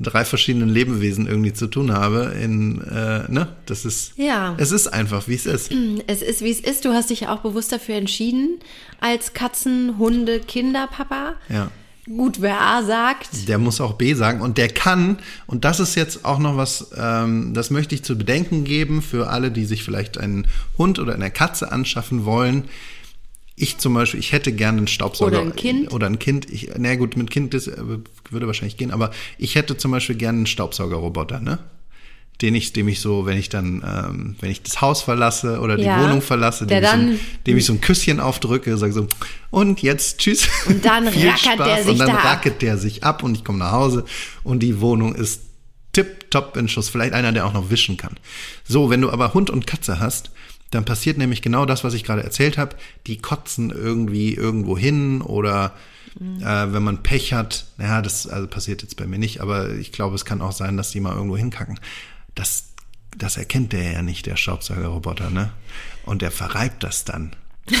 drei 0.00 0.24
verschiedenen 0.24 0.68
Lebewesen 0.68 1.26
irgendwie 1.26 1.52
zu 1.52 1.66
tun 1.66 1.92
habe. 1.92 2.34
In, 2.40 2.80
äh, 2.82 3.30
ne, 3.30 3.48
das 3.66 3.84
ist, 3.84 4.12
Ja. 4.16 4.54
es 4.58 4.70
ist 4.72 4.86
einfach, 4.88 5.26
wie 5.28 5.34
es 5.34 5.46
ist. 5.46 5.72
Es 6.06 6.22
ist, 6.22 6.42
wie 6.42 6.50
es 6.50 6.60
ist. 6.60 6.84
Du 6.84 6.90
hast 6.92 7.10
dich 7.10 7.20
ja 7.20 7.34
auch 7.34 7.40
bewusst 7.40 7.72
dafür 7.72 7.96
entschieden, 7.96 8.58
als 9.00 9.32
Katzen, 9.32 9.98
Hunde, 9.98 10.40
Kinderpapa. 10.40 11.34
Ja. 11.48 11.70
Gut, 12.16 12.40
wer 12.40 12.60
A 12.60 12.82
sagt, 12.82 13.48
Der 13.48 13.58
muss 13.58 13.80
auch 13.80 13.94
B 13.94 14.14
sagen 14.14 14.40
und 14.40 14.56
der 14.56 14.68
kann, 14.68 15.18
und 15.46 15.64
das 15.64 15.78
ist 15.78 15.94
jetzt 15.94 16.24
auch 16.24 16.38
noch 16.38 16.56
was, 16.56 16.90
ähm, 16.96 17.52
das 17.52 17.70
möchte 17.70 17.94
ich 17.94 18.02
zu 18.02 18.16
bedenken 18.16 18.64
geben 18.64 19.02
für 19.02 19.28
alle, 19.28 19.50
die 19.50 19.66
sich 19.66 19.84
vielleicht 19.84 20.16
einen 20.16 20.46
Hund 20.78 20.98
oder 20.98 21.14
eine 21.14 21.30
Katze 21.30 21.70
anschaffen 21.70 22.24
wollen. 22.24 22.64
Ich 23.56 23.78
zum 23.78 23.92
Beispiel, 23.92 24.20
ich 24.20 24.32
hätte 24.32 24.52
gerne 24.52 24.78
einen 24.78 24.86
Staubsauger. 24.86 25.32
Oder 25.32 25.40
ein 25.42 25.56
Kind. 25.56 25.92
Oder 25.92 26.06
ein 26.06 26.18
Kind. 26.18 26.48
Ich, 26.48 26.70
na 26.78 26.94
gut, 26.94 27.16
mit 27.16 27.30
Kind 27.30 27.52
das 27.52 27.66
äh, 27.66 27.76
würde 28.30 28.46
wahrscheinlich 28.46 28.76
gehen, 28.76 28.90
aber 28.90 29.10
ich 29.36 29.54
hätte 29.54 29.76
zum 29.76 29.90
Beispiel 29.90 30.16
gerne 30.16 30.38
einen 30.38 30.46
Staubsaugerroboter, 30.46 31.40
ne? 31.40 31.58
Den 32.40 32.54
ich, 32.54 32.72
dem 32.72 32.86
ich 32.86 33.00
so, 33.00 33.26
wenn 33.26 33.36
ich 33.36 33.48
dann, 33.48 33.82
ähm, 33.84 34.36
wenn 34.40 34.50
ich 34.50 34.62
das 34.62 34.80
Haus 34.80 35.02
verlasse 35.02 35.58
oder 35.60 35.76
die 35.76 35.82
Ja. 35.82 36.00
Wohnung 36.04 36.22
verlasse, 36.22 36.66
Der 36.66 36.80
dem, 36.80 36.84
ich 36.84 36.90
so, 36.90 36.96
ein- 36.96 37.20
dem 37.46 37.56
ich 37.58 37.64
so 37.64 37.72
ein 37.72 37.80
Küsschen 37.80 38.20
aufdrücke, 38.20 38.76
sage 38.78 38.92
so, 38.92 39.08
und 39.50 39.82
jetzt 39.82 40.18
tschüss. 40.18 40.46
Und 40.66 40.84
dann 40.84 41.08
Viel 41.12 41.28
rackert 41.28 41.58
der 41.58 41.64
Spaß. 41.64 41.82
sich 41.84 41.92
Und 41.94 41.98
dann 41.98 42.08
da 42.08 42.14
ab. 42.18 42.24
rackert 42.24 42.62
der 42.62 42.78
sich 42.78 43.02
ab 43.02 43.22
und 43.24 43.34
ich 43.36 43.44
komme 43.44 43.58
nach 43.58 43.72
Hause 43.72 44.04
und 44.44 44.62
die 44.62 44.80
Wohnung 44.80 45.16
ist 45.16 45.42
tipptopp 45.92 46.56
in 46.56 46.68
Schuss. 46.68 46.88
Vielleicht 46.88 47.12
einer, 47.12 47.32
der 47.32 47.44
auch 47.46 47.52
noch 47.52 47.70
wischen 47.70 47.96
kann. 47.96 48.14
So, 48.64 48.88
wenn 48.90 49.00
du 49.00 49.10
aber 49.10 49.34
Hund 49.34 49.50
und 49.50 49.66
Katze 49.66 49.98
hast, 49.98 50.30
dann 50.70 50.84
passiert 50.84 51.18
nämlich 51.18 51.42
genau 51.42 51.64
das, 51.66 51.82
was 51.82 51.94
ich 51.94 52.04
gerade 52.04 52.22
erzählt 52.22 52.56
habe. 52.58 52.76
Die 53.06 53.18
kotzen 53.18 53.70
irgendwie 53.70 54.34
irgendwo 54.34 54.76
hin 54.78 55.22
oder 55.22 55.72
äh, 56.20 56.44
wenn 56.72 56.82
man 56.82 57.02
Pech 57.02 57.32
hat, 57.32 57.66
naja, 57.78 58.02
das 58.02 58.26
also 58.28 58.46
passiert 58.46 58.82
jetzt 58.82 58.96
bei 58.96 59.06
mir 59.06 59.18
nicht, 59.18 59.40
aber 59.40 59.70
ich 59.74 59.92
glaube, 59.92 60.14
es 60.14 60.24
kann 60.24 60.40
auch 60.42 60.52
sein, 60.52 60.76
dass 60.76 60.90
die 60.90 61.00
mal 61.00 61.14
irgendwo 61.14 61.36
hinkacken. 61.36 61.80
Das, 62.38 62.64
das 63.16 63.36
erkennt 63.36 63.72
der 63.72 63.92
ja 63.92 64.02
nicht, 64.02 64.26
der 64.26 64.36
Staubsaugerroboter, 64.36 65.30
ne? 65.30 65.50
Und 66.04 66.22
der 66.22 66.30
verreibt 66.30 66.84
das 66.84 67.04
dann. 67.04 67.34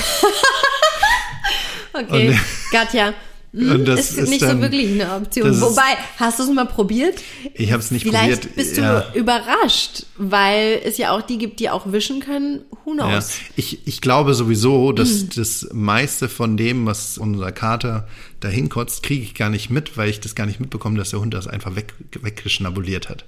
okay, 1.92 2.28
Und- 2.30 2.38
Katja, 2.72 3.14
hm, 3.52 3.70
Und 3.72 3.84
das 3.86 4.10
ist, 4.10 4.18
ist 4.18 4.28
nicht 4.30 4.42
dann- 4.42 4.56
so 4.58 4.62
wirklich 4.62 4.90
eine 4.90 5.14
Option. 5.14 5.60
Wobei, 5.60 5.96
hast 6.18 6.38
du 6.38 6.42
es 6.42 6.50
mal 6.50 6.66
probiert? 6.66 7.20
Ich 7.54 7.72
habe 7.72 7.82
es 7.82 7.90
nicht 7.90 8.02
Vielleicht 8.02 8.40
probiert. 8.42 8.56
bist 8.56 8.76
du 8.76 8.82
ja. 8.82 9.12
überrascht, 9.14 10.04
weil 10.16 10.80
es 10.84 10.98
ja 10.98 11.12
auch 11.16 11.22
die 11.22 11.38
gibt, 11.38 11.60
die 11.60 11.70
auch 11.70 11.90
wischen 11.92 12.20
können. 12.20 12.60
Who 12.84 12.94
Ja, 12.98 13.08
knows? 13.08 13.32
ich, 13.56 13.86
ich 13.86 14.00
glaube 14.00 14.34
sowieso, 14.34 14.92
dass 14.92 15.28
das 15.28 15.68
meiste 15.72 16.28
von 16.28 16.56
dem, 16.56 16.84
was 16.86 17.16
unser 17.16 17.52
Kater 17.52 18.06
dahin 18.40 18.68
kotzt, 18.68 19.02
kriege 19.02 19.22
ich 19.24 19.34
gar 19.34 19.48
nicht 19.50 19.70
mit, 19.70 19.96
weil 19.96 20.10
ich 20.10 20.20
das 20.20 20.34
gar 20.34 20.46
nicht 20.46 20.60
mitbekomme, 20.60 20.98
dass 20.98 21.10
der 21.10 21.20
Hund 21.20 21.32
das 21.32 21.46
einfach 21.48 21.74
weg, 21.76 21.94
weggeschnabuliert 22.20 23.08
hat. 23.08 23.24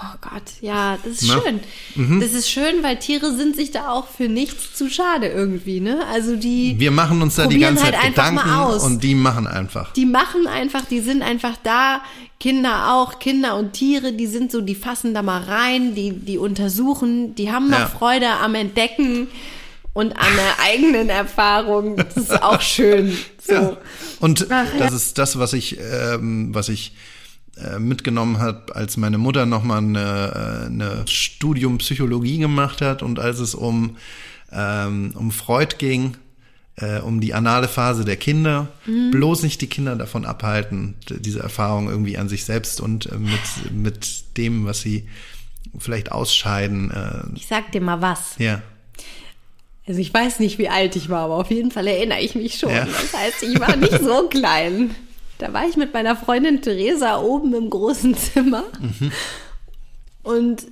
Oh 0.00 0.16
Gott, 0.20 0.42
ja, 0.60 0.96
das 1.04 1.22
ist 1.22 1.28
Na? 1.34 1.40
schön. 1.42 2.20
Das 2.20 2.32
ist 2.32 2.48
schön, 2.48 2.82
weil 2.82 2.98
Tiere 3.00 3.34
sind 3.34 3.56
sich 3.56 3.72
da 3.72 3.88
auch 3.90 4.06
für 4.06 4.28
nichts 4.28 4.74
zu 4.74 4.88
schade 4.88 5.26
irgendwie, 5.26 5.80
ne? 5.80 6.06
Also 6.12 6.36
die, 6.36 6.76
Wir 6.78 6.92
machen 6.92 7.20
uns 7.20 7.34
da 7.34 7.46
die 7.48 7.58
ganze 7.58 7.82
halt 7.82 7.94
Zeit 7.96 8.04
einfach 8.04 8.30
mal 8.32 8.42
Gedanken 8.44 8.60
aus. 8.76 8.84
und 8.84 9.02
die 9.02 9.16
machen 9.16 9.48
einfach. 9.48 9.92
die 9.94 10.06
machen 10.06 10.46
einfach, 10.46 10.84
die 10.84 11.00
sind 11.00 11.22
einfach 11.22 11.56
da. 11.64 12.00
Kinder 12.38 12.92
auch, 12.94 13.18
Kinder 13.18 13.56
und 13.56 13.72
Tiere, 13.72 14.12
die 14.12 14.28
sind 14.28 14.52
so, 14.52 14.60
die 14.60 14.76
fassen 14.76 15.12
da 15.14 15.22
mal 15.22 15.42
rein, 15.42 15.96
die, 15.96 16.12
die 16.12 16.38
untersuchen, 16.38 17.34
die 17.34 17.50
haben 17.50 17.68
noch 17.68 17.80
Ja. 17.80 17.86
Freude 17.88 18.28
am 18.28 18.54
Entdecken 18.54 19.26
und 19.94 20.12
an 20.12 20.28
der 20.36 20.64
eigenen 20.64 21.08
Erfahrung. 21.08 21.96
Das 21.96 22.16
ist 22.16 22.40
auch 22.40 22.60
schön. 22.60 23.18
So. 23.44 23.52
Ja. 23.52 23.76
Und 24.20 24.46
Ach, 24.50 24.66
ja. 24.72 24.78
das 24.78 24.92
ist 24.92 25.18
das, 25.18 25.40
was 25.40 25.52
ich, 25.54 25.78
ähm, 25.80 26.54
was 26.54 26.68
ich 26.68 26.92
mitgenommen 27.78 28.38
hat, 28.38 28.74
als 28.76 28.96
meine 28.96 29.18
Mutter 29.18 29.46
nochmal 29.46 29.78
eine, 29.78 30.62
äh, 30.62 30.66
eine 30.66 31.04
Studium 31.08 31.78
Psychologie 31.78 32.38
gemacht 32.38 32.80
hat 32.80 33.02
und 33.02 33.18
als 33.18 33.38
es 33.40 33.54
um, 33.54 33.96
ähm, 34.52 35.12
um 35.14 35.30
Freud 35.30 35.76
ging, 35.78 36.16
äh, 36.76 37.00
um 37.00 37.20
die 37.20 37.34
anale 37.34 37.68
Phase 37.68 38.04
der 38.04 38.16
Kinder. 38.16 38.68
Mhm. 38.86 39.10
Bloß 39.10 39.42
nicht 39.42 39.60
die 39.60 39.66
Kinder 39.66 39.96
davon 39.96 40.24
abhalten, 40.24 40.94
diese 41.08 41.40
Erfahrung 41.40 41.88
irgendwie 41.88 42.16
an 42.18 42.28
sich 42.28 42.44
selbst 42.44 42.80
und 42.80 43.06
äh, 43.06 43.16
mit, 43.18 43.72
mit 43.72 44.36
dem, 44.36 44.64
was 44.66 44.80
sie 44.80 45.08
vielleicht 45.78 46.12
ausscheiden. 46.12 46.90
Äh, 46.90 47.36
Ich 47.36 47.46
sag 47.46 47.72
dir 47.72 47.80
mal 47.80 48.00
was. 48.00 48.34
ja. 48.38 48.62
Also 49.86 50.00
ich 50.02 50.12
weiß 50.12 50.40
nicht, 50.40 50.58
wie 50.58 50.68
alt 50.68 50.96
ich 50.96 51.08
war, 51.08 51.20
aber 51.24 51.36
auf 51.36 51.50
jeden 51.50 51.70
Fall 51.70 51.86
erinnere 51.86 52.20
ich 52.20 52.34
mich 52.34 52.58
schon. 52.58 52.68
Ja. 52.68 52.84
Das 52.84 53.14
heißt, 53.14 53.42
ich 53.42 53.58
war 53.58 53.74
nicht 53.74 53.98
so 54.04 54.28
klein. 54.30 54.94
Da 55.38 55.52
war 55.52 55.68
ich 55.68 55.76
mit 55.76 55.94
meiner 55.94 56.16
Freundin 56.16 56.62
Theresa 56.62 57.20
oben 57.20 57.54
im 57.54 57.70
großen 57.70 58.16
Zimmer. 58.16 58.64
Und 60.24 60.66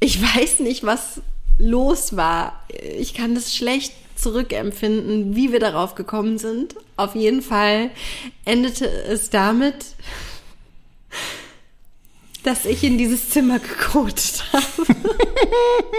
ich 0.00 0.20
weiß 0.20 0.60
nicht, 0.60 0.84
was 0.84 1.20
los 1.58 2.16
war. 2.16 2.64
Ich 2.98 3.14
kann 3.14 3.34
das 3.34 3.54
schlecht 3.54 3.94
zurückempfinden, 4.16 5.36
wie 5.36 5.52
wir 5.52 5.60
darauf 5.60 5.94
gekommen 5.94 6.38
sind. 6.38 6.74
Auf 6.96 7.14
jeden 7.14 7.42
Fall 7.42 7.90
endete 8.44 8.86
es 8.86 9.30
damit, 9.30 9.86
dass 12.42 12.64
ich 12.64 12.82
in 12.82 12.98
dieses 12.98 13.30
Zimmer 13.30 13.60
gekotet 13.60 14.44
habe. 14.52 14.62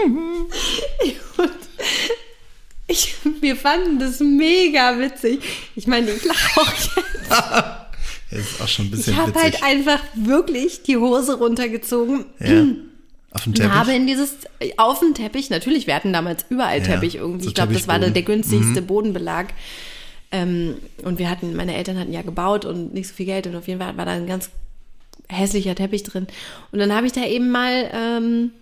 Und 1.38 1.52
ich, 2.88 3.14
wir 3.40 3.56
fanden 3.56 3.98
das 3.98 4.20
mega 4.20 4.98
witzig. 4.98 5.40
Ich 5.74 5.86
meine, 5.86 6.10
ich 6.10 6.24
lache 6.24 6.60
auch 6.60 6.72
jetzt. 6.72 6.90
Ist 8.30 8.60
auch 8.60 8.68
schon 8.68 8.86
ein 8.86 8.88
Ich 8.88 8.96
bisschen 8.96 9.16
habe 9.16 9.34
witzig. 9.34 9.42
halt 9.42 9.62
einfach 9.62 10.00
wirklich 10.14 10.82
die 10.82 10.96
Hose 10.96 11.38
runtergezogen 11.38 12.24
ja. 12.40 12.64
Auf 13.30 13.42
dem 13.44 13.50
und 13.50 13.56
Teppich. 13.56 13.72
habe 13.72 13.92
in 13.94 14.06
dieses 14.06 14.34
auf 14.78 15.00
dem 15.00 15.12
Teppich, 15.12 15.50
natürlich, 15.50 15.86
wir 15.86 15.94
hatten 15.94 16.12
damals 16.12 16.46
überall 16.48 16.78
Ja, 16.78 16.84
Teppich 16.84 17.16
irgendwie. 17.16 17.42
so 17.44 17.48
ich 17.50 17.54
glaube, 17.54 17.74
das 17.74 17.86
war 17.86 17.98
der, 17.98 18.10
der 18.10 18.22
günstigste 18.22 18.80
Bodenbelag. 18.80 19.48
Ähm, 20.32 20.76
und 21.02 21.18
wir 21.18 21.28
hatten, 21.28 21.54
meine 21.54 21.76
Eltern 21.76 21.98
hatten 21.98 22.12
ja 22.14 22.22
gebaut 22.22 22.64
und 22.64 22.94
nicht 22.94 23.08
so 23.08 23.14
viel 23.14 23.26
Geld 23.26 23.46
und 23.46 23.54
auf 23.54 23.68
jeden 23.68 23.78
Fall 23.80 23.96
war 23.96 24.06
da 24.06 24.12
ein 24.12 24.26
ganz 24.26 24.48
hässlicher 25.28 25.74
Teppich 25.74 26.02
drin. 26.02 26.26
Und 26.72 26.78
dann 26.78 26.92
habe 26.94 27.06
ich 27.06 27.12
da 27.12 27.24
eben 27.26 27.50
mal 27.50 27.90
ähm, 27.92 28.52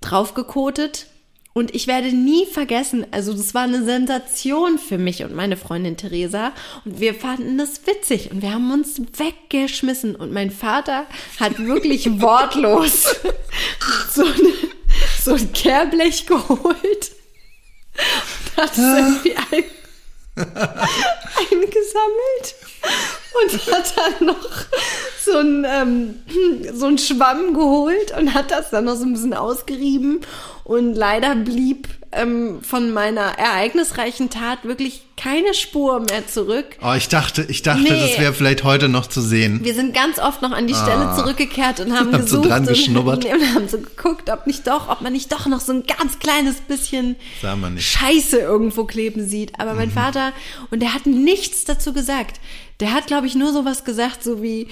drauf 0.00 0.34
gekotet 0.34 1.06
und 1.54 1.74
ich 1.74 1.86
werde 1.86 2.12
nie 2.12 2.46
vergessen, 2.46 3.06
also 3.10 3.34
das 3.34 3.52
war 3.52 3.62
eine 3.62 3.84
Sensation 3.84 4.78
für 4.78 4.96
mich 4.96 5.22
und 5.22 5.34
meine 5.34 5.58
Freundin 5.58 5.98
Theresa. 5.98 6.52
Und 6.84 6.98
wir 6.98 7.14
fanden 7.14 7.58
das 7.58 7.86
witzig 7.86 8.30
und 8.30 8.40
wir 8.40 8.54
haben 8.54 8.72
uns 8.72 9.00
weggeschmissen. 9.18 10.16
Und 10.16 10.32
mein 10.32 10.50
Vater 10.50 11.06
hat 11.38 11.58
wirklich 11.58 12.08
wortlos 12.20 13.04
so, 14.10 14.24
eine, 14.24 14.52
so 15.22 15.34
ein 15.34 15.52
Kehrblech 15.52 16.26
geholt. 16.26 17.12
Und 18.56 18.62
hat 18.62 18.72
es 18.72 18.78
irgendwie 18.78 19.36
ein, 19.36 19.64
eingesammelt 21.50 22.54
und 23.42 23.72
hat 23.72 23.94
dann 23.96 24.26
noch 24.26 24.48
so 25.24 25.38
ein, 25.38 25.66
ähm, 25.68 26.14
so 26.74 26.86
ein 26.86 26.98
Schwamm 26.98 27.54
geholt 27.54 28.16
und 28.18 28.34
hat 28.34 28.50
das 28.50 28.70
dann 28.70 28.84
noch 28.84 28.96
so 28.96 29.04
ein 29.04 29.12
bisschen 29.12 29.34
ausgerieben. 29.34 30.20
Und 30.64 30.94
leider 30.94 31.34
blieb 31.34 31.88
ähm, 32.12 32.60
von 32.62 32.92
meiner 32.92 33.38
ereignisreichen 33.38 34.30
Tat 34.30 34.64
wirklich 34.64 35.02
keine 35.16 35.54
Spur 35.54 36.00
mehr 36.00 36.26
zurück. 36.28 36.66
Oh, 36.82 36.92
ich 36.96 37.08
dachte, 37.08 37.44
ich 37.48 37.62
dachte, 37.62 37.82
Nee. 37.82 37.88
das 37.88 38.18
wäre 38.18 38.32
vielleicht 38.34 38.64
heute 38.64 38.88
noch 38.88 39.06
zu 39.06 39.20
sehen. 39.20 39.60
Wir 39.64 39.74
sind 39.74 39.94
ganz 39.94 40.18
oft 40.18 40.42
noch 40.42 40.52
an 40.52 40.66
die 40.66 40.74
Stelle 40.74 41.12
zurückgekehrt 41.16 41.80
und 41.80 41.92
haben 41.98 42.12
Habt 42.12 42.28
so 42.28 42.36
gesucht 42.38 42.50
dran 42.50 42.66
geschnuppert? 42.66 43.24
und, 43.24 43.32
und 43.34 43.54
haben 43.54 43.68
so 43.68 43.78
geguckt, 43.78 44.30
ob 44.30 44.46
nicht 44.46 44.66
doch, 44.66 44.88
ob 44.88 45.00
man 45.00 45.12
nicht 45.12 45.32
doch 45.32 45.46
noch 45.46 45.60
so 45.60 45.72
ein 45.72 45.84
ganz 45.84 46.18
kleines 46.18 46.60
bisschen. 46.60 47.16
Scheiße 47.78 48.38
irgendwo 48.38 48.84
kleben 48.84 49.26
sieht. 49.26 49.58
Aber 49.58 49.74
mein 49.74 49.90
Vater, 49.90 50.32
und 50.70 50.80
der 50.80 50.94
hat 50.94 51.06
nichts 51.06 51.64
dazu 51.64 51.92
gesagt. 51.92 52.40
Der 52.80 52.92
hat, 52.92 53.06
glaube 53.06 53.26
ich, 53.26 53.34
nur 53.34 53.52
sowas 53.52 53.84
gesagt, 53.84 54.22
so 54.22 54.42
wie, 54.42 54.68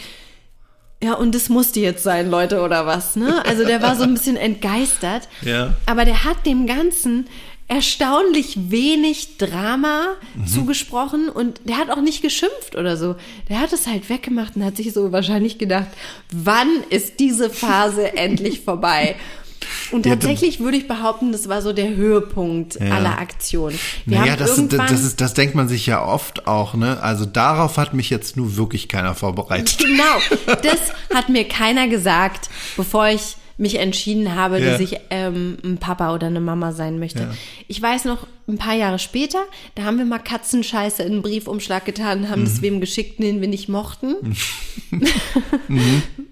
ja, 1.02 1.14
und 1.14 1.34
das 1.34 1.48
musste 1.48 1.80
jetzt 1.80 2.02
sein, 2.02 2.30
Leute, 2.30 2.60
oder 2.60 2.84
was, 2.86 3.16
ne? 3.16 3.42
Also 3.46 3.64
der 3.64 3.80
war 3.80 3.96
so 3.96 4.02
ein 4.02 4.14
bisschen 4.14 4.36
entgeistert. 4.36 5.28
Ja. 5.42 5.74
Aber 5.86 6.04
der 6.04 6.24
hat 6.24 6.44
dem 6.44 6.66
Ganzen 6.66 7.26
erstaunlich 7.66 8.70
wenig 8.70 9.38
Drama 9.38 10.16
zugesprochen 10.44 11.28
und 11.28 11.60
der 11.64 11.76
hat 11.76 11.88
auch 11.88 12.00
nicht 12.00 12.20
geschimpft 12.20 12.76
oder 12.76 12.96
so. 12.96 13.14
Der 13.48 13.60
hat 13.60 13.72
es 13.72 13.86
halt 13.86 14.10
weggemacht 14.10 14.56
und 14.56 14.64
hat 14.64 14.76
sich 14.76 14.92
so 14.92 15.12
wahrscheinlich 15.12 15.56
gedacht, 15.56 15.86
wann 16.32 16.68
ist 16.90 17.20
diese 17.20 17.48
Phase 17.48 18.16
endlich 18.16 18.60
vorbei? 18.60 19.14
Und 19.92 20.06
Ja, 20.06 20.12
tatsächlich 20.14 20.60
würde 20.60 20.76
ich 20.78 20.88
behaupten, 20.88 21.32
das 21.32 21.48
war 21.48 21.60
so 21.62 21.72
der 21.72 21.94
Höhepunkt 21.94 22.78
Ja. 22.80 22.94
aller 22.94 23.18
Aktionen. 23.18 23.78
Wir 24.06 24.20
naja, 24.20 24.36
das, 24.36 24.56
irgendwann, 24.56 24.86
das, 24.88 25.02
ist, 25.02 25.20
das 25.20 25.34
denkt 25.34 25.54
man 25.54 25.68
sich 25.68 25.86
ja 25.86 26.04
oft 26.04 26.46
auch, 26.46 26.74
ne? 26.74 27.02
Also 27.02 27.26
darauf 27.26 27.76
hat 27.76 27.92
mich 27.94 28.08
jetzt 28.10 28.36
nur 28.36 28.56
wirklich 28.56 28.88
keiner 28.88 29.14
vorbereitet. 29.14 29.78
Genau, 29.90 30.54
das 30.62 30.80
hat 31.14 31.28
mir 31.28 31.44
keiner 31.44 31.88
gesagt, 31.88 32.48
bevor 32.76 33.08
ich 33.08 33.36
mich 33.58 33.74
entschieden 33.78 34.34
habe, 34.36 34.58
Ja. 34.58 34.70
dass 34.70 34.80
ich 34.80 34.96
ähm, 35.10 35.58
ein 35.62 35.76
Papa 35.76 36.14
oder 36.14 36.28
eine 36.28 36.40
Mama 36.40 36.72
sein 36.72 36.98
möchte. 36.98 37.20
Ja. 37.24 37.30
Ich 37.68 37.82
weiß 37.82 38.06
noch, 38.06 38.26
ein 38.48 38.56
paar 38.56 38.72
Jahre 38.74 38.98
später, 38.98 39.40
da 39.74 39.82
haben 39.82 39.98
wir 39.98 40.06
mal 40.06 40.18
Katzenscheiße 40.18 41.02
in 41.02 41.12
einen 41.12 41.22
Briefumschlag 41.22 41.84
getan 41.84 42.20
und 42.22 42.30
haben 42.30 42.40
Mhm. 42.40 42.44
das 42.46 42.62
wem 42.62 42.80
geschickt, 42.80 43.18
den 43.22 43.40
wir 43.42 43.48
nicht 43.48 43.68
mochten. 43.68 44.14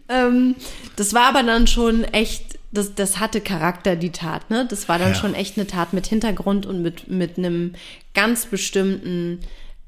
ähm, 0.08 0.54
das 0.96 1.12
war 1.14 1.28
aber 1.28 1.42
dann 1.42 1.66
schon 1.66 2.04
echt, 2.04 2.57
das, 2.70 2.94
das 2.94 3.18
hatte 3.18 3.40
Charakter, 3.40 3.96
die 3.96 4.10
Tat. 4.10 4.50
Ne? 4.50 4.66
Das 4.68 4.88
war 4.88 4.98
dann 4.98 5.10
Ja. 5.10 5.14
schon 5.14 5.34
echt 5.34 5.56
eine 5.56 5.66
Tat 5.66 5.92
mit 5.92 6.06
Hintergrund 6.06 6.66
und 6.66 6.82
mit, 6.82 7.08
mit 7.08 7.38
einem 7.38 7.74
ganz 8.14 8.46
bestimmten 8.46 9.40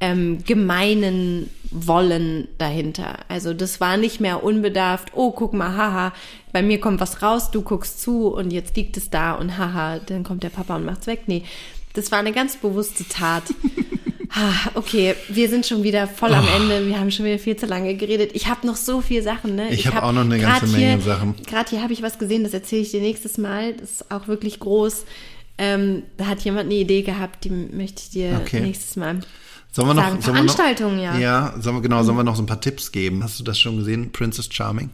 ähm, 0.02 0.42
gemeinen 0.44 1.50
Wollen 1.70 2.48
dahinter. 2.56 3.18
Also 3.28 3.52
das 3.52 3.80
war 3.80 3.98
nicht 3.98 4.18
mehr 4.18 4.42
unbedarft, 4.42 5.10
oh, 5.14 5.30
guck 5.30 5.52
mal, 5.52 5.76
haha, 5.76 6.14
bei 6.52 6.62
mir 6.62 6.80
kommt 6.80 7.00
was 7.00 7.20
raus, 7.22 7.50
du 7.50 7.60
guckst 7.60 8.00
zu 8.00 8.28
und 8.28 8.50
jetzt 8.50 8.76
liegt 8.76 8.96
es 8.96 9.10
da 9.10 9.32
und 9.34 9.58
haha, 9.58 9.98
dann 9.98 10.24
kommt 10.24 10.42
der 10.42 10.48
Papa 10.48 10.76
und 10.76 10.86
macht's 10.86 11.06
weg. 11.06 11.24
Nee, 11.26 11.44
das 11.92 12.10
war 12.10 12.18
eine 12.18 12.32
ganz 12.32 12.56
bewusste 12.56 13.06
Tat. 13.08 13.42
Ah, 14.32 14.52
Okay, 14.74 15.14
wir 15.28 15.48
sind 15.48 15.66
schon 15.66 15.82
wieder 15.82 16.06
voll 16.06 16.32
am 16.34 16.46
Ende. 16.56 16.86
Wir 16.86 16.98
haben 17.00 17.10
schon 17.10 17.24
wieder 17.26 17.38
viel 17.38 17.56
zu 17.56 17.66
lange 17.66 17.94
geredet. 17.96 18.30
Ich 18.34 18.46
habe 18.46 18.66
noch 18.66 18.76
so 18.76 19.00
viele 19.00 19.22
Sachen. 19.22 19.56
Ne? 19.56 19.72
Ich 19.72 19.86
hab 19.86 20.02
auch 20.02 20.12
noch 20.12 20.20
eine 20.22 20.38
ganze 20.38 20.66
Menge 20.68 20.86
hier, 20.96 21.00
Sachen. 21.00 21.34
Gerade 21.46 21.70
hier 21.70 21.82
habe 21.82 21.92
ich 21.92 22.02
was 22.02 22.18
gesehen, 22.18 22.44
das 22.44 22.54
erzähle 22.54 22.82
ich 22.82 22.90
dir 22.92 23.00
nächstes 23.00 23.38
Mal. 23.38 23.74
Das 23.74 23.90
ist 23.90 24.10
auch 24.10 24.28
wirklich 24.28 24.60
groß. 24.60 25.04
Ähm, 25.58 26.04
da 26.16 26.26
hat 26.26 26.40
jemand 26.42 26.66
eine 26.66 26.74
Idee 26.74 27.02
gehabt, 27.02 27.44
die 27.44 27.50
möchte 27.50 28.02
ich 28.02 28.10
dir 28.10 28.40
Okay. 28.42 28.60
nächstes 28.60 28.96
Mal. 28.96 29.20
Sollen 29.72 29.88
wir 29.88 29.94
noch, 29.94 30.02
Sagen, 30.04 30.22
sollen 30.22 30.36
wir 30.36 30.42
noch 30.44 30.54
Veranstaltungen, 30.54 31.00
ja. 31.00 31.18
Ja, 31.18 31.54
sollen 31.60 31.76
wir, 31.76 31.82
genau, 31.82 32.02
sollen 32.02 32.16
wir 32.16 32.24
noch 32.24 32.36
so 32.36 32.42
ein 32.42 32.46
paar 32.46 32.60
Tipps 32.60 32.92
geben? 32.92 33.22
Hast 33.22 33.38
du 33.38 33.44
das 33.44 33.58
schon 33.58 33.76
gesehen? 33.78 34.10
Princess 34.12 34.48
Charming? 34.50 34.90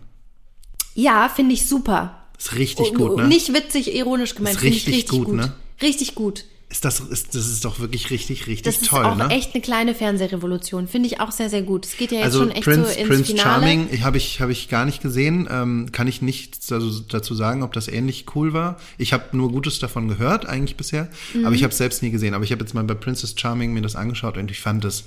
Ja, 0.95 1.28
finde 1.28 1.55
ich 1.55 1.66
super. 1.68 2.22
Ist 2.39 2.55
richtig 2.57 2.91
Und- 2.91 2.99
gut, 2.99 3.11
und 3.12 3.22
ne? 3.22 3.28
Nicht 3.28 3.53
witzig, 3.55 3.95
ironisch 3.95 4.34
gemeint. 4.34 4.57
Ist 4.57 4.62
ich 4.64 4.70
richtig 4.72 4.95
richtig 4.95 5.11
gut, 5.11 5.26
gut. 5.26 5.37
ne? 5.37 5.53
Richtig 5.82 6.14
gut. 6.14 6.45
Ist 6.77 6.85
das, 6.85 7.01
ist, 7.01 7.35
das 7.35 7.47
ist 7.47 7.64
doch 7.64 7.79
wirklich 7.79 8.11
richtig, 8.11 8.47
richtig 8.47 8.64
Das 8.64 8.83
ist 8.83 8.91
toll, 8.91 9.07
auch 9.07 9.16
ne? 9.16 9.29
echt 9.31 9.55
eine 9.55 9.62
kleine 9.62 9.95
Fernsehrevolution. 9.95 10.89
Finde 10.89 11.07
ich 11.07 11.20
auch 11.20 11.33
sehr, 11.33 11.49
sehr 11.49 11.62
gut. 11.62 11.87
Es 11.87 11.97
geht 11.97 12.12
ja 12.12 12.18
jetzt 12.18 12.27
Also 12.27 12.41
schon 12.41 12.51
echt 12.51 12.64
Prince, 12.64 12.93
so 12.93 12.99
ins 12.99 13.09
Prince 13.09 13.24
Finale. 13.24 13.49
Charming 13.49 13.89
ich, 13.91 14.03
habe 14.03 14.18
ich, 14.18 14.43
hab 14.43 14.51
ich 14.51 14.68
gar 14.68 14.85
nicht 14.85 15.01
gesehen. 15.01 15.49
Ähm, 15.51 15.91
kann 15.91 16.07
ich 16.07 16.20
nichts 16.20 16.66
dazu, 16.66 17.35
sagen, 17.35 17.62
ob 17.62 17.72
das 17.72 17.89
ähnlich 17.89 18.27
cool 18.35 18.53
war. 18.53 18.79
Ich 18.99 19.14
habe 19.14 19.35
nur 19.35 19.51
Gutes 19.53 19.79
davon 19.79 20.07
gehört, 20.07 20.45
eigentlich 20.45 20.77
bisher. 20.77 21.09
Mhm. 21.33 21.47
Aber 21.47 21.55
ich 21.55 21.62
habe 21.62 21.70
es 21.70 21.79
selbst 21.79 22.03
nie 22.03 22.11
gesehen. 22.11 22.35
Aber 22.35 22.45
ich 22.45 22.53
habe 22.53 22.62
jetzt 22.62 22.74
mal 22.74 22.85
bei 22.85 22.93
Princess 22.93 23.35
Charming 23.35 23.72
mir 23.72 23.81
das 23.81 23.97
angeschaut 23.97 24.37
und 24.37 24.51
ich 24.51 24.61
fand 24.61 24.85
das. 24.85 25.05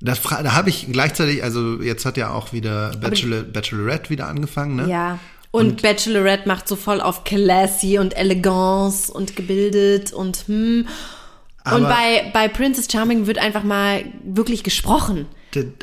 Das, 0.00 0.22
da 0.22 0.54
habe 0.54 0.70
ich 0.70 0.86
gleichzeitig, 0.90 1.42
also 1.42 1.82
jetzt 1.82 2.06
hat 2.06 2.16
ja 2.16 2.30
auch 2.30 2.54
wieder 2.54 2.92
Bachelor, 2.96 3.42
Bachelorette 3.42 4.08
wieder 4.08 4.26
angefangen, 4.26 4.76
ne? 4.76 4.88
Ja. 4.88 5.18
Und, 5.56 5.82
Bachelorette 5.82 6.48
macht 6.48 6.68
so 6.68 6.76
voll 6.76 7.00
auf 7.00 7.24
classy 7.24 7.98
und 7.98 8.16
Elegance 8.16 9.12
und 9.12 9.36
gebildet 9.36 10.12
und 10.12 10.44
hm. 10.46 10.86
und 11.72 11.82
bei, 11.82 12.30
bei 12.32 12.48
Princess 12.48 12.88
Charming 12.90 13.26
wird 13.26 13.38
einfach 13.38 13.64
mal 13.64 14.04
wirklich 14.24 14.62
gesprochen. 14.62 15.26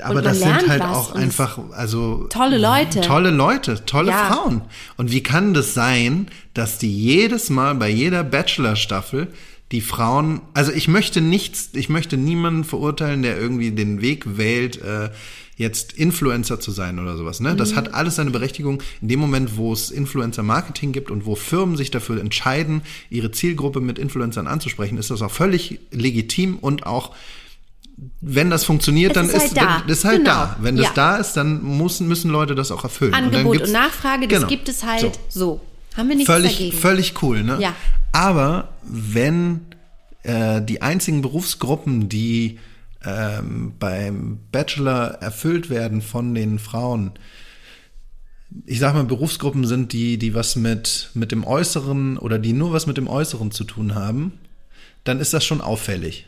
Aber 0.04 0.22
das 0.22 0.40
sind 0.40 0.68
halt 0.68 0.84
auch 0.84 1.16
und 1.16 1.22
einfach, 1.22 1.58
also 1.72 2.28
Tolle 2.30 2.58
Leute. 2.58 3.02
Tolle 3.02 3.32
Leute, 3.32 3.84
tolle 3.86 4.12
Ja. 4.12 4.26
Frauen. 4.26 4.62
Und 4.98 5.12
wie 5.12 5.24
kann 5.24 5.54
das 5.54 5.74
sein, 5.74 6.28
dass 6.54 6.78
die 6.78 6.96
jedes 6.96 7.50
Mal 7.50 7.76
bei 7.76 7.90
jeder 7.90 8.24
Bachelor-Staffel 8.24 9.30
die 9.72 9.82
Frauen, 9.82 10.42
also 10.54 10.72
ich 10.72 10.88
möchte 10.88 11.20
nichts, 11.22 11.72
ich 11.74 11.90
möchte 11.90 12.16
niemanden 12.18 12.64
verurteilen, 12.64 13.24
der 13.24 13.40
irgendwie 13.40 13.72
den 13.72 14.02
Weg 14.02 14.38
wählt, 14.38 14.80
äh, 14.82 15.10
jetzt 15.56 15.94
Influencer 15.94 16.60
zu 16.60 16.72
sein 16.72 16.98
oder 17.00 17.16
sowas. 17.16 17.40
Ne? 17.40 17.54
Mhm. 17.54 17.58
Das 17.58 17.76
hat 17.76 17.94
alles 17.94 18.16
seine 18.16 18.32
Berechtigung. 18.32 18.82
In 19.02 19.08
dem 19.08 19.20
Moment, 19.20 19.56
wo 19.58 19.72
es 19.72 19.92
Influencer-Marketing 19.92 20.92
gibt 20.94 21.12
und 21.12 21.26
wo 21.26 21.36
Firmen 21.36 21.78
sich 21.78 21.92
dafür 21.92 22.20
entscheiden, 22.20 22.82
ihre 23.10 23.32
Zielgruppe 23.32 23.80
mit 23.80 24.00
Influencern 24.00 24.48
anzusprechen, 24.48 24.98
ist 24.98 25.12
das 25.12 25.22
auch 25.22 25.32
völlig 25.32 25.80
legitim 25.92 26.58
und 26.58 26.86
auch 26.88 27.12
wenn 28.22 28.50
das 28.50 28.66
funktioniert, 28.66 29.12
Es 29.12 29.16
dann 29.16 29.26
ist 29.28 29.34
halt 29.34 29.44
ist, 29.46 29.58
da. 29.58 29.80
dann 29.80 29.90
ist 29.90 30.04
halt 30.06 30.18
Genau. 30.20 30.32
da. 30.32 30.58
Wenn 30.62 30.76
das 30.78 30.88
Ja. 30.88 30.92
da 30.96 31.16
ist, 31.18 31.34
dann 31.34 31.78
müssen, 31.78 32.08
müssen 32.08 32.32
Leute 32.32 32.56
das 32.56 32.72
auch 32.72 32.84
erfüllen. 32.84 33.14
Angebot 33.14 33.54
gibt's- 33.54 33.68
und 33.70 33.74
Nachfrage, 33.74 34.28
das 34.28 34.40
Genau. 34.40 34.50
gibt 34.50 34.68
es 34.68 34.84
halt 34.84 35.02
So. 35.02 35.12
so. 35.30 35.62
Haben 35.96 36.10
wir 36.10 36.16
nichts 36.16 36.32
Völlig, 36.32 36.54
dagegen. 36.58 36.78
völlig 36.78 37.22
cool, 37.22 37.44
ne? 37.44 37.58
Ja. 37.62 37.76
Aber 38.12 38.70
wenn 38.84 39.62
äh, 40.24 40.62
die 40.62 40.82
einzigen 40.82 41.22
Berufsgruppen, 41.22 42.08
die 42.10 42.58
ähm, 43.06 43.74
beim 43.80 44.40
Bachelor 44.52 45.18
erfüllt 45.22 45.70
werden 45.70 46.02
von 46.02 46.34
den 46.36 46.60
Frauen, 46.60 47.12
ich 48.66 48.80
sag 48.80 48.94
mal, 48.94 49.04
Berufsgruppen 49.04 49.66
sind, 49.66 49.94
die, 49.94 50.18
die 50.18 50.36
was 50.36 50.56
mit, 50.56 51.10
mit 51.14 51.32
dem 51.32 51.44
Äußeren 51.44 52.18
oder 52.18 52.38
die 52.40 52.54
nur 52.54 52.72
was 52.72 52.86
mit 52.88 52.98
dem 52.98 53.08
Äußeren 53.08 53.52
zu 53.52 53.64
tun 53.64 53.96
haben, 53.96 54.34
dann 55.04 55.20
ist 55.20 55.34
das 55.34 55.44
schon 55.44 55.60
auffällig. 55.62 56.28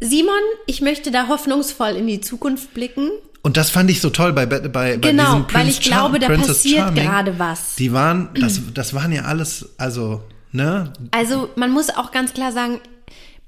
Simon, 0.00 0.34
ich 0.66 0.80
möchte 0.80 1.10
da 1.10 1.28
hoffnungsvoll 1.28 1.90
in 1.90 2.06
die 2.06 2.20
Zukunft 2.20 2.72
blicken. 2.74 3.10
Und 3.42 3.56
das 3.56 3.70
fand 3.70 3.90
ich 3.90 4.00
so 4.00 4.10
toll 4.10 4.32
bei, 4.32 4.46
bei, 4.46 4.60
bei 4.60 4.96
Genau, 4.96 5.24
diesem 5.24 5.38
weil 5.42 5.62
Prince 5.64 5.70
ich 5.70 5.80
glaube, 5.82 6.18
da 6.18 6.26
Princess 6.26 6.58
passiert 6.58 6.78
Charming. 6.80 7.04
gerade 7.04 7.38
was. 7.38 7.76
Die 7.76 7.92
waren, 7.92 8.30
das, 8.38 8.60
das 8.74 8.94
waren 8.94 9.12
ja 9.12 9.22
alles, 9.22 9.70
also, 9.78 10.22
ne? 10.52 10.92
Also 11.10 11.48
man 11.56 11.70
muss 11.70 11.90
auch 11.90 12.12
ganz 12.12 12.32
klar 12.34 12.52
sagen, 12.52 12.80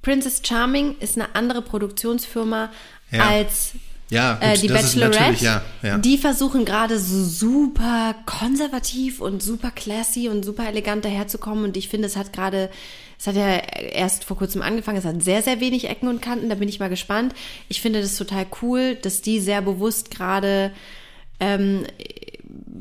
Princess 0.03 0.43
Charming 0.45 0.97
ist 0.99 1.17
eine 1.17 1.35
andere 1.35 1.63
Produktionsfirma 1.63 2.71
Ja. 3.11 3.29
als 3.29 3.73
Ja, 4.11 4.35
gut, 4.35 4.43
äh, 4.43 4.59
die 4.59 4.69
Bachelorette. 4.69 5.43
ja, 5.45 5.63
ja. 5.83 5.97
Die 5.99 6.19
versuchen 6.19 6.65
gerade 6.65 6.99
so 6.99 7.25
super 7.25 8.15
konservativ 8.27 9.21
und 9.21 9.43
super 9.43 9.71
classy 9.71 10.29
und 10.29 10.45
super 10.45 10.69
elegant 10.69 11.05
daherzukommen. 11.05 11.65
Und 11.65 11.77
ich 11.79 11.89
finde, 11.89 12.07
es 12.09 12.17
hat 12.17 12.33
gerade, 12.33 12.69
es 13.19 13.27
hat 13.27 13.37
ja 13.37 13.49
erst 13.49 14.25
vor 14.25 14.37
kurzem 14.37 14.61
angefangen, 14.61 14.99
es 14.99 15.05
hat 15.07 15.23
sehr, 15.23 15.43
sehr 15.43 15.61
wenig 15.61 15.89
Ecken 15.89 16.09
und 16.09 16.21
Kanten. 16.21 16.51
Da 16.51 16.57
bin 16.57 16.69
ich 16.69 16.79
mal 16.81 16.91
gespannt. 16.91 17.35
Ich 17.69 17.81
finde 17.81 18.03
das 18.03 18.17
total 18.17 18.45
cool, 18.61 18.97
dass 18.97 19.23
die 19.23 19.41
sehr 19.41 19.63
bewusst 19.63 20.11
gerade 20.11 20.73
ähm, 21.41 21.87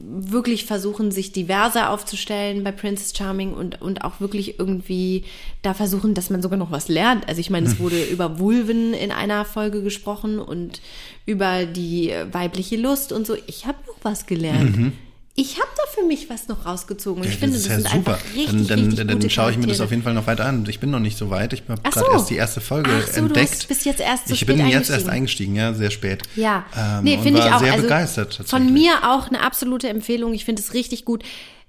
wirklich 0.03 0.65
versuchen, 0.65 1.11
sich 1.11 1.31
diverser 1.31 1.89
aufzustellen 1.89 2.63
bei 2.63 2.71
Princess 2.71 3.13
Charming 3.15 3.53
und, 3.53 3.81
und 3.81 4.03
auch 4.03 4.19
wirklich 4.19 4.59
irgendwie 4.59 5.23
da 5.61 5.73
versuchen, 5.73 6.13
dass 6.13 6.29
man 6.29 6.41
sogar 6.41 6.57
noch 6.57 6.71
was 6.71 6.87
lernt. 6.87 7.27
Also 7.27 7.39
ich 7.39 7.49
meine, 7.49 7.67
es 7.67 7.79
wurde 7.79 8.03
über 8.05 8.39
Vulven 8.39 8.93
in 8.93 9.11
einer 9.11 9.45
Folge 9.45 9.83
gesprochen 9.83 10.39
und 10.39 10.81
über 11.25 11.65
die 11.65 12.13
weibliche 12.31 12.77
Lust 12.77 13.11
und 13.11 13.27
so. 13.27 13.35
Ich 13.47 13.65
habe 13.65 13.77
noch 13.87 13.97
was 14.03 14.25
gelernt. 14.25 14.93
Ich 15.34 15.57
habe 15.57 15.69
da 15.77 15.84
für 15.93 16.05
mich 16.05 16.29
was 16.29 16.49
noch 16.49 16.65
rausgezogen. 16.65 17.23
Und 17.23 17.29
ich 17.29 17.38
finde, 17.38 17.55
das, 17.55 17.65
ist 17.65 17.84
ja 17.86 17.89
super. 17.89 18.17
richtig, 18.36 18.67
dann 18.67 18.67
dann, 18.67 18.89
richtig 18.89 19.07
dann, 19.07 19.29
schaue 19.29 19.51
ich 19.51 19.57
mir 19.57 19.67
das 19.67 19.79
auf 19.79 19.89
jeden 19.89 20.03
Fall 20.03 20.13
noch 20.13 20.27
weiter 20.27 20.45
an. 20.45 20.65
Ich 20.67 20.82
bin 20.82 20.91
noch 20.91 20.99
nicht 20.99 21.17
so 21.17 21.29
weit. 21.29 21.53
Ich 21.53 21.63
habe 21.69 21.82
gerade 21.82 22.05
so. 22.05 22.11
erst 22.11 22.29
die 22.29 22.36
erste 22.36 22.59
Folge 22.59 22.91
Ach 22.93 23.07
so, 23.07 23.13
du 23.13 23.27
entdeckt. 23.27 23.51
hast 23.51 23.67
bis 23.69 23.86
jetzt 23.86 24.01
erst 24.01 24.27
so 24.27 24.34
ich 24.34 24.45
bin 24.45 24.65
jetzt 24.67 24.89
erst 24.89 25.07
eingestiegen. 25.07 25.55
ja, 25.55 25.73
sehr 25.73 25.89
spät. 25.89 26.23
Ja, 26.36 26.65
Ähm, 26.77 27.05
nee, 27.05 27.17
finde 27.17 27.39
ich 27.39 27.45
auch. 27.45 27.59
sehr 27.59 27.71
also 27.71 27.84
begeistert. 27.84 28.41
Von 28.45 28.73
mir 28.73 29.09
auch 29.09 29.27
eine 29.27 29.41
absolute 29.41 29.88
Empfehlung. 29.88 30.34
Ich 30.34 30.43
finde 30.43 30.61
es 30.61 30.73
richtig 30.73 31.05
gut. 31.05 31.23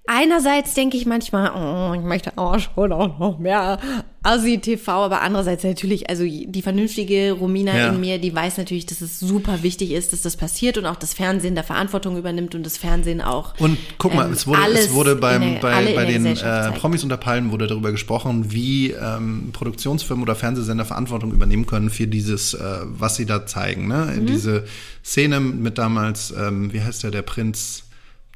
Einerseits 0.07 0.75
denke 0.75 0.97
ich 0.97 1.07
manchmal, 1.07 1.53
oh, 1.55 1.95
ich 1.95 2.03
möchte 2.03 2.37
auch 2.37 2.59
schon 2.59 2.93
auch 2.93 3.21
noch 3.21 3.39
mehr 3.39 3.79
Assi-TV, 4.25 4.91
aber 4.91 5.23
andererseits 5.23 5.63
natürlich, 5.63 6.11
also 6.11 6.25
die 6.25 6.61
vernünftige 6.63 7.33
Romina 7.33 7.77
Ja. 7.77 7.89
in 7.89 8.01
mir, 8.01 8.19
die 8.19 8.35
weiß 8.35 8.59
natürlich, 8.59 8.85
dass 8.87 9.01
es 9.01 9.21
super 9.21 9.63
wichtig 9.63 9.93
ist, 9.93 10.13
dass 10.13 10.23
das 10.23 10.37
passiert 10.37 10.77
und 10.77 10.87
auch 10.87 10.97
das 10.97 11.15
Fernsehen 11.15 11.55
da 11.55 11.63
Verantwortung 11.63 12.17
übernimmt 12.19 12.57
und 12.57 12.67
das 12.67 12.79
Fernsehen 12.79 13.21
auch. 13.21 13.55
Und 13.61 13.79
guck 13.99 14.13
mal, 14.15 14.27
ähm, 14.27 14.33
es 14.33 14.45
wurde, 14.47 14.61
es 14.73 14.93
wurde 14.93 15.15
beim, 15.15 15.41
der- 15.41 15.61
bei, 15.61 15.95
bei 15.95 16.05
den 16.05 16.27
äh. 16.27 16.73
Promis 16.73 17.05
unter 17.05 17.17
Palmen 17.17 17.53
wurde 17.53 17.69
darüber 17.69 17.93
gesprochen, 17.93 18.51
wie 18.53 18.91
ähm, 18.91 19.51
Produktionsfirmen 19.53 20.25
oder 20.25 20.35
Fernsehsender 20.35 20.85
Verantwortung 20.85 21.31
übernehmen 21.33 21.67
können 21.67 21.91
für 21.91 22.09
dieses, 22.09 22.55
äh, 22.55 22.61
was 22.85 23.15
sie 23.15 23.27
da 23.27 23.47
zeigen. 23.47 23.87
Ne? 23.87 24.15
Mhm. 24.21 24.27
Diese 24.27 24.65
Szene 25.05 25.39
mit 25.39 25.79
damals, 25.79 26.33
ähm, 26.37 26.73
wie 26.73 26.81
heißt 26.83 27.05
der, 27.05 27.13
der 27.13 27.23
Prinz, 27.23 27.85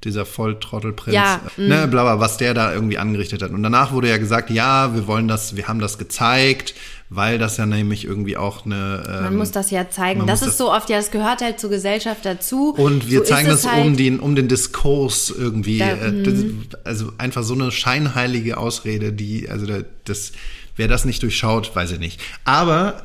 dieser 0.05 0.27
Volltrottelprinz, 0.27 1.15
Ja, 1.15 1.41
äh, 1.59 1.61
ne, 1.69 1.89
bla, 1.89 2.03
bla, 2.03 2.21
was 2.21 2.37
der 2.37 2.55
da 2.55 2.73
irgendwie 2.73 2.99
angerichtet 2.99 3.43
hat. 3.43 3.51
Und 3.51 3.63
danach 3.63 3.93
wurde 3.93 4.09
ja 4.09 4.19
gesagt, 4.19 4.51
ja, 4.51 4.95
wir 4.95 5.07
wollen 5.07 5.27
das, 5.27 5.57
wir 5.57 5.69
haben 5.69 5.81
das 5.81 5.99
gezeigt, 5.99 6.75
weil 7.09 7.39
das 7.39 7.57
ja 7.57 7.67
nämlich 7.67 8.05
irgendwie 8.05 8.37
auch 8.37 8.67
eine 8.67 9.05
ähm, 9.09 9.23
Man 9.25 9.37
muss 9.37 9.53
das 9.53 9.71
ja 9.71 9.89
zeigen. 9.91 10.27
Das 10.27 10.43
ist 10.43 10.59
so 10.59 10.73
oft, 10.73 10.91
ja, 10.91 10.97
das 10.99 11.11
gehört 11.11 11.41
halt 11.41 11.59
zur 11.61 11.71
Gesellschaft 11.71 12.25
dazu. 12.25 12.75
Und 12.77 13.09
wir 13.11 13.21
so 13.21 13.25
zeigen 13.25 13.49
das 13.49 13.67
halt. 13.67 13.85
um 13.87 13.97
den, 13.97 14.21
um 14.21 14.35
den 14.37 14.49
Diskurs 14.49 15.31
irgendwie. 15.37 15.79
Da- 15.79 15.91
äh, 15.97 16.23
das, 16.23 16.45
also 16.85 17.13
einfach 17.19 17.43
so 17.43 17.55
eine 17.55 17.71
scheinheilige 17.71 18.59
Ausrede, 18.59 19.13
die, 19.13 19.49
also 19.49 19.67
da, 19.67 19.79
das, 20.05 20.33
wer 20.77 20.89
das 20.89 21.05
nicht 21.05 21.23
durchschaut, 21.23 21.75
weiß 21.75 21.93
ich 21.93 21.99
nicht. 22.01 22.21
Aber 22.45 23.03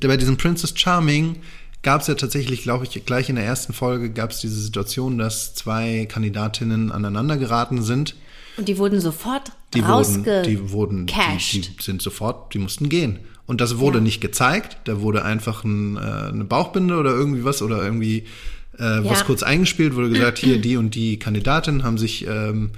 bei 0.00 0.16
diesem 0.16 0.36
Princess 0.38 0.72
Charming 0.76 1.36
gab 1.82 2.00
es 2.02 2.06
ja 2.06 2.14
tatsächlich, 2.14 2.62
glaube 2.62 2.84
ich, 2.84 3.04
gleich 3.04 3.28
in 3.28 3.36
der 3.36 3.44
ersten 3.44 3.72
Folge 3.72 4.10
gab 4.10 4.30
es 4.30 4.40
diese 4.40 4.60
Situation, 4.60 5.18
dass 5.18 5.54
zwei 5.54 6.06
Kandidatinnen 6.06 6.92
aneinander 6.92 7.36
geraten 7.36 7.82
sind. 7.82 8.14
Und 8.56 8.68
die 8.68 8.78
wurden 8.78 9.00
sofort 9.00 9.52
Die 9.74 9.84
wurden, 9.86 10.24
die 10.44 10.70
wurden, 10.70 11.06
die, 11.06 11.60
die 11.60 11.68
sind 11.80 12.02
sofort, 12.02 12.52
die 12.54 12.58
mussten 12.58 12.88
gehen. 12.88 13.18
Und 13.46 13.60
das 13.60 13.78
wurde 13.78 13.98
Ja. 13.98 14.04
nicht 14.04 14.20
gezeigt. 14.20 14.76
Da 14.84 15.00
wurde 15.00 15.24
einfach 15.24 15.64
ein, 15.64 15.96
äh, 15.96 16.00
eine 16.00 16.44
Bauchbinde 16.44 16.96
oder 16.96 17.10
irgendwie 17.10 17.44
was 17.44 17.62
oder 17.62 17.82
irgendwie 17.82 18.24
äh, 18.78 19.04
was 19.04 19.20
Ja. 19.20 19.24
kurz 19.26 19.42
eingespielt, 19.42 19.94
wurde 19.94 20.08
gesagt, 20.10 20.38
hier 20.38 20.58
die 20.58 20.76
und 20.78 20.94
die 20.94 21.18
Kandidatin 21.18 21.82
haben 21.82 21.98
sich 21.98 22.26
ähm, 22.26 22.70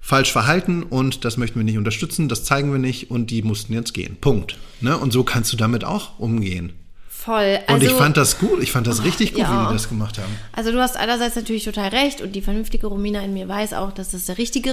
falsch 0.00 0.32
verhalten 0.32 0.82
und 0.82 1.24
das 1.26 1.36
möchten 1.36 1.58
wir 1.58 1.64
nicht 1.64 1.76
unterstützen, 1.78 2.28
das 2.30 2.44
zeigen 2.44 2.72
wir 2.72 2.78
nicht 2.78 3.10
und 3.10 3.30
die 3.30 3.42
mussten 3.42 3.74
jetzt 3.74 3.92
gehen. 3.92 4.16
Punkt. 4.20 4.56
Ne? 4.80 4.96
Und 4.96 5.12
so 5.12 5.24
kannst 5.24 5.52
du 5.52 5.56
damit 5.58 5.84
auch 5.84 6.18
umgehen. 6.18 6.72
Voll. 7.26 7.58
Also, 7.66 7.74
Und 7.74 7.82
ich 7.82 7.90
fand 7.90 8.16
das 8.16 8.38
gut, 8.38 8.62
ich 8.62 8.70
fand 8.70 8.86
das 8.86 9.02
richtig 9.02 9.32
gut, 9.32 9.40
ja. 9.42 9.64
wie 9.64 9.66
die 9.66 9.72
das 9.72 9.88
gemacht 9.88 10.16
haben. 10.18 10.32
Also 10.52 10.70
du 10.70 10.80
hast 10.80 10.96
einerseits 10.96 11.34
natürlich 11.34 11.64
total 11.64 11.88
recht 11.88 12.20
und 12.22 12.36
die 12.36 12.40
vernünftige 12.40 12.86
Romina 12.86 13.20
in 13.20 13.34
mir 13.34 13.48
weiß 13.48 13.72
auch, 13.72 13.90
dass 13.90 14.12
das 14.12 14.26
der 14.26 14.38
richtige 14.38 14.70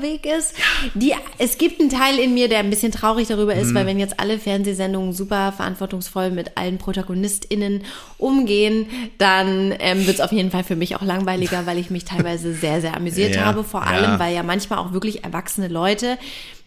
Weg 0.00 0.24
ist. 0.24 0.54
Die, 0.94 1.14
es 1.36 1.58
gibt 1.58 1.78
einen 1.78 1.90
Teil 1.90 2.18
in 2.18 2.32
mir, 2.32 2.48
der 2.48 2.60
ein 2.60 2.70
bisschen 2.70 2.90
traurig 2.90 3.28
darüber 3.28 3.54
Mhm. 3.54 3.60
ist, 3.60 3.74
weil 3.74 3.84
wenn 3.84 3.98
jetzt 3.98 4.18
alle 4.18 4.38
Fernsehsendungen 4.38 5.12
super 5.12 5.52
verantwortungsvoll 5.52 6.30
mit 6.30 6.56
allen 6.56 6.78
ProtagonistInnen 6.78 7.82
umgehen, 8.16 8.86
dann 9.18 9.74
ähm, 9.78 10.06
wird 10.06 10.16
es 10.16 10.20
auf 10.22 10.32
jeden 10.32 10.50
Fall 10.50 10.64
für 10.64 10.74
mich 10.76 10.96
auch 10.96 11.02
langweiliger, 11.02 11.66
weil 11.66 11.76
ich 11.76 11.90
mich 11.90 12.04
teilweise 12.06 12.54
sehr, 12.54 12.80
sehr 12.80 12.96
amüsiert 12.96 13.34
Ja, 13.34 13.44
habe. 13.44 13.62
Vor 13.62 13.82
ja. 13.82 13.88
allem, 13.88 14.18
weil 14.18 14.34
ja 14.34 14.42
manchmal 14.42 14.78
auch 14.78 14.92
wirklich 14.92 15.22
erwachsene 15.22 15.68
Leute 15.68 16.16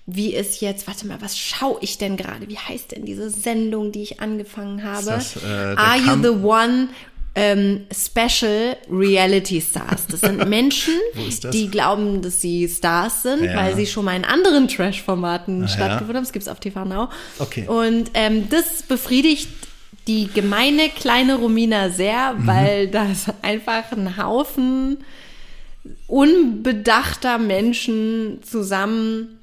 wie 0.07 0.35
es 0.35 0.59
jetzt, 0.59 0.87
warte 0.87 1.07
mal, 1.07 1.19
was 1.21 1.37
schaue 1.37 1.77
ich 1.81 1.97
denn 1.97 2.15
gerade? 2.17 2.47
Wie 2.47 2.57
heißt 2.57 2.91
denn 2.91 3.05
diese 3.05 3.29
Sendung, 3.29 3.91
die 3.91 4.03
ich 4.03 4.19
angefangen 4.21 4.83
habe? 4.83 5.05
das, 5.05 5.35
äh, 5.37 5.47
Are 5.75 5.97
you 5.97 6.21
the 6.21 6.29
one 6.45 6.89
ähm, 7.33 7.85
Special 7.91 8.77
Reality 8.89 9.59
Stars? 9.61 10.05
Das 10.07 10.21
sind 10.21 10.47
Menschen, 10.49 10.93
ist 11.27 11.43
das? 11.43 11.51
die 11.51 11.69
glauben, 11.69 12.21
dass 12.21 12.39
sie 12.39 12.67
Stars 12.69 13.23
sind, 13.23 13.43
Ja. 13.43 13.55
weil 13.57 13.75
sie 13.75 13.87
schon 13.87 14.05
mal 14.05 14.15
in 14.15 14.25
anderen 14.25 14.67
Trash-Formaten 14.67 15.61
ja. 15.61 15.67
stattgefunden 15.67 16.17
haben. 16.17 16.23
Das 16.23 16.31
gibt's 16.33 16.47
auf 16.47 16.59
TV 16.59 16.85
Now. 16.85 17.09
Okay. 17.39 17.67
Und 17.67 18.11
ähm, 18.13 18.47
das 18.49 18.83
befriedigt 18.83 19.49
die 20.07 20.27
gemeine 20.31 20.89
kleine 20.89 21.33
Romina 21.35 21.89
sehr, 21.89 22.33
Mhm. 22.33 22.45
weil 22.47 22.87
das 22.89 23.25
einfach 23.41 23.91
ein 23.91 24.17
Haufen 24.17 24.97
unbedachter 26.07 27.37
Menschen 27.37 28.39
zusammen, 28.43 29.34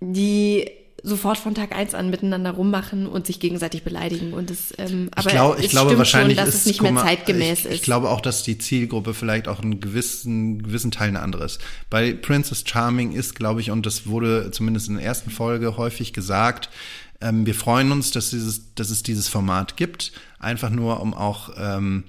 die 0.00 0.70
sofort 1.02 1.38
von 1.38 1.54
Tag 1.54 1.74
eins 1.74 1.94
an 1.94 2.10
miteinander 2.10 2.50
rummachen 2.50 3.06
und 3.06 3.26
sich 3.26 3.38
gegenseitig 3.38 3.84
beleidigen. 3.84 4.32
Und 4.32 4.50
das, 4.50 4.74
ähm, 4.76 5.08
aber 5.14 5.28
ich, 5.28 5.32
glaub, 5.34 5.58
ich 5.58 5.64
es 5.66 5.70
glaube 5.70 5.90
stimmt 5.90 5.98
wahrscheinlich 5.98 6.36
schon, 6.36 6.46
dass 6.46 6.54
ist 6.54 6.60
es 6.62 6.66
nicht 6.66 6.82
mehr 6.82 6.96
zeitgemäß 6.96 7.60
ich, 7.60 7.64
ist. 7.66 7.74
Ich 7.74 7.82
glaube 7.82 8.10
auch, 8.10 8.20
dass 8.20 8.42
die 8.42 8.58
Zielgruppe 8.58 9.14
vielleicht 9.14 9.46
auch 9.46 9.60
einen 9.60 9.80
gewissen, 9.80 10.62
gewissen 10.62 10.90
Teil 10.90 11.10
eine 11.10 11.20
andere 11.20 11.44
ist. 11.44 11.60
Bei 11.90 12.12
Princess 12.12 12.64
Charming 12.66 13.12
ist, 13.12 13.36
glaube 13.36 13.60
ich, 13.60 13.70
und 13.70 13.86
das 13.86 14.08
wurde 14.08 14.50
zumindest 14.50 14.88
in 14.88 14.96
der 14.96 15.04
ersten 15.04 15.30
Folge 15.30 15.76
häufig 15.76 16.12
gesagt, 16.12 16.70
ähm, 17.20 17.46
wir 17.46 17.54
freuen 17.54 17.92
uns, 17.92 18.10
dass, 18.10 18.30
dieses, 18.30 18.74
dass 18.74 18.90
es 18.90 19.02
dieses 19.04 19.28
Format 19.28 19.76
gibt, 19.76 20.12
einfach 20.40 20.70
nur 20.70 21.00
um 21.00 21.14
auch 21.14 21.50
ähm, 21.56 22.04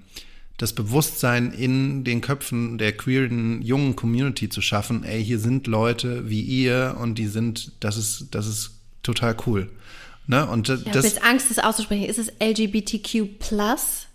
das 0.57 0.73
Bewusstsein 0.73 1.51
in 1.51 2.03
den 2.03 2.21
Köpfen 2.21 2.77
der 2.77 2.91
queeren 2.95 3.61
jungen 3.61 3.95
Community 3.95 4.49
zu 4.49 4.61
schaffen, 4.61 5.03
ey, 5.03 5.23
hier 5.23 5.39
sind 5.39 5.67
Leute 5.67 6.29
wie 6.29 6.41
ihr 6.41 6.97
und 6.99 7.15
die 7.15 7.27
sind, 7.27 7.73
das 7.79 7.95
ist, 7.97 8.27
das 8.31 8.47
ist 8.47 8.71
total 9.03 9.35
cool. 9.45 9.69
Ne? 10.25 10.45
Und 10.47 10.67
das, 10.67 10.81
ich 10.81 10.87
habe 10.87 10.99
jetzt 10.99 11.23
Angst, 11.23 11.49
das 11.49 11.59
auszusprechen. 11.59 12.05
Ist 12.05 12.19
es 12.19 12.31
LGBTQ+? 12.41 13.27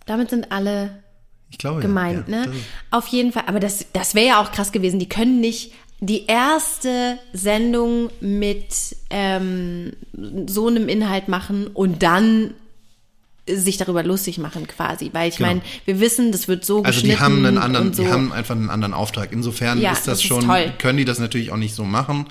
Damit 0.07 0.31
sind 0.31 0.51
alle 0.53 1.03
ich 1.51 1.59
glaube, 1.59 1.81
gemeint, 1.81 2.29
ja, 2.29 2.41
ne? 2.41 2.47
das 2.47 2.55
ist- 2.57 2.65
Auf 2.91 3.07
jeden 3.09 3.33
Fall. 3.33 3.45
Aber 3.47 3.61
das, 3.61 3.87
das 3.93 4.15
wäre 4.15 4.27
ja 4.27 4.43
auch 4.43 4.53
krass 4.53 4.73
gewesen. 4.73 4.99
Die 4.99 5.09
können 5.09 5.41
nicht 5.41 5.73
die 6.01 6.27
erste 6.27 7.19
Sendung 7.33 8.11
mit 8.21 8.97
ähm, 9.11 9.93
so 10.47 10.67
einem 10.67 10.89
Inhalt 10.89 11.29
machen 11.29 11.69
und 11.69 12.03
dann 12.03 12.55
sich 13.49 13.77
darüber 13.77 14.03
lustig 14.05 14.39
machen 14.39 14.67
quasi, 14.69 15.11
weil 15.13 15.29
ich 15.29 15.37
Genau. 15.37 15.49
meine, 15.49 15.63
wir 15.85 15.99
wissen, 16.01 16.31
das 16.31 16.47
wird 16.47 16.65
so 16.65 16.79
Also 16.85 17.01
geschnitten 17.01 17.09
die 17.17 17.21
haben 17.21 17.45
einen 17.45 17.59
anderen, 17.59 17.93
so. 17.93 18.03
die 18.05 18.09
haben 18.09 18.33
einfach 18.33 18.55
einen 18.55 18.71
anderen 18.71 18.95
Auftrag. 18.95 19.33
Insofern 19.33 19.81
Ja, 19.81 19.93
ist 19.93 20.01
das, 20.01 20.05
das 20.07 20.19
ist 20.21 20.25
schon, 20.27 20.45
toll. 20.47 20.73
können 20.79 20.99
die 20.99 21.05
das 21.05 21.19
natürlich 21.19 21.51
auch 21.51 21.57
nicht 21.57 21.75
so 21.75 21.85
machen. 21.85 22.27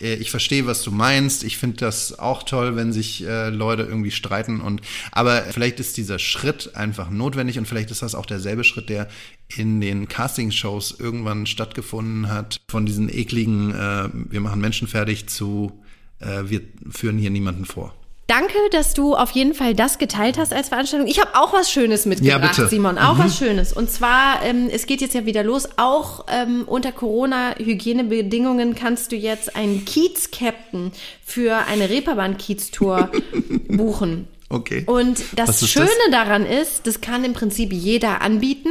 Äh, 0.00 0.14
Ich 0.14 0.30
verstehe, 0.30 0.64
was 0.66 0.82
du 0.82 0.90
meinst. 0.90 1.44
Ich 1.44 1.58
finde 1.58 1.76
das 1.76 2.18
auch 2.18 2.44
toll, 2.44 2.76
wenn 2.76 2.94
sich 2.94 3.26
äh, 3.26 3.50
Leute 3.50 3.82
irgendwie 3.82 4.10
streiten 4.10 4.60
und 4.62 4.80
aber 5.12 5.42
vielleicht 5.42 5.80
ist 5.80 5.98
dieser 5.98 6.18
Schritt 6.18 6.74
einfach 6.74 7.10
notwendig 7.10 7.58
und 7.58 7.68
vielleicht 7.68 7.90
ist 7.90 8.00
das 8.00 8.14
auch 8.14 8.24
derselbe 8.26 8.64
Schritt, 8.64 8.88
der 8.88 9.08
in 9.54 9.82
den 9.82 10.08
Castingshows 10.08 10.96
irgendwann 10.98 11.44
stattgefunden 11.46 12.30
hat, 12.30 12.56
von 12.70 12.86
diesen 12.86 13.08
ekligen, 13.14 13.72
äh, 13.74 14.08
wir 14.12 14.40
machen 14.40 14.62
Menschen 14.62 14.88
fertig 14.88 15.26
zu 15.26 15.78
äh, 16.20 16.44
wir 16.48 16.62
führen 16.90 17.18
hier 17.18 17.30
niemanden 17.30 17.66
vor. 17.66 17.94
Danke, 18.26 18.54
dass 18.70 18.94
du 18.94 19.14
auf 19.14 19.32
jeden 19.32 19.52
Fall 19.52 19.74
das 19.74 19.98
geteilt 19.98 20.38
hast 20.38 20.54
als 20.54 20.70
Veranstaltung. 20.70 21.06
Ich 21.08 21.20
habe 21.20 21.34
auch 21.34 21.52
was 21.52 21.70
Schönes 21.70 22.06
mitgebracht, 22.06 22.56
Ja. 22.56 22.68
Simon. 22.68 22.96
Auch 22.96 23.18
was 23.18 23.36
Schönes. 23.36 23.72
Und 23.74 23.90
zwar, 23.90 24.42
ähm, 24.42 24.70
es 24.72 24.86
geht 24.86 25.02
jetzt 25.02 25.14
ja 25.14 25.26
wieder 25.26 25.42
los. 25.44 25.68
Auch 25.76 26.24
ähm, 26.30 26.64
unter 26.66 26.90
Corona-Hygienebedingungen 26.90 28.74
kannst 28.74 29.12
du 29.12 29.16
jetzt 29.16 29.56
einen 29.56 29.84
Kiez-Captain 29.84 30.92
für 31.24 31.66
eine 31.66 31.90
Reeperbahn-Kiez-Tour 31.90 33.10
buchen. 33.68 34.28
Okay. 34.48 34.84
Und 34.86 35.22
das 35.36 35.68
Schöne 35.68 35.86
das? 36.06 36.10
daran 36.12 36.46
ist, 36.46 36.86
das 36.86 37.00
kann 37.00 37.24
im 37.24 37.32
Prinzip 37.34 37.72
jeder 37.72 38.22
anbieten. 38.22 38.70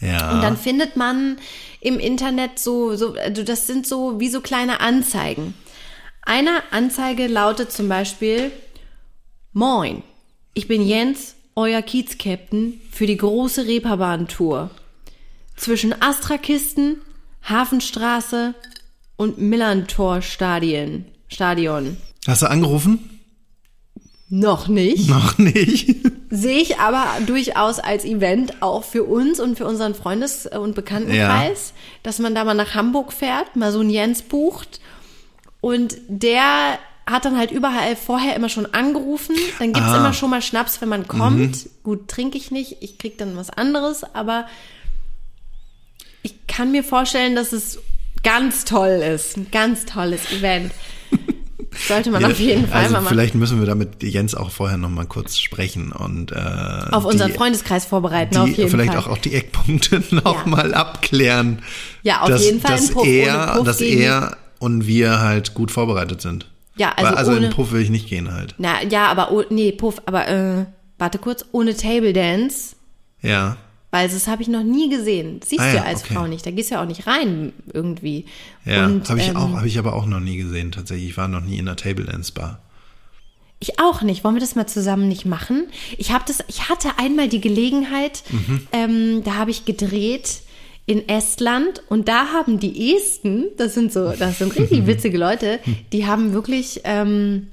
Ja. 0.00 0.32
Und 0.32 0.42
dann 0.42 0.56
findet 0.56 0.96
man 0.96 1.38
im 1.80 1.98
Internet 1.98 2.58
so, 2.58 2.94
so, 2.96 3.14
also 3.14 3.42
das 3.42 3.66
sind 3.66 3.86
so 3.86 4.20
wie 4.20 4.28
so 4.28 4.40
kleine 4.40 4.80
Anzeigen. 4.80 5.54
Eine 6.22 6.62
Anzeige 6.70 7.26
lautet 7.26 7.72
zum 7.72 7.88
Beispiel, 7.88 8.52
Moin, 9.52 10.02
ich 10.54 10.68
bin 10.68 10.86
Jens, 10.86 11.34
euer 11.56 11.82
Kiez-Captain 11.82 12.80
für 12.90 13.06
die 13.06 13.16
große 13.16 13.66
Reeperbahn-Tour. 13.66 14.70
Zwischen 15.56 16.00
Astrakisten, 16.00 17.00
Hafenstraße 17.42 18.54
und 19.16 19.38
Millantor-Stadion. 19.38 21.06
Stadion. 21.28 21.96
Hast 22.26 22.42
du 22.42 22.50
angerufen? 22.50 23.20
Noch 24.28 24.68
nicht. 24.68 25.08
Noch 25.08 25.38
nicht. 25.38 25.96
Sehe 26.30 26.60
ich 26.60 26.78
aber 26.78 27.04
durchaus 27.26 27.80
als 27.80 28.04
Event 28.04 28.62
auch 28.62 28.84
für 28.84 29.02
uns 29.02 29.40
und 29.40 29.58
für 29.58 29.66
unseren 29.66 29.94
Freundes- 29.94 30.46
und 30.46 30.76
Bekanntenkreis, 30.76 31.72
dass 32.04 32.20
man 32.20 32.36
da 32.36 32.44
mal 32.44 32.54
nach 32.54 32.74
Hamburg 32.74 33.12
fährt, 33.12 33.56
mal 33.56 33.72
so 33.72 33.80
einen 33.80 33.90
Jens 33.90 34.22
bucht 34.22 34.80
und 35.60 35.96
der 36.08 36.78
hat 37.06 37.24
dann 37.24 37.36
halt 37.36 37.50
überall 37.50 37.96
vorher 37.96 38.36
immer 38.36 38.48
schon 38.48 38.66
angerufen. 38.72 39.34
Dann 39.58 39.72
gibt's 39.72 39.88
Ah. 39.88 39.96
immer 39.98 40.12
schon 40.12 40.30
mal 40.30 40.42
Schnaps, 40.42 40.80
wenn 40.80 40.88
man 40.88 41.08
kommt. 41.08 41.68
Gut, 41.82 42.08
trinke 42.08 42.38
ich 42.38 42.50
nicht, 42.50 42.76
ich 42.80 42.98
krieg 42.98 43.18
dann 43.18 43.36
was 43.36 43.50
anderes, 43.50 44.04
aber 44.14 44.46
ich 46.22 46.46
kann 46.46 46.70
mir 46.70 46.84
vorstellen, 46.84 47.34
dass 47.34 47.52
es 47.52 47.78
ganz 48.22 48.64
toll 48.64 48.88
ist. 49.02 49.36
Ein 49.36 49.48
ganz 49.50 49.86
tolles 49.86 50.30
Event. 50.32 50.72
Sollte 51.88 52.10
man 52.10 52.24
auf 52.24 52.38
jeden 52.40 52.66
Fall 52.66 52.82
also 52.82 52.94
mal 52.94 53.00
machen. 53.02 53.12
vielleicht 53.14 53.34
müssen 53.36 53.60
wir 53.60 53.66
da 53.66 53.74
mit 53.76 54.02
Jens 54.02 54.34
auch 54.34 54.50
vorher 54.50 54.76
noch 54.76 54.88
mal 54.90 55.06
kurz 55.06 55.38
sprechen 55.38 55.92
und 55.92 56.32
äh, 56.32 56.34
Auf 56.90 57.04
unseren 57.04 57.28
die- 57.30 57.36
Freundeskreis 57.36 57.86
vorbereiten, 57.86 58.34
die, 58.34 58.38
auf 58.40 58.48
jeden 58.48 58.70
vielleicht 58.70 58.92
Fall. 58.92 59.02
auch, 59.02 59.06
auch 59.06 59.18
die 59.18 59.34
Eckpunkte 59.34 60.02
noch 60.10 60.44
Ja. 60.44 60.50
mal 60.50 60.74
abklären. 60.74 61.62
Ja, 62.02 62.22
auf 62.22 62.28
dass, 62.28 62.44
jeden 62.44 62.60
Fall 62.60 62.72
dass 62.76 62.90
er, 63.04 63.62
dass 63.64 63.80
er 63.80 64.36
und 64.60 64.86
wir 64.86 65.18
halt 65.20 65.54
gut 65.54 65.72
vorbereitet 65.72 66.20
sind. 66.22 66.48
Ja, 66.76 66.92
also 66.92 67.10
Weil, 67.10 67.18
also 67.18 67.32
ohne- 67.32 67.46
in 67.46 67.52
Puff 67.52 67.72
will 67.72 67.82
ich 67.82 67.90
nicht 67.90 68.08
gehen 68.08 68.32
halt. 68.32 68.54
Na, 68.58 68.82
ja, 68.84 69.08
aber, 69.08 69.32
oh, 69.32 69.42
nee, 69.50 69.72
Puff, 69.72 70.00
aber, 70.06 70.28
äh, 70.28 70.66
warte 70.98 71.18
kurz, 71.18 71.44
ohne 71.50 71.76
Table 71.76 72.12
Dance, 72.12 72.76
Ja. 73.22 73.56
weil 73.90 74.08
das 74.08 74.28
habe 74.28 74.42
ich 74.42 74.48
noch 74.48 74.62
nie 74.62 74.88
gesehen. 74.88 75.40
Siehst 75.44 75.60
Ah 75.60 75.70
du 75.72 75.76
ja, 75.78 75.82
als 75.84 76.04
okay. 76.04 76.14
Frau 76.14 76.26
nicht, 76.28 76.46
da 76.46 76.52
gehst 76.52 76.70
du 76.70 76.76
ja 76.76 76.82
auch 76.82 76.86
nicht 76.86 77.06
rein 77.08 77.52
irgendwie. 77.72 78.26
Ja, 78.64 78.82
habe 79.08 79.18
ich 79.18 79.28
ähm, 79.28 79.36
auch, 79.36 79.52
habe 79.56 79.66
ich 79.66 79.78
aber 79.78 79.94
auch 79.94 80.06
noch 80.06 80.20
nie 80.20 80.36
gesehen 80.36 80.70
tatsächlich. 80.72 81.10
Ich 81.10 81.16
war 81.16 81.26
noch 81.28 81.40
nie 81.42 81.58
in 81.58 81.66
einer 81.66 81.76
Table 81.76 82.04
Dance 82.04 82.32
Bar. 82.32 82.60
Ich 83.62 83.78
auch 83.78 84.00
nicht. 84.00 84.24
Wollen 84.24 84.36
wir 84.36 84.40
das 84.40 84.54
mal 84.54 84.66
zusammen 84.66 85.06
nicht 85.08 85.26
machen? 85.26 85.66
Ich 85.98 86.12
habe 86.12 86.24
das, 86.26 86.38
ich 86.48 86.70
hatte 86.70 86.98
einmal 86.98 87.28
die 87.28 87.42
Gelegenheit, 87.42 88.22
Mhm. 88.30 88.66
ähm, 88.72 89.24
da 89.24 89.34
habe 89.34 89.50
ich 89.50 89.66
gedreht 89.66 90.40
in 90.90 91.08
Estland 91.08 91.82
und 91.88 92.08
da 92.08 92.32
haben 92.32 92.58
die 92.58 92.96
Esten, 92.96 93.44
das 93.56 93.74
sind 93.74 93.92
so, 93.92 94.10
das 94.10 94.38
sind 94.38 94.56
richtig 94.58 94.86
witzige 94.88 95.18
Leute, 95.18 95.60
die 95.92 96.04
haben 96.08 96.32
wirklich, 96.32 96.80
ähm, 96.82 97.46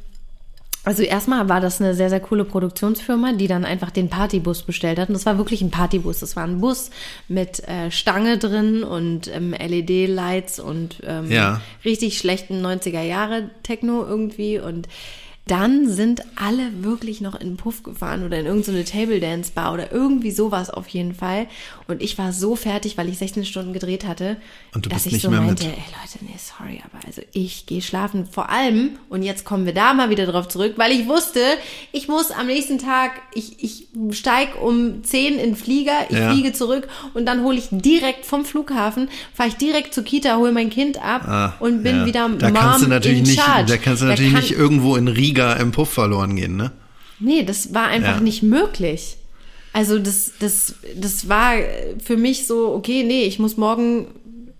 also 0.83 1.03
erstmal 1.03 1.47
war 1.47 1.61
das 1.61 1.79
eine 1.79 1.93
sehr, 1.93 2.09
sehr 2.09 2.19
coole 2.19 2.45
Produktionsfirma, 2.45 3.33
die 3.33 3.45
dann 3.45 3.63
einfach 3.63 3.91
den 3.91 4.09
Partybus 4.09 4.63
bestellt 4.63 4.97
hat. 4.97 5.09
Und 5.09 5.13
das 5.15 5.25
war 5.27 5.37
wirklich 5.37 5.61
ein 5.61 5.69
Partybus. 5.69 6.21
Das 6.21 6.35
war 6.37 6.45
ein 6.45 6.61
Bus 6.61 6.89
mit 7.27 7.59
äh, 7.67 7.91
Stange 7.91 8.37
drin 8.37 8.83
und 8.83 9.27
ähm, 9.27 9.51
LED-Lights 9.53 10.59
und 10.61 11.01
ähm, 11.05 11.29
Ja. 11.29 11.61
richtig 11.85 12.17
schlechten 12.17 12.65
90er 12.65 13.01
Jahre 13.03 13.49
Techno 13.63 14.03
irgendwie. 14.03 14.59
Und 14.59 14.87
dann 15.47 15.89
sind 15.89 16.21
alle 16.35 16.83
wirklich 16.83 17.21
noch 17.21 17.35
in 17.39 17.49
den 17.51 17.57
Puff 17.57 17.83
gefahren 17.83 18.23
oder 18.25 18.39
in 18.39 18.45
irgendeine 18.45 18.83
Table 18.85 19.19
Dance 19.19 19.51
Bar 19.53 19.73
oder 19.73 19.91
irgendwie 19.91 20.31
sowas 20.31 20.69
auf 20.69 20.87
jeden 20.89 21.13
Fall. 21.15 21.47
Und 21.87 22.01
ich 22.01 22.17
war 22.17 22.33
so 22.33 22.55
fertig, 22.55 22.97
weil 22.97 23.07
ich 23.09 23.17
16 23.17 23.45
Stunden 23.45 23.73
gedreht 23.73 24.05
hatte, 24.05 24.37
Und 24.75 24.85
du 24.85 24.89
dass 24.89 25.05
ich 25.05 25.21
so 25.21 25.29
meinte, 25.31 25.63
mit. 25.63 25.73
ey 25.73 25.79
Leute, 25.79 26.25
nee, 26.25 26.35
sorry, 26.37 26.81
aber 26.83 27.05
also 27.05 27.21
ich 27.33 27.65
gehe 27.65 27.81
schlafen. 27.81 28.25
Vor 28.29 28.49
allem, 28.49 28.91
und 29.09 29.23
jetzt 29.23 29.45
kommen 29.45 29.65
wir 29.65 29.73
da 29.73 29.93
mal 29.93 30.09
wieder 30.09 30.25
drauf 30.25 30.47
zurück, 30.49 30.73
weil 30.77 30.91
ich 30.91 31.07
wusste, 31.07 31.39
ich 31.91 32.07
muss 32.07 32.31
am 32.31 32.47
nächsten 32.47 32.77
Tag, 32.77 33.11
ich, 33.33 33.63
ich 33.63 33.87
steig 34.17 34.61
um 34.61 35.03
10 35.03 35.33
in 35.33 35.39
den 35.39 35.55
Flieger, 35.55 35.93
ich 36.09 36.17
Ja. 36.17 36.31
fliege 36.33 36.51
zurück 36.53 36.87
und 37.13 37.25
dann 37.25 37.43
hole 37.43 37.57
ich 37.57 37.67
direkt 37.71 38.25
vom 38.25 38.43
Flughafen, 38.45 39.09
fahre 39.33 39.49
ich 39.49 39.55
direkt 39.55 39.93
zur 39.93 40.03
Kita, 40.03 40.37
hole 40.37 40.51
mein 40.51 40.69
Kind 40.69 41.01
ab 41.03 41.27
Ah, 41.27 41.53
und 41.59 41.83
bin 41.83 41.97
ja. 41.99 42.05
wieder 42.05 42.29
da 42.37 42.47
Mom 42.49 42.53
kannst 42.55 42.83
du 42.85 42.89
natürlich 42.89 43.19
in 43.19 43.23
nicht, 43.25 43.39
charge. 43.39 43.71
Da 43.71 43.77
kannst 43.77 44.01
du 44.01 44.05
Da 44.05 44.11
natürlich 44.11 44.33
kann- 44.33 44.41
nicht 44.41 44.51
irgendwo 44.51 44.95
in 44.95 45.07
Riga 45.07 45.36
im 45.59 45.71
Puff 45.71 45.89
verloren 45.89 46.35
gehen, 46.35 46.55
ne? 46.57 46.71
Nee, 47.19 47.43
das 47.43 47.73
war 47.73 47.87
einfach 47.87 48.15
Ja. 48.17 48.21
nicht 48.21 48.43
möglich. 48.43 49.17
Also 49.73 49.99
das, 49.99 50.31
das, 50.39 50.75
das 50.95 51.29
war 51.29 51.53
für 52.03 52.17
mich 52.17 52.47
so, 52.47 52.73
okay, 52.73 53.03
nee, 53.03 53.23
ich 53.23 53.37
muss 53.39 53.57
morgen 53.57 54.07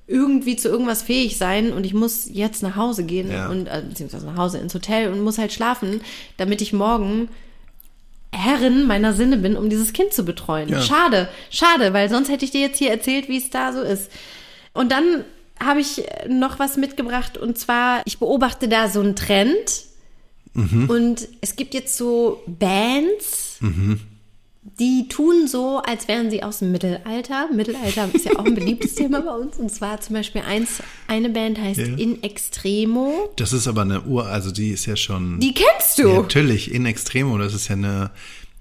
irgendwie 0.07 0.55
zu 0.55 0.69
irgendwas 0.69 1.01
fähig 1.01 1.37
sein 1.37 1.73
und 1.73 1.85
ich 1.85 1.93
muss 1.93 2.29
jetzt 2.31 2.63
nach 2.63 2.75
Hause 2.75 3.03
gehen 3.03 3.29
Ja. 3.31 3.49
und 3.49 3.67
äh, 3.67 3.83
beziehungsweise 3.87 4.25
nach 4.25 4.37
Hause 4.37 4.57
ins 4.59 4.73
Hotel 4.73 5.11
und 5.11 5.21
muss 5.21 5.37
halt 5.37 5.51
schlafen, 5.51 6.01
damit 6.37 6.61
ich 6.61 6.71
morgen 6.71 7.29
Herrin 8.31 8.85
meiner 8.85 9.13
Sinne 9.13 9.37
bin, 9.37 9.55
um 9.55 9.69
dieses 9.69 9.93
Kind 9.93 10.13
zu 10.13 10.23
betreuen. 10.23 10.69
Ja. 10.69 10.81
Schade, 10.81 11.27
schade, 11.49 11.93
weil 11.93 12.09
sonst 12.09 12.29
hätte 12.29 12.45
ich 12.45 12.51
dir 12.51 12.61
jetzt 12.61 12.77
hier 12.77 12.91
erzählt, 12.91 13.27
wie 13.29 13.37
es 13.37 13.49
da 13.49 13.73
so 13.73 13.81
ist. 13.81 14.11
Und 14.73 14.91
dann 14.91 15.23
habe 15.63 15.79
ich 15.79 16.03
noch 16.29 16.59
was 16.59 16.77
mitgebracht 16.77 17.37
und 17.37 17.57
zwar, 17.57 18.01
ich 18.05 18.19
beobachte 18.19 18.67
da 18.67 18.89
so 18.89 18.99
einen 18.99 19.15
Trend 19.15 19.57
und 20.87 21.27
es 21.41 21.55
gibt 21.55 21.73
jetzt 21.75 21.95
so 21.97 22.41
Bands, 22.47 23.59
die 24.79 25.07
tun 25.07 25.47
so, 25.47 25.77
als 25.85 26.07
wären 26.07 26.29
sie 26.29 26.43
aus 26.43 26.59
dem 26.59 26.71
Mittelalter. 26.71 27.47
Mittelalter 27.53 28.09
ist 28.13 28.25
ja 28.25 28.33
auch 28.37 28.43
ein 28.45 28.53
beliebtes 28.55 28.95
Thema 28.95 29.21
bei 29.21 29.31
uns. 29.31 29.57
Und 29.57 29.71
zwar 29.71 30.01
zum 30.01 30.15
Beispiel 30.15 30.41
eins, 30.41 30.81
eine 31.07 31.29
Band 31.29 31.59
heißt 31.59 31.79
Ja. 31.79 31.85
In 31.95 32.21
Extremo. 32.23 33.29
Das 33.37 33.53
ist 33.53 33.67
aber 33.67 33.83
eine 33.83 34.01
Uhr, 34.03 34.25
also 34.27 34.51
die 34.51 34.69
ist 34.71 34.85
ja 34.85 34.95
schon. 34.95 35.39
Die 35.39 35.53
kennst 35.53 35.97
du. 35.99 36.07
Ja, 36.09 36.21
natürlich, 36.21 36.73
in 36.73 36.85
Extremo, 36.85 37.37
das 37.37 37.53
ist 37.53 37.67
ja 37.69 37.75
eine, 37.75 38.11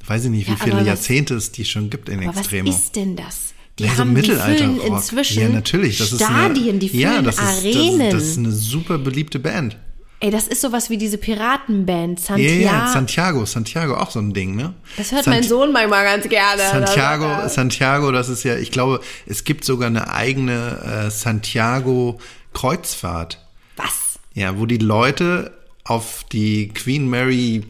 weiß 0.06 0.24
ich 0.26 0.30
nicht, 0.30 0.46
wie 0.46 0.52
Ja, 0.52 0.56
viele 0.62 0.76
was- 0.76 0.86
Jahrzehnte 0.86 1.34
es 1.34 1.50
die 1.52 1.64
schon 1.64 1.90
gibt 1.90 2.08
in 2.08 2.18
Aber 2.20 2.28
was 2.28 2.36
Extremo. 2.38 2.70
ist 2.70 2.94
denn 2.94 3.16
das? 3.16 3.54
Die 3.78 3.84
Ja, 3.84 3.90
so 3.90 3.98
haben, 3.98 4.14
die 4.14 4.22
füllen 4.22 4.38
Mittelalter-Rock. 4.38 4.86
inzwischen 4.98 5.42
ja, 5.42 5.48
natürlich, 5.50 5.98
das 5.98 6.08
Stadien, 6.14 6.80
ist 6.80 6.94
die 6.94 7.04
eine, 7.04 7.14
füllen 7.14 7.16
ja, 7.16 7.22
das 7.22 7.34
ist, 7.34 7.42
Arenen. 7.76 7.98
Das, 8.00 8.12
das 8.12 8.22
ist 8.28 8.38
eine 8.38 8.52
super 8.52 8.96
beliebte 8.98 9.38
Band. 9.38 9.76
Ey, 10.20 10.30
das 10.30 10.48
ist 10.48 10.62
sowas 10.62 10.88
wie 10.88 10.96
diese 10.96 11.18
Piratenband, 11.18 12.18
Ja, 12.20 12.24
Santiago. 12.26 12.62
ja, 12.64 12.86
Santiago, 12.88 13.44
Santiago, 13.44 13.94
auch 13.96 14.10
so 14.10 14.18
ein 14.18 14.32
Ding, 14.32 14.56
ne? 14.56 14.72
das 14.96 15.12
hört 15.12 15.24
Sant- 15.24 15.36
mein 15.36 15.42
Sohn 15.44 15.72
manchmal 15.72 16.04
ganz 16.04 16.26
gerne. 16.28 16.62
Santiago, 16.70 17.48
Santiago, 17.48 18.12
das 18.12 18.30
ist 18.30 18.42
ja, 18.42 18.56
ich 18.56 18.70
glaube, 18.70 19.00
es 19.26 19.44
gibt 19.44 19.64
sogar 19.64 19.88
eine 19.88 20.10
eigene 20.10 21.04
äh, 21.06 21.10
Santiago 21.10 22.18
Kreuzfahrt. 22.54 23.44
Was? 23.76 24.18
Ja, 24.32 24.58
wo 24.58 24.64
die 24.64 24.78
Leute 24.78 25.52
auf 25.84 26.24
die 26.32 26.68
Queen 26.68 27.08
Mary 27.10 27.64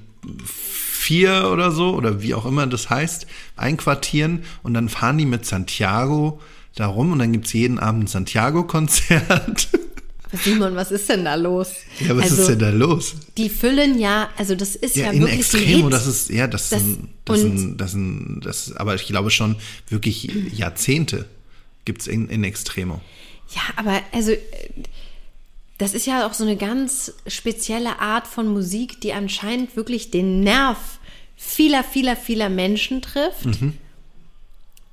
4 0.44 1.50
oder 1.52 1.72
so, 1.72 1.94
oder 1.94 2.22
wie 2.22 2.34
auch 2.34 2.46
immer 2.46 2.66
das 2.68 2.88
heißt, 2.90 3.26
einquartieren 3.56 4.44
und 4.62 4.74
dann 4.74 4.88
fahren 4.88 5.18
die 5.18 5.26
mit 5.26 5.44
Santiago 5.46 6.40
da 6.76 6.86
rum 6.86 7.10
und 7.12 7.18
dann 7.18 7.32
gibt's 7.32 7.52
jeden 7.52 7.78
Abend 7.80 8.04
ein 8.04 8.06
Santiago-Konzert. 8.06 9.68
Simon, 10.36 10.74
was 10.74 10.90
ist 10.90 11.08
denn 11.08 11.24
da 11.24 11.34
los? 11.34 11.72
ja, 12.00 12.16
was 12.16 12.24
also, 12.24 12.42
ist 12.42 12.48
denn 12.48 12.58
da 12.58 12.70
los? 12.70 13.14
Die 13.36 13.48
füllen 13.48 13.98
ja, 13.98 14.30
also 14.36 14.54
das 14.54 14.76
ist 14.76 14.96
ja, 14.96 15.06
Ja, 15.06 15.12
in 15.12 15.20
wirklich 15.20 15.40
Extremo, 15.40 15.86
ein 15.86 15.90
das 15.90 16.06
ist, 16.06 16.30
ja, 16.30 16.46
das, 16.46 16.68
Das- 16.70 16.82
sind, 16.82 17.08
das, 17.24 17.40
sind, 17.40 17.76
das 17.78 17.90
sind, 17.92 18.40
das, 18.44 18.72
aber 18.76 18.94
ich 18.94 19.06
glaube 19.06 19.30
schon 19.30 19.56
wirklich 19.88 20.30
Jahrzehnte 20.52 21.26
gibt's 21.84 22.06
in, 22.06 22.28
in 22.28 22.44
Extremo. 22.44 23.00
Ja, 23.54 23.62
aber 23.76 24.00
also 24.12 24.32
äh, 24.32 24.40
das 25.78 25.94
ist 25.94 26.06
ja 26.06 26.26
auch 26.26 26.32
so 26.32 26.44
eine 26.44 26.56
ganz 26.56 27.12
spezielle 27.26 27.98
Art 27.98 28.26
von 28.26 28.48
Musik, 28.48 29.00
die 29.02 29.12
anscheinend 29.12 29.76
wirklich 29.76 30.10
den 30.10 30.40
Nerv 30.40 30.78
vieler, 31.36 31.84
vieler, 31.84 32.16
vieler 32.16 32.48
Menschen 32.48 33.02
trifft. 33.02 33.46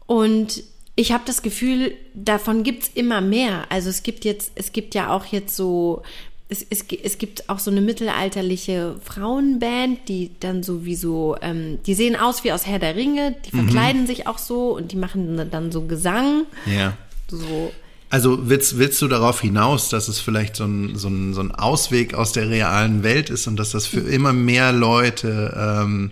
Und 0.06 0.64
ich 0.96 1.12
habe 1.12 1.24
das 1.26 1.41
Gefühl, 1.41 1.94
davon 2.14 2.64
gibt's 2.64 2.91
immer 2.94 3.22
mehr. 3.22 3.66
Also 3.70 3.89
es 3.89 4.04
gibt 4.04 4.26
jetzt, 4.26 4.52
es 4.56 4.72
gibt 4.72 4.94
ja 4.94 5.10
auch 5.10 5.26
jetzt 5.26 5.56
so, 5.56 6.04
es, 6.50 6.66
es, 6.70 6.86
es 7.04 7.18
gibt 7.18 7.50
auch 7.50 7.58
so 7.58 7.72
eine 7.72 7.82
mittelalterliche 7.82 8.96
Frauenband, 9.04 10.08
die 10.08 10.32
dann 10.39 10.62
sowieso, 10.62 11.36
ähm, 11.41 11.80
die 11.86 11.96
sehen 11.96 12.16
aus 12.16 12.44
wie 12.44 12.52
aus 12.52 12.68
Herr 12.68 12.80
der 12.80 12.96
Ringe, 12.96 13.36
die 13.46 13.52
verkleiden 13.52 14.06
sich 14.06 14.28
auch 14.28 14.38
so 14.38 14.76
und 14.76 14.91
die 14.91 14.98
machen 14.98 15.50
dann 15.50 15.72
so 15.72 15.82
Gesang. 15.86 16.46
Ja. 16.68 16.96
So 17.28 17.72
Also 18.12 18.48
willst, 18.48 18.78
willst 18.78 19.02
du 19.02 19.08
darauf 19.08 19.41
hinaus, 19.41 19.89
dass 19.89 20.08
es 20.08 20.20
vielleicht 20.20 20.56
so 20.56 20.66
ein, 20.66 20.96
so, 20.96 21.08
ein, 21.08 21.34
so 21.34 21.41
ein 21.41 21.52
Ausweg 21.56 22.14
aus 22.14 22.34
der 22.34 22.50
realen 22.50 23.02
Welt 23.02 23.32
ist 23.32 23.48
und 23.48 23.56
dass 23.56 23.72
das 23.72 23.88
für 23.88 24.02
immer 24.02 24.34
mehr 24.34 24.72
Leute 24.72 25.58
ähm, 25.58 26.12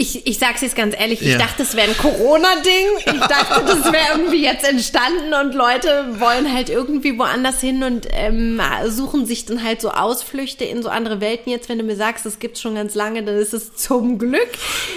Ich, 0.00 0.26
ich 0.28 0.38
sag's 0.38 0.60
jetzt 0.60 0.76
ganz 0.76 0.94
ehrlich, 0.96 1.20
ich 1.22 1.32
Ja. 1.32 1.38
dachte, 1.38 1.54
das 1.58 1.74
wäre 1.74 1.88
ein 1.90 1.96
Corona-Ding. 1.96 2.86
Ich 3.14 3.20
dachte, 3.26 3.64
das 3.66 3.92
wäre 3.92 4.06
irgendwie 4.18 4.44
jetzt 4.44 4.64
entstanden 4.64 5.34
und 5.34 5.54
Leute 5.56 6.20
wollen 6.20 6.52
halt 6.54 6.68
irgendwie 6.70 7.18
woanders 7.18 7.60
hin 7.60 7.82
und 7.82 8.06
ähm, 8.12 8.60
suchen 8.86 9.26
sich 9.26 9.44
dann 9.46 9.64
halt 9.64 9.80
so 9.80 9.90
Ausflüchte 9.90 10.64
in 10.64 10.84
so 10.84 10.88
andere 10.88 11.20
Welten. 11.20 11.50
Jetzt, 11.50 11.68
wenn 11.68 11.78
du 11.78 11.84
mir 11.84 11.96
sagst, 11.96 12.24
das 12.24 12.38
gibt's 12.38 12.60
schon 12.60 12.76
ganz 12.76 12.94
lange, 12.94 13.24
dann 13.24 13.34
ist 13.36 13.52
es 13.52 13.74
zum 13.74 14.18
Glück 14.18 14.48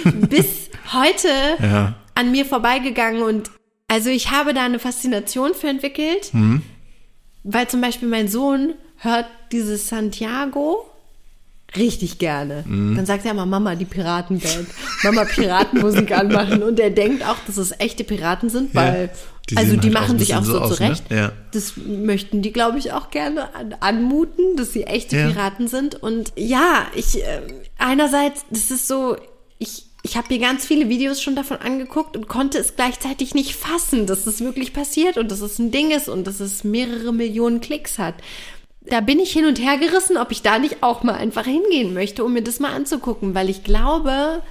bis 0.04 0.70
heute 0.92 1.28
Ja. 1.60 1.94
an 2.14 2.30
mir 2.30 2.44
vorbeigegangen 2.46 3.22
und 3.22 3.50
also 3.88 4.08
ich 4.08 4.30
habe 4.30 4.54
da 4.54 4.64
eine 4.64 4.78
Faszination 4.78 5.52
für 5.54 5.66
entwickelt, 5.68 6.30
weil 7.42 7.66
zum 7.68 7.80
Beispiel 7.80 8.08
mein 8.08 8.28
Sohn 8.28 8.74
hört 8.98 9.26
dieses 9.50 9.88
Santiago 9.88 10.88
richtig 11.76 12.18
gerne. 12.18 12.64
Mhm. 12.66 12.96
Dann 12.96 13.06
sagt 13.06 13.24
er 13.24 13.30
immer, 13.32 13.46
Mama, 13.46 13.74
die 13.74 13.84
Piratenband. 13.84 14.66
Mama, 15.02 15.24
Piratenmusik 15.24 16.12
anmachen. 16.16 16.62
Und 16.62 16.78
er 16.80 16.90
denkt 16.90 17.24
auch, 17.26 17.36
dass 17.46 17.56
es 17.56 17.72
echte 17.78 18.04
Piraten 18.04 18.50
sind, 18.50 18.74
weil, 18.74 19.10
die 19.50 19.56
also 19.56 19.76
die 19.76 19.88
halt 19.88 19.96
auch 19.96 20.00
machen 20.00 20.16
ein 20.16 20.18
sich 20.18 20.34
auch 20.34 20.44
so, 20.44 20.60
aus, 20.60 20.76
zurecht. 20.76 21.10
ne? 21.10 21.16
Ja. 21.16 21.32
Das 21.52 21.74
möchten 21.76 22.42
die, 22.42 22.52
glaube 22.52 22.78
ich, 22.78 22.92
auch 22.92 23.10
gerne 23.10 23.54
an, 23.54 23.74
anmuten, 23.80 24.56
dass 24.56 24.72
sie 24.72 24.84
echte 24.84 25.16
Ja. 25.16 25.28
Piraten 25.28 25.68
sind. 25.68 25.94
Und 26.02 26.32
ja, 26.36 26.86
ich, 26.94 27.22
äh, 27.22 27.40
einerseits, 27.78 28.44
das 28.50 28.70
ist 28.70 28.86
so, 28.88 29.16
ich, 29.58 29.86
ich 30.02 30.16
habe 30.16 30.26
mir 30.34 30.40
ganz 30.40 30.66
viele 30.66 30.88
Videos 30.88 31.22
schon 31.22 31.36
davon 31.36 31.58
angeguckt 31.58 32.16
und 32.16 32.28
konnte 32.28 32.58
es 32.58 32.76
gleichzeitig 32.76 33.34
nicht 33.34 33.54
fassen, 33.54 34.06
dass 34.06 34.24
das 34.24 34.40
wirklich 34.40 34.72
passiert 34.72 35.16
und 35.16 35.30
dass 35.30 35.40
es 35.40 35.58
ein 35.58 35.70
Ding 35.70 35.90
ist 35.90 36.08
und 36.08 36.26
dass 36.26 36.40
es 36.40 36.64
mehrere 36.64 37.12
Millionen 37.12 37.60
Klicks 37.60 37.98
hat. 37.98 38.14
Da 38.86 39.00
bin 39.00 39.20
ich 39.20 39.32
hin 39.32 39.46
und 39.46 39.60
her 39.60 39.78
gerissen, 39.78 40.16
ob 40.16 40.32
ich 40.32 40.42
da 40.42 40.58
nicht 40.58 40.82
auch 40.82 41.02
mal 41.02 41.14
einfach 41.14 41.44
hingehen 41.44 41.94
möchte, 41.94 42.24
um 42.24 42.32
mir 42.32 42.42
das 42.42 42.60
mal 42.60 42.72
anzugucken, 42.72 43.34
weil 43.34 43.48
ich 43.48 43.62
glaube, 43.62 44.42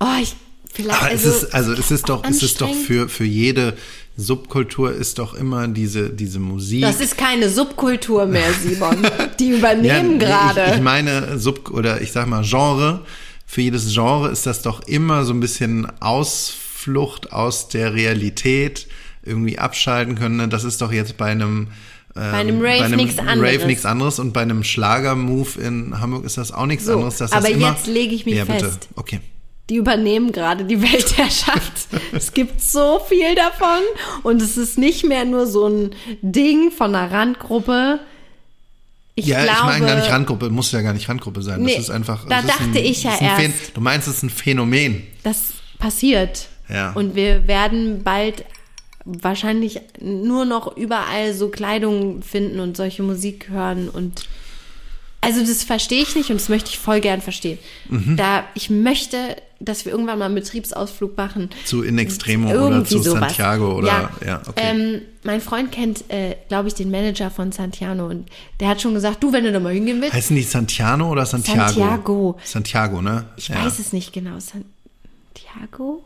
oh, 0.00 0.20
ich 0.20 0.34
vielleicht 0.72 1.00
Aber 1.00 1.10
also, 1.10 1.28
es 1.28 1.42
ist, 1.42 1.54
also 1.54 1.72
es 1.72 1.90
ist 1.90 2.08
doch, 2.08 2.24
es 2.24 2.42
ist 2.42 2.60
doch 2.60 2.74
für, 2.74 3.08
für 3.08 3.24
jede 3.24 3.76
Subkultur 4.16 4.92
ist 4.92 5.18
doch 5.18 5.34
immer 5.34 5.66
diese, 5.66 6.10
diese 6.10 6.38
Musik. 6.38 6.82
das 6.82 7.00
ist 7.00 7.16
keine 7.16 7.48
Subkultur 7.48 8.26
mehr, 8.26 8.52
Simon. 8.52 8.98
Die 9.40 9.50
übernehmen 9.50 10.20
Ja, 10.20 10.26
gerade. 10.26 10.64
Ich, 10.70 10.76
ich 10.76 10.82
meine, 10.82 11.38
Sub 11.38 11.70
oder 11.70 12.00
ich 12.00 12.12
sag 12.12 12.26
mal 12.28 12.44
Genre. 12.44 13.04
Für 13.46 13.60
jedes 13.60 13.92
Genre 13.92 14.30
ist 14.30 14.46
das 14.46 14.62
doch 14.62 14.86
immer 14.86 15.24
so 15.24 15.32
ein 15.32 15.40
bisschen 15.40 15.86
Ausflucht 16.00 17.32
aus 17.32 17.68
der 17.68 17.94
Realität, 17.94 18.86
irgendwie 19.22 19.58
abschalten 19.58 20.16
können. 20.16 20.36
ne? 20.36 20.48
Das 20.48 20.64
ist 20.64 20.80
doch 20.80 20.92
jetzt 20.92 21.16
bei 21.16 21.26
einem 21.26 21.68
bei 22.14 22.30
einem 22.32 22.60
Rave 22.64 22.94
nichts 22.96 23.18
anderes. 23.18 23.54
Rave 23.54 23.66
nichts 23.66 23.84
anderes 23.86 24.18
und 24.20 24.32
bei 24.32 24.42
einem 24.42 24.62
Schlager-Move 24.62 25.60
in 25.60 26.00
Hamburg 26.00 26.24
ist 26.24 26.36
das 26.38 26.52
auch 26.52 26.66
nichts 26.66 26.84
So, 26.86 26.92
anderes. 26.94 27.18
Dass 27.18 27.32
aber 27.32 27.42
das 27.48 27.50
immer, 27.50 27.70
jetzt 27.72 27.86
lege 27.86 28.14
ich 28.14 28.24
mich 28.24 28.34
ja, 28.36 28.44
bitte. 28.44 28.66
fest. 28.66 28.88
Okay. 28.96 29.20
die 29.70 29.76
übernehmen 29.76 30.30
gerade 30.32 30.64
die 30.64 30.80
Weltherrschaft. 30.92 31.88
es 32.12 32.32
gibt 32.32 32.60
so 32.60 33.00
viel 33.08 33.34
davon 33.34 33.80
und 34.22 34.40
es 34.42 34.56
ist 34.56 34.78
nicht 34.78 35.04
mehr 35.04 35.24
nur 35.24 35.46
so 35.46 35.66
ein 35.66 35.90
Ding 36.22 36.70
von 36.70 36.94
einer 36.94 37.10
Randgruppe. 37.10 37.98
Ich 39.16 39.26
ja, 39.26 39.42
glaube, 39.44 39.58
ich 39.60 39.64
meine 39.66 39.86
gar 39.86 39.94
nicht 39.96 40.10
Randgruppe, 40.10 40.50
muss 40.50 40.72
ja 40.72 40.82
gar 40.82 40.92
nicht 40.92 41.08
Randgruppe 41.08 41.40
sein. 41.42 41.62
Nee, 41.62 41.74
das 41.76 41.84
ist 41.84 41.90
einfach. 41.90 42.26
da 42.28 42.42
dachte 42.42 42.64
ein, 42.64 42.76
ich 42.76 43.04
ja 43.04 43.12
ein 43.12 43.18
Phän- 43.18 43.42
erst. 43.52 43.76
Du 43.76 43.80
meinst, 43.80 44.08
es 44.08 44.16
ist 44.16 44.22
ein 44.24 44.30
Phänomen. 44.30 45.04
das 45.22 45.52
passiert. 45.78 46.48
Ja. 46.68 46.92
Und 46.92 47.14
wir 47.14 47.46
werden 47.46 48.02
bald 48.02 48.44
wahrscheinlich 49.04 49.80
nur 50.00 50.44
noch 50.44 50.76
überall 50.76 51.34
so 51.34 51.48
Kleidung 51.48 52.22
finden 52.22 52.60
und 52.60 52.76
solche 52.76 53.02
Musik 53.02 53.48
hören 53.50 53.88
und 53.88 54.28
also 55.24 55.40
das 55.40 55.64
verstehe 55.64 56.02
ich 56.02 56.14
nicht 56.16 56.30
und 56.30 56.38
das 56.38 56.50
möchte 56.50 56.68
ich 56.70 56.78
voll 56.78 57.00
gern 57.00 57.22
verstehen. 57.22 57.58
Mhm. 57.88 58.16
Da 58.18 58.44
ich 58.54 58.68
möchte, 58.68 59.36
dass 59.58 59.86
wir 59.86 59.92
irgendwann 59.92 60.18
mal 60.18 60.26
einen 60.26 60.34
Betriebsausflug 60.34 61.16
machen. 61.16 61.48
Zu 61.64 61.82
In 61.82 61.96
Extremo 61.96 62.50
oder 62.50 62.84
zu 62.84 62.98
sowas. 62.98 63.20
Santiago 63.20 63.78
oder 63.78 63.86
ja, 63.86 64.10
ja, 64.26 64.42
okay. 64.46 64.60
Ähm, 64.62 65.02
mein 65.22 65.40
Freund 65.40 65.72
kennt, 65.72 66.10
äh, 66.10 66.36
glaube 66.48 66.68
ich, 66.68 66.74
den 66.74 66.90
Manager 66.90 67.30
von 67.30 67.52
Santiano 67.52 68.06
und 68.06 68.28
der 68.60 68.68
hat 68.68 68.82
schon 68.82 68.92
gesagt, 68.92 69.22
du, 69.22 69.32
wenn 69.32 69.44
du 69.44 69.52
da 69.52 69.60
mal 69.60 69.72
hingehen 69.72 70.02
willst, 70.02 70.14
Heißen 70.14 70.36
die 70.36 70.42
Santiano 70.42 71.10
oder 71.10 71.24
Santiago? 71.24 71.62
Santiago. 71.68 72.38
Santiago, 72.44 73.02
ne? 73.02 73.24
ich 73.36 73.48
weiß 73.48 73.78
es 73.78 73.94
nicht 73.94 74.12
genau, 74.12 74.38
Santiago? 74.40 76.04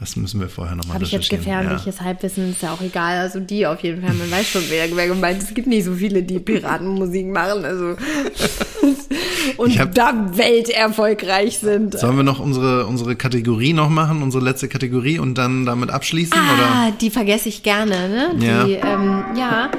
Das 0.00 0.16
müssen 0.16 0.40
wir 0.40 0.48
vorher 0.48 0.74
nochmal 0.76 0.94
Habe 0.94 1.04
ich 1.04 1.12
jetzt 1.12 1.28
gefährliches 1.28 2.00
Halbwissen, 2.00 2.52
ist 2.52 2.62
ja 2.62 2.72
auch 2.72 2.80
egal. 2.80 3.18
Also 3.18 3.38
die 3.38 3.66
auf 3.66 3.82
jeden 3.82 4.00
Fall, 4.02 4.14
man 4.14 4.30
weiß 4.30 4.48
schon, 4.48 4.62
wer, 4.70 4.86
wer 4.96 5.08
gemeint 5.08 5.42
ist. 5.42 5.48
Es 5.48 5.54
gibt 5.54 5.66
nicht 5.66 5.84
so 5.84 5.92
viele, 5.92 6.22
die 6.22 6.38
Piratenmusik 6.38 7.26
machen, 7.26 7.66
also 7.66 7.96
und 9.58 9.78
hab- 9.78 9.94
da 9.94 10.30
welterfolgreich 10.34 11.58
sind. 11.58 11.98
Sollen 11.98 12.16
wir 12.16 12.22
noch 12.22 12.40
unsere, 12.40 12.86
unsere 12.86 13.14
Kategorie 13.14 13.74
noch 13.74 13.90
machen, 13.90 14.22
unsere 14.22 14.42
letzte 14.42 14.68
Kategorie 14.68 15.18
und 15.18 15.36
dann 15.36 15.66
damit 15.66 15.90
abschließen? 15.90 16.32
Oder? 16.32 16.66
Ah, 16.66 16.90
die 16.98 17.10
vergesse 17.10 17.50
ich 17.50 17.62
gerne, 17.62 18.08
ne? 18.08 18.34
Ja. 18.46 18.64
Die, 18.64 18.72
ähm, 18.74 19.22
ja. 19.36 19.70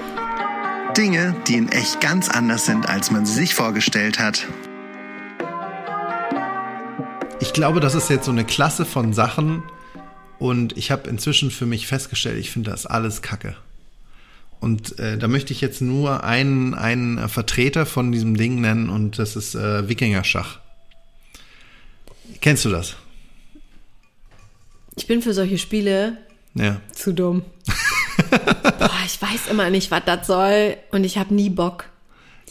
Dinge, 0.95 1.35
die 1.47 1.55
in 1.55 1.67
echt 1.69 1.99
ganz 1.99 2.29
anders 2.29 2.67
sind, 2.67 2.87
als 2.87 3.09
man 3.09 3.25
sie 3.25 3.33
sich 3.33 3.55
vorgestellt 3.55 4.19
hat. 4.19 4.45
Ich 7.39 7.53
glaube, 7.53 7.79
das 7.79 7.95
ist 7.95 8.09
jetzt 8.11 8.25
so 8.25 8.31
eine 8.31 8.45
Klasse 8.45 8.85
von 8.85 9.13
Sachen 9.13 9.63
und 10.41 10.75
ich 10.75 10.89
habe 10.89 11.07
inzwischen 11.07 11.51
für 11.51 11.67
mich 11.67 11.85
festgestellt, 11.85 12.39
ich 12.39 12.49
finde 12.49 12.71
das 12.71 12.87
alles 12.87 13.21
Kacke. 13.21 13.55
Und 14.59 14.97
äh, 14.97 15.17
da 15.19 15.27
möchte 15.27 15.53
ich 15.53 15.61
jetzt 15.61 15.81
nur 15.81 16.23
einen, 16.23 16.73
einen 16.73 17.29
Vertreter 17.29 17.85
von 17.85 18.11
diesem 18.11 18.35
Ding 18.35 18.59
nennen 18.59 18.89
und 18.89 19.19
das 19.19 19.35
ist 19.35 19.53
äh, 19.53 19.87
Wikingerschach. 19.87 20.59
Kennst 22.41 22.65
du 22.65 22.69
das? 22.69 22.95
Ich 24.95 25.05
bin 25.05 25.21
für 25.21 25.33
solche 25.35 25.59
Spiele 25.59 26.17
Ja. 26.55 26.81
zu 26.91 27.13
dumm. 27.13 27.43
Boah, 28.79 28.91
ich 29.05 29.21
weiß 29.21 29.47
immer 29.51 29.69
nicht, 29.69 29.91
was 29.91 30.03
das 30.05 30.25
soll 30.25 30.75
und 30.91 31.03
ich 31.03 31.17
habe 31.19 31.33
nie 31.35 31.49
Bock. 31.51 31.85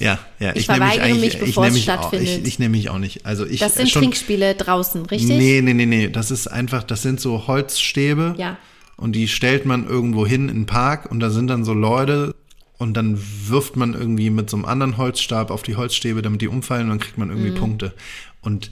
Ja, 0.00 0.18
ja. 0.40 0.50
Ich 0.56 0.66
nehm 0.66 0.76
verweigere 0.78 1.04
eigentlich- 1.04 1.34
mich, 1.34 1.38
bevor 1.38 1.66
es 1.66 1.74
mich 1.74 1.82
auch- 1.90 1.98
stattfindet. 1.98 2.40
Ich, 2.42 2.46
ich 2.54 2.58
nehme 2.58 2.76
mich 2.76 2.88
auch 2.90 2.98
nicht. 2.98 3.24
Also 3.26 3.46
ich 3.46 3.60
Das 3.60 3.74
sind 3.74 3.88
schon, 3.90 4.02
Trinkspiele 4.02 4.54
draußen, 4.56 5.06
richtig? 5.06 5.36
Nee, 5.36 5.60
nee, 5.62 5.74
nee, 5.74 5.86
nee. 5.86 6.08
Das 6.08 6.30
ist 6.30 6.48
einfach, 6.48 6.82
das 6.82 7.02
sind 7.02 7.20
so 7.20 7.46
Holzstäbe. 7.46 8.34
Ja. 8.38 8.56
Und 8.96 9.12
die 9.12 9.28
stellt 9.28 9.64
man 9.66 9.86
irgendwo 9.86 10.26
hin 10.26 10.48
in 10.48 10.56
den 10.60 10.66
Park 10.66 11.10
und 11.10 11.20
da 11.20 11.30
sind 11.30 11.46
dann 11.48 11.64
so 11.64 11.72
Leute 11.72 12.34
und 12.78 12.94
dann 12.94 13.18
wirft 13.46 13.76
man 13.76 13.94
irgendwie 13.94 14.30
mit 14.30 14.48
so 14.50 14.56
einem 14.56 14.64
anderen 14.66 14.96
Holzstab 14.96 15.50
auf 15.50 15.62
die 15.62 15.76
Holzstäbe, 15.76 16.22
damit 16.22 16.40
die 16.42 16.48
umfallen 16.48 16.84
und 16.84 16.88
dann 16.90 16.98
kriegt 16.98 17.16
man 17.18 17.28
Mhm. 17.28 17.34
irgendwie 17.36 17.58
Punkte. 17.60 17.94
Und 18.40 18.70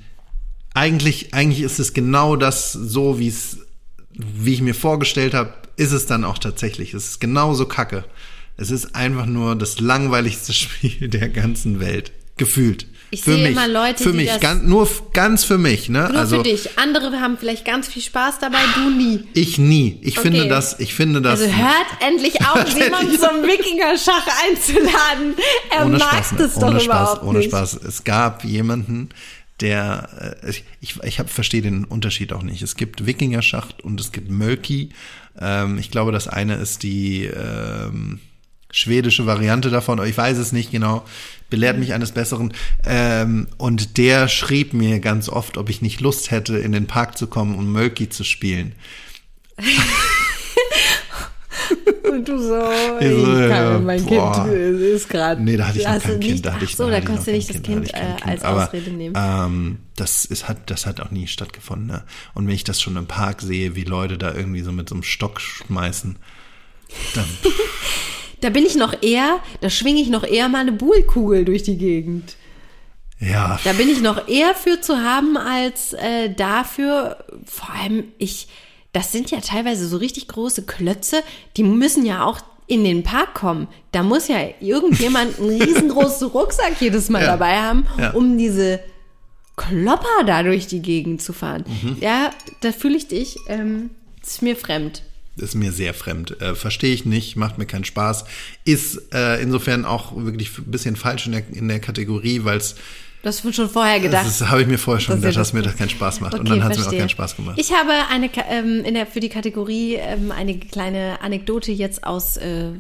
eigentlich, 0.75 1.35
eigentlich 1.35 1.61
ist 1.63 1.79
es 1.79 1.93
genau 1.95 2.37
das 2.37 2.73
so, 2.73 3.19
wie 3.19 3.29
es, 3.29 3.59
wie 4.13 4.55
ich 4.55 4.63
mir 4.63 4.75
vorgestellt 4.75 5.35
habe, 5.35 5.53
ist 5.77 5.93
es 5.93 6.07
dann 6.07 6.25
auch 6.25 6.39
tatsächlich. 6.39 6.95
Es 6.95 7.07
ist 7.09 7.21
genauso 7.21 7.67
kacke. 7.67 8.05
Es 8.59 8.71
ist 8.71 8.95
einfach 8.95 9.25
nur 9.27 9.57
das 9.57 9.81
langweiligste 9.81 10.53
Spiel 10.53 11.09
der 11.09 11.29
ganzen 11.31 11.81
Welt. 11.81 12.13
Gefühlt. 12.37 12.87
Ich 13.11 13.23
für 13.23 13.33
sehe 13.33 13.43
mich. 13.43 13.53
immer 13.53 13.67
Leute, 13.67 14.03
für 14.05 14.11
die 14.13 14.19
mich, 14.19 14.27
das- 14.29 14.41
ganz, 14.41 14.63
nur 14.65 14.87
ganz 15.15 15.43
für 15.43 15.57
mich, 15.57 15.89
ne? 15.89 16.09
Nur 16.11 16.21
also, 16.21 16.37
für 16.37 16.43
dich. 16.43 16.79
Andere 16.79 17.11
haben 17.21 17.39
vielleicht 17.39 17.65
ganz 17.65 17.89
viel 17.89 18.03
Spaß 18.03 18.39
dabei, 18.39 18.59
du 18.75 18.91
nie. 18.91 19.25
Ich 19.33 19.57
nie. 19.59 19.99
Ich 20.03 20.19
Okay. 20.19 20.29
finde 20.31 20.47
das, 20.49 20.79
ich 20.79 20.93
finde 20.95 21.23
das. 21.23 21.41
Also 21.41 21.53
hört 21.57 21.87
endlich 22.07 22.41
auf, 22.47 22.69
Simon 22.71 23.19
zum 23.19 23.43
Wikinger-Schach 23.49 24.27
einzuladen. 24.51 25.35
Er 25.75 25.87
ohne 25.87 25.97
mag 25.99 26.25
Spaß, 26.25 26.35
das 26.37 26.55
doch 26.57 26.69
ohne 26.69 26.85
überhaupt 26.85 27.17
Spaß, 27.17 27.23
ohne 27.27 27.39
nicht. 27.39 27.49
Spaß. 27.51 27.75
Es 27.83 28.05
gab 28.05 28.45
jemanden, 28.45 29.09
der, 29.61 30.37
äh, 30.45 30.51
ich, 30.51 30.65
ich, 30.81 31.03
ich 31.03 31.19
hab, 31.19 31.31
verstehe 31.31 31.63
den 31.63 31.85
Unterschied 31.87 32.33
auch 32.35 32.43
nicht. 32.43 32.61
Es 32.63 32.77
gibt 32.77 33.07
Wikingerschacht 33.07 33.83
und 33.83 34.01
es 34.01 34.13
gibt 34.13 34.31
Mölki. 34.31 34.91
Ähm, 35.41 35.79
ich 35.79 35.91
glaube, 35.91 36.13
das 36.13 36.29
eine 36.29 36.57
ist 36.57 36.83
die 36.83 37.25
ähm, 37.25 38.21
schwedische 38.71 39.27
Variante 39.27 39.71
davon, 39.71 40.05
ich 40.05 40.17
weiß 40.17 40.39
es 40.39 40.53
nicht 40.53 40.71
genau. 40.71 41.05
Belehrt 41.51 41.79
mich 41.79 41.95
eines 41.95 42.13
Besseren. 42.13 42.53
Ähm, 42.85 43.49
und 43.57 43.97
der 43.97 44.29
schrieb 44.29 44.75
mir 44.75 45.01
ganz 45.01 45.31
oft, 45.31 45.57
ob 45.57 45.71
ich 45.71 45.81
nicht 45.81 46.01
Lust 46.01 46.31
hätte, 46.31 46.59
in 46.59 46.73
den 46.73 46.87
Park 46.87 47.17
zu 47.17 47.27
kommen 47.27 47.55
und 47.57 47.73
Mölki 47.73 48.11
zu 48.11 48.23
spielen. 48.25 48.75
Und 52.11 52.27
du 52.27 52.39
so, 52.39 52.59
Ich 53.01 53.11
so, 53.11 53.41
ich 53.41 53.49
kann, 53.49 53.85
mein 53.85 54.05
boah. 54.05 54.45
Kind 54.45 54.81
ist 54.81 55.09
gerade. 55.09 55.43
Nee, 55.43 55.57
da 55.57 55.69
hatte 55.69 55.79
ich 55.79 55.85
noch 55.85 56.03
kein 56.03 56.21
Kind. 56.21 56.47
Da 56.47 56.55
hatte 56.55 56.65
ich, 56.65 56.73
Ach 56.73 56.77
so, 56.77 56.85
da 56.87 57.01
da 57.01 57.01
konntest 57.01 57.27
du 57.27 57.33
nicht 57.33 57.51
das 57.51 57.63
Kind, 57.63 57.95
äh, 57.95 58.17
als 58.23 58.43
Aber, 58.43 58.65
Ausrede 58.65 58.91
nehmen. 58.91 59.15
Ähm, 59.17 59.79
das 59.97 60.25
ist, 60.25 60.49
hat, 60.49 60.71
das 60.71 60.87
hat 60.87 61.01
auch 61.01 61.11
nie 61.11 61.27
stattgefunden. 61.27 61.87
Ne? 61.87 62.05
Und 62.35 62.47
wenn 62.47 62.55
ich 62.55 62.65
das 62.65 62.81
schon 62.81 62.97
im 62.97 63.07
Park 63.07 63.43
sehe, 63.43 63.75
wie 63.75 63.85
Leute 63.85 64.19
da 64.19 64.35
irgendwie 64.35 64.63
so 64.63 64.73
mit 64.73 64.89
so 64.89 64.95
einem 64.95 65.03
Stock 65.03 65.41
schmeißen, 65.41 66.17
dann, 67.15 67.25
Da 68.41 68.51
bin 68.51 68.65
ich 68.65 68.77
noch 68.77 69.03
eher, 69.03 69.41
da 69.61 69.71
schwinge 69.71 70.01
ich 70.01 70.09
noch 70.09 70.25
eher 70.25 70.49
mal 70.49 70.61
eine 70.61 70.73
Buhlkugel 70.73 71.45
durch 71.45 71.63
die 71.63 71.77
Gegend. 71.79 72.37
ja, 73.21 73.59
Da 73.65 73.73
bin 73.73 73.89
ich 73.89 74.01
noch 74.01 74.29
eher 74.29 74.55
für 74.55 74.81
zu 74.81 74.99
haben 74.99 75.37
als 75.37 75.93
äh, 75.95 76.33
dafür. 76.35 77.25
Vor 77.45 77.71
allem 77.75 78.05
ich, 78.19 78.49
das 78.93 79.11
sind 79.13 79.31
ja 79.31 79.41
teilweise 79.41 79.89
so 79.89 79.97
richtig 79.97 80.29
große 80.29 80.63
Klötze, 80.67 81.23
die 81.57 81.65
müssen 81.65 82.07
ja 82.07 82.25
auch 82.25 82.39
in 82.69 82.85
den 82.85 83.03
Park 83.03 83.35
kommen. 83.35 83.67
Da 83.93 84.03
muss 84.03 84.29
ja 84.29 84.37
irgendjemand 84.61 85.39
einen 85.41 85.61
riesengroßen 85.63 86.29
Rucksack 86.29 86.81
jedes 86.81 87.09
Mal 87.09 87.23
Ja. 87.23 87.27
dabei 87.29 87.57
haben, 87.61 87.87
Ja. 87.99 88.11
um 88.11 88.37
diese 88.39 88.79
Klopper 89.57 90.25
da 90.27 90.43
durch 90.45 90.67
die 90.69 90.81
Gegend 90.83 91.21
zu 91.23 91.33
fahren. 91.33 91.65
Mhm. 91.83 91.97
Ja, 92.01 92.31
da 92.61 92.71
fühle 92.73 92.97
ich 92.97 93.09
dich. 93.09 93.37
Ähm, 93.49 93.91
ist 94.23 94.43
mir 94.43 94.55
fremd. 94.55 95.03
Ist 95.41 95.55
mir 95.55 95.73
sehr 95.73 95.95
fremd. 95.95 96.41
Äh, 96.41 96.55
Verstehe 96.55 96.93
ich 96.95 97.05
nicht, 97.05 97.37
macht 97.37 97.59
mir 97.59 97.67
keinen 97.67 97.85
Spaß. 97.85 98.25
Ist 98.65 99.13
äh, 99.15 99.41
insofern 99.43 99.85
auch 99.85 100.15
wirklich 100.17 100.57
ein 100.59 100.71
bisschen 100.71 100.97
falsch 100.97 101.27
in 101.27 101.33
der, 101.33 101.43
in 101.53 101.69
der 101.69 101.81
Kategorie, 101.81 102.45
weil 102.45 102.59
es 102.59 102.75
Das 103.23 103.45
wird 103.45 103.55
schon 103.57 103.69
vorher 103.69 104.01
gedacht. 104.01 104.27
das 104.27 104.41
habe 104.49 104.63
ich 104.63 104.67
mir 104.69 104.79
vorher 104.79 105.01
schon 105.01 105.15
dass 105.17 105.21
gedacht, 105.23 105.37
dass 105.37 105.49
das 105.49 105.53
mir 105.55 105.63
das 105.63 105.77
keinen 105.77 105.91
Spaß 105.91 106.21
macht. 106.21 106.35
und 106.35 106.41
Okay, 106.41 106.51
dann 106.51 106.65
hat 106.65 106.73
es 106.73 106.79
mir 106.79 106.87
auch 106.87 106.99
keinen 106.99 107.09
Spaß 107.09 107.37
gemacht. 107.37 107.59
Ich 107.59 107.73
habe 107.73 107.93
eine 108.11 108.31
ähm, 108.51 108.85
in 108.85 108.95
der, 108.95 109.07
für 109.07 109.21
die 109.21 109.29
Kategorie 109.29 109.95
ähm, 109.97 110.31
eine 110.33 110.59
kleine 110.59 111.21
Anekdote 111.23 111.73
jetzt 111.73 112.05
aus, 112.05 112.37
äh, 112.37 112.71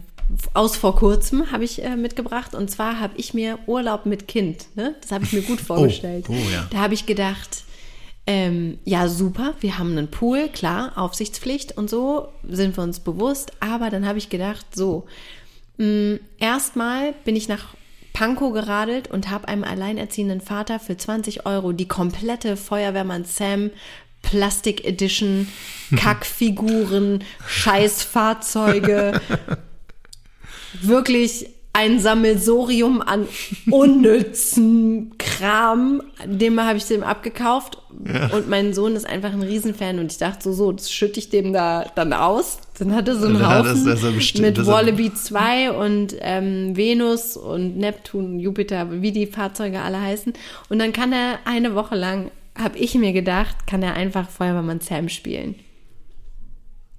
aus 0.54 0.76
vor 0.76 0.94
kurzem 0.96 1.50
habe 1.52 1.64
ich 1.64 1.82
äh, 1.82 1.96
mitgebracht. 1.96 2.54
Und 2.54 2.70
zwar 2.70 3.00
habe 3.00 3.14
ich 3.16 3.34
mir 3.34 3.58
Urlaub 3.66 4.06
mit 4.06 4.28
Kind. 4.28 4.66
Ne? 4.76 4.94
Das 5.00 5.10
habe 5.12 5.24
ich 5.24 5.32
mir 5.32 5.42
gut 5.42 5.60
vorgestellt. 5.66 6.26
oh 6.28 6.34
ja. 6.52 6.66
Da 6.70 6.78
habe 6.78 6.94
ich 6.94 7.06
gedacht, 7.06 7.64
ähm, 8.28 8.78
ja 8.84 9.08
super, 9.08 9.54
wir 9.60 9.78
haben 9.78 9.92
einen 9.92 10.10
Pool, 10.10 10.50
klar, 10.50 10.92
Aufsichtspflicht 10.96 11.78
und 11.78 11.88
so, 11.88 12.28
sind 12.46 12.76
wir 12.76 12.84
uns 12.84 13.00
bewusst. 13.00 13.52
Aber 13.60 13.88
dann 13.88 14.06
habe 14.06 14.18
ich 14.18 14.28
gedacht, 14.28 14.66
so, 14.74 15.06
mh, 15.78 16.18
erstmal 16.38 17.14
bin 17.24 17.36
ich 17.36 17.48
nach 17.48 17.74
Pankow 18.12 18.52
geradelt 18.52 19.10
und 19.10 19.30
habe 19.30 19.48
einem 19.48 19.64
alleinerziehenden 19.64 20.42
Vater 20.42 20.78
für 20.78 20.94
20 20.94 21.46
Euro 21.46 21.72
die 21.72 21.88
komplette 21.88 22.58
Feuerwehrmann 22.58 23.24
Sam 23.24 23.70
Plastic 24.20 24.84
Edition, 24.84 25.48
Kackfiguren, 25.96 27.24
Scheißfahrzeuge, 27.46 29.22
wirklich 30.82 31.48
ein 31.72 32.00
Sammelsorium 32.00 33.00
an 33.00 33.26
unnützen 33.70 35.16
Kram, 35.38 36.02
dem 36.24 36.60
habe 36.60 36.78
ich 36.78 36.84
dem 36.86 37.02
abgekauft 37.02 37.78
und 38.34 38.48
mein 38.48 38.74
Sohn 38.74 38.96
ist 38.96 39.06
einfach 39.06 39.32
ein 39.32 39.42
Riesenfan 39.42 39.98
und 39.98 40.10
ich 40.12 40.18
dachte 40.18 40.42
so, 40.44 40.52
so, 40.52 40.72
das 40.72 40.90
schütte 40.90 41.18
ich 41.20 41.30
dem 41.30 41.52
da 41.52 41.86
dann 41.94 42.12
aus. 42.12 42.58
Dann 42.78 42.94
hat 42.94 43.08
er 43.08 43.16
so 43.16 43.26
einen 43.26 43.40
er- 43.40 43.58
Haufen 43.60 43.84
das 43.86 44.02
er 44.02 44.10
bestimmt- 44.12 44.44
mit 44.46 44.58
das 44.58 44.66
Wallaby 44.66 45.12
2 45.14 45.72
und 45.72 46.14
ähm, 46.20 46.76
Venus 46.76 47.36
und 47.36 47.76
Neptun, 47.76 48.38
Jupiter, 48.40 49.02
wie 49.02 49.12
die 49.12 49.26
Fahrzeuge 49.26 49.80
alle 49.80 50.00
heißen. 50.00 50.32
Und 50.68 50.78
dann 50.78 50.92
kann 50.92 51.12
er 51.12 51.38
eine 51.44 51.74
Woche 51.74 51.94
lang, 51.94 52.30
habe 52.56 52.78
ich 52.78 52.94
mir 52.94 53.12
gedacht, 53.12 53.66
kann 53.66 53.82
er 53.82 53.94
einfach 53.94 54.28
Feuerwehrmann 54.28 54.80
Sam 54.80 55.08
spielen. 55.08 55.54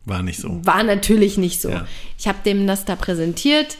War 0.05 0.23
nicht 0.23 0.39
so. 0.39 0.59
War 0.65 0.83
natürlich 0.83 1.37
nicht 1.37 1.61
so. 1.61 1.69
Ja. 1.69 1.85
Ich 2.17 2.27
habe 2.27 2.39
dem 2.45 2.65
das 2.65 2.85
da 2.85 2.95
präsentiert, 2.95 3.77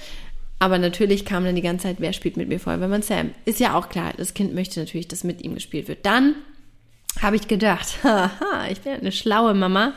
aber 0.60 0.78
natürlich 0.78 1.24
kam 1.26 1.46
dann 1.46 1.56
die 1.56 1.62
ganze 1.62 1.84
Zeit, 1.84 1.98
wer 2.00 2.14
spielt 2.14 2.38
mit 2.38 2.50
mir 2.50 2.60
Feuerwehrmann 2.60 3.02
Sam? 3.02 3.32
Ist 3.46 3.62
ja 3.62 3.78
auch 3.78 3.90
klar, 3.90 4.14
das 4.18 4.34
Kind 4.34 4.54
möchte 4.54 4.82
natürlich, 4.82 5.08
dass 5.08 5.24
mit 5.24 5.42
ihm 5.42 5.56
gespielt 5.56 5.88
wird. 5.88 6.06
Dann 6.06 6.36
habe 7.22 7.38
ich 7.38 7.48
gedacht, 7.48 8.00
haha, 8.04 8.68
ich 8.70 8.82
bin 8.82 8.94
eine 8.94 9.14
schlaue 9.14 9.54
Mama. 9.54 9.94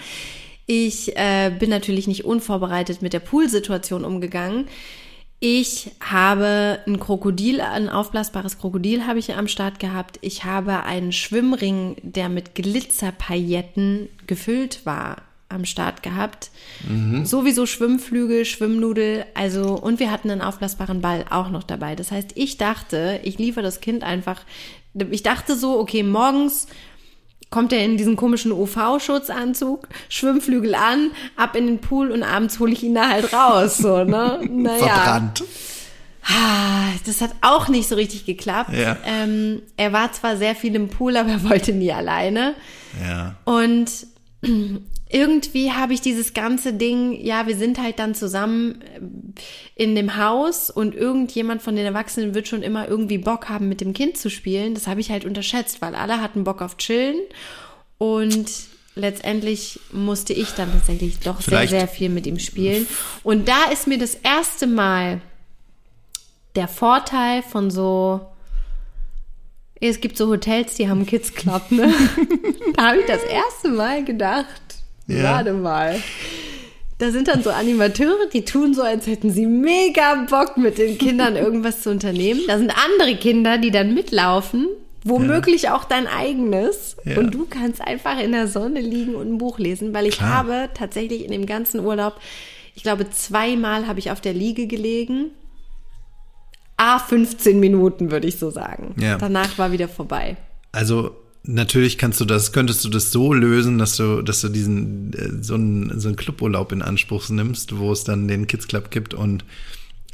Ich 0.66 1.16
äh, 1.16 1.50
bin 1.58 1.70
natürlich 1.70 2.06
nicht 2.06 2.24
unvorbereitet 2.24 3.02
mit 3.02 3.12
der 3.12 3.20
Poolsituation 3.20 4.04
umgegangen. 4.04 4.68
Ich 5.40 5.90
habe 5.98 6.78
ein 6.86 7.00
Krokodil, 7.00 7.60
ein 7.60 7.88
aufblasbares 7.88 8.58
Krokodil 8.58 9.08
habe 9.08 9.18
ich 9.18 9.34
am 9.34 9.48
Start 9.48 9.80
gehabt. 9.80 10.20
Ich 10.22 10.44
habe 10.44 10.84
einen 10.84 11.10
Schwimmring, 11.10 11.96
der 12.02 12.28
mit 12.28 12.54
Glitzerpailletten 12.54 14.08
gefüllt 14.28 14.86
war, 14.86 15.16
am 15.52 15.64
Start 15.64 16.02
gehabt. 16.02 16.50
Sowieso 17.24 17.66
Schwimmflügel, 17.66 18.44
Schwimmnudel, 18.44 19.24
also 19.34 19.74
und 19.74 20.00
wir 20.00 20.10
hatten 20.10 20.30
einen 20.30 20.40
aufblasbaren 20.42 21.00
Ball 21.00 21.24
auch 21.30 21.50
noch 21.50 21.62
dabei. 21.62 21.94
Das 21.94 22.10
heißt, 22.10 22.30
ich 22.34 22.56
dachte, 22.58 23.20
ich 23.22 23.38
liefere 23.38 23.62
das 23.64 23.80
Kind 23.80 24.02
einfach. 24.02 24.40
Ich 25.10 25.22
dachte 25.22 25.54
so, 25.56 25.78
okay, 25.78 26.02
morgens 26.02 26.66
kommt 27.50 27.72
er 27.72 27.84
in 27.84 27.96
diesen 27.96 28.16
komischen 28.16 28.50
UV-Schutzanzug, 28.50 29.86
Schwimmflügel 30.08 30.74
an, 30.74 31.10
ab 31.36 31.54
in 31.54 31.66
den 31.66 31.78
Pool 31.80 32.10
und 32.10 32.22
abends 32.22 32.58
hole 32.58 32.72
ich 32.72 32.82
ihn 32.82 32.94
da 32.94 33.10
halt 33.10 33.32
raus, 33.32 33.76
so, 33.78 34.04
ne? 34.04 34.40
Naja. 34.50 34.78
Verbrannt. 34.78 35.44
Ah, 36.24 36.86
Das 37.04 37.20
hat 37.20 37.32
auch 37.42 37.68
nicht 37.68 37.88
so 37.88 37.94
richtig 37.96 38.24
geklappt. 38.24 38.70
Ja. 38.72 38.96
Ähm, 39.04 39.60
er 39.76 39.92
war 39.92 40.12
zwar 40.12 40.36
sehr 40.36 40.54
viel 40.54 40.74
im 40.74 40.88
Pool, 40.88 41.16
aber 41.16 41.30
er 41.30 41.48
wollte 41.48 41.72
nie 41.72 41.92
alleine. 41.92 42.54
Ja. 43.04 43.34
Und 43.44 43.90
irgendwie 45.12 45.72
habe 45.72 45.92
ich 45.92 46.00
dieses 46.00 46.32
ganze 46.34 46.72
Ding, 46.72 47.12
ja, 47.12 47.46
wir 47.46 47.56
sind 47.56 47.78
halt 47.80 47.98
dann 47.98 48.14
zusammen 48.14 48.82
ähm, 48.96 49.34
in 49.74 49.94
dem 49.94 50.16
Haus 50.16 50.70
und 50.70 50.94
irgendjemand 50.94 51.62
von 51.62 51.76
den 51.76 51.84
Erwachsenen 51.84 52.34
wird 52.34 52.48
schon 52.48 52.62
immer 52.62 52.88
irgendwie 52.88 53.18
Bock 53.18 53.48
haben, 53.48 53.68
mit 53.68 53.80
dem 53.80 53.92
Kind 53.92 54.16
zu 54.16 54.30
spielen. 54.30 54.74
Das 54.74 54.86
habe 54.86 55.00
ich 55.00 55.10
halt 55.10 55.24
unterschätzt, 55.24 55.82
weil 55.82 55.94
alle 55.94 56.20
hatten 56.20 56.44
Bock 56.44 56.62
auf 56.62 56.76
Chillen 56.78 57.20
und 57.98 58.50
letztendlich 58.94 59.80
musste 59.92 60.32
ich 60.32 60.50
dann 60.52 60.72
tatsächlich 60.72 61.20
doch 61.20 61.36
sehr, 61.40 61.44
Vielleicht- 61.44 61.70
sehr 61.70 61.88
viel 61.88 62.08
mit 62.08 62.26
ihm 62.26 62.38
spielen. 62.38 62.86
Und 63.22 63.48
da 63.48 63.70
ist 63.70 63.86
mir 63.86 63.98
das 63.98 64.14
erste 64.14 64.66
Mal 64.66 65.20
der 66.56 66.68
Vorteil 66.68 67.42
von 67.42 67.70
so 67.70 68.20
es 69.84 70.00
gibt 70.00 70.16
so 70.16 70.28
Hotels, 70.28 70.74
die 70.76 70.88
haben 70.88 71.06
Kids 71.06 71.34
Club, 71.34 71.70
ne? 71.70 71.92
da 72.76 72.90
habe 72.90 73.00
ich 73.00 73.06
das 73.06 73.24
erste 73.24 73.68
Mal 73.68 74.04
gedacht, 74.04 74.46
Ja. 75.06 75.22
warte 75.34 75.52
mal. 75.52 75.96
Da 76.98 77.10
sind 77.10 77.26
dann 77.26 77.42
so 77.42 77.50
Animateure, 77.50 78.28
die 78.32 78.44
tun 78.44 78.74
so, 78.74 78.82
als 78.82 79.06
hätten 79.08 79.30
sie 79.30 79.46
mega 79.46 80.24
Bock, 80.30 80.56
mit 80.56 80.78
den 80.78 80.98
Kindern 80.98 81.34
irgendwas 81.34 81.82
zu 81.82 81.90
unternehmen. 81.90 82.40
Da 82.46 82.58
sind 82.58 82.72
andere 82.72 83.16
Kinder, 83.16 83.58
die 83.58 83.72
dann 83.72 83.92
mitlaufen, 83.92 84.68
womöglich 85.02 85.70
auch 85.70 85.82
dein 85.82 86.06
eigenes. 86.06 86.96
Ja. 87.04 87.18
Und 87.18 87.34
du 87.34 87.46
kannst 87.46 87.80
einfach 87.80 88.20
in 88.20 88.30
der 88.30 88.46
Sonne 88.46 88.80
liegen 88.80 89.16
und 89.16 89.32
ein 89.32 89.38
Buch 89.38 89.58
lesen, 89.58 89.92
weil 89.92 90.06
ich 90.06 90.18
Klar. 90.18 90.30
habe 90.30 90.68
tatsächlich 90.74 91.24
in 91.24 91.32
dem 91.32 91.46
ganzen 91.46 91.80
Urlaub, 91.80 92.20
ich 92.76 92.84
glaube, 92.84 93.10
zweimal 93.10 93.88
habe 93.88 93.98
ich 93.98 94.12
auf 94.12 94.20
der 94.20 94.32
Liege 94.32 94.68
gelegen. 94.68 95.30
A 96.76 97.00
15 97.00 97.58
Minuten, 97.58 98.10
würde 98.12 98.28
ich 98.28 98.38
so 98.38 98.50
sagen. 98.50 98.94
Ja. 98.98 99.18
Danach 99.18 99.58
war 99.58 99.72
wieder 99.72 99.88
vorbei. 99.88 100.36
Also 100.70 101.16
natürlich 101.44 101.98
kannst 101.98 102.20
du 102.20 102.24
das, 102.24 102.52
könntest 102.52 102.84
du 102.84 102.88
das 102.88 103.10
so 103.10 103.32
lösen, 103.32 103.78
dass 103.78 103.96
du, 103.96 104.22
dass 104.22 104.40
du 104.40 104.48
diesen 104.48 105.12
äh, 105.14 105.42
so 105.42 105.54
einen 105.54 106.00
so 106.00 106.08
einen 106.08 106.16
Cluburlaub 106.16 106.72
in 106.72 106.82
Anspruch 106.82 107.28
nimmst, 107.28 107.76
wo 107.78 107.92
es 107.92 108.04
dann 108.04 108.28
den 108.28 108.46
Kids 108.46 108.68
Club 108.68 108.90
gibt 108.90 109.14
und 109.14 109.44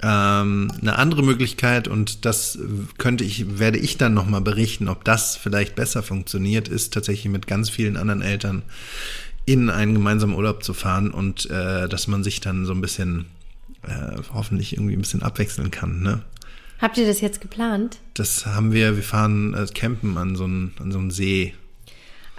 ähm, 0.01 0.71
eine 0.81 0.97
andere 0.97 1.23
Möglichkeit 1.23 1.89
und 1.89 2.25
das 2.25 2.59
könnte 2.99 3.25
ich, 3.25 3.59
werde 3.59 3.79
ich 3.79 3.97
dann 3.97 4.15
nochmal 4.15 4.41
berichten, 4.41 4.89
ob 4.89 5.05
das 5.05 5.37
vielleicht 5.37 5.75
besser 5.75 6.03
funktioniert, 6.03 6.69
ist 6.69 6.95
tatsächlich 6.95 7.31
mit 7.31 7.47
ganz 7.47 7.69
vielen 7.69 7.97
anderen 7.97 8.23
Eltern 8.23 8.63
in 9.45 9.71
einen 9.71 9.95
gemeinsamen 9.95 10.37
Urlaub 10.37 10.63
zu 10.63 10.73
fahren 10.73 11.11
und 11.11 11.51
äh, 11.51 11.89
dass 11.89 12.07
man 12.07 12.23
sich 12.23 12.41
dann 12.41 12.65
so 12.65 12.73
ein 12.73 12.81
bisschen 12.81 13.27
äh, 13.83 14.19
hoffentlich 14.33 14.75
irgendwie 14.75 14.95
ein 14.95 15.01
bisschen 15.01 15.23
abwechseln 15.23 15.71
kann, 15.71 16.03
ne? 16.03 16.23
Habt 16.81 16.97
ihr 16.99 17.07
das 17.07 17.21
jetzt 17.21 17.41
geplant? 17.41 17.99
Das 18.15 18.47
haben 18.47 18.73
wir, 18.73 18.97
wir 18.97 19.03
fahren 19.03 19.55
äh, 19.55 19.67
campen 19.73 20.17
an 20.17 20.37
so 20.37 20.45
einen, 20.45 20.75
an 20.81 20.93
so 20.93 21.11
See. 21.11 21.55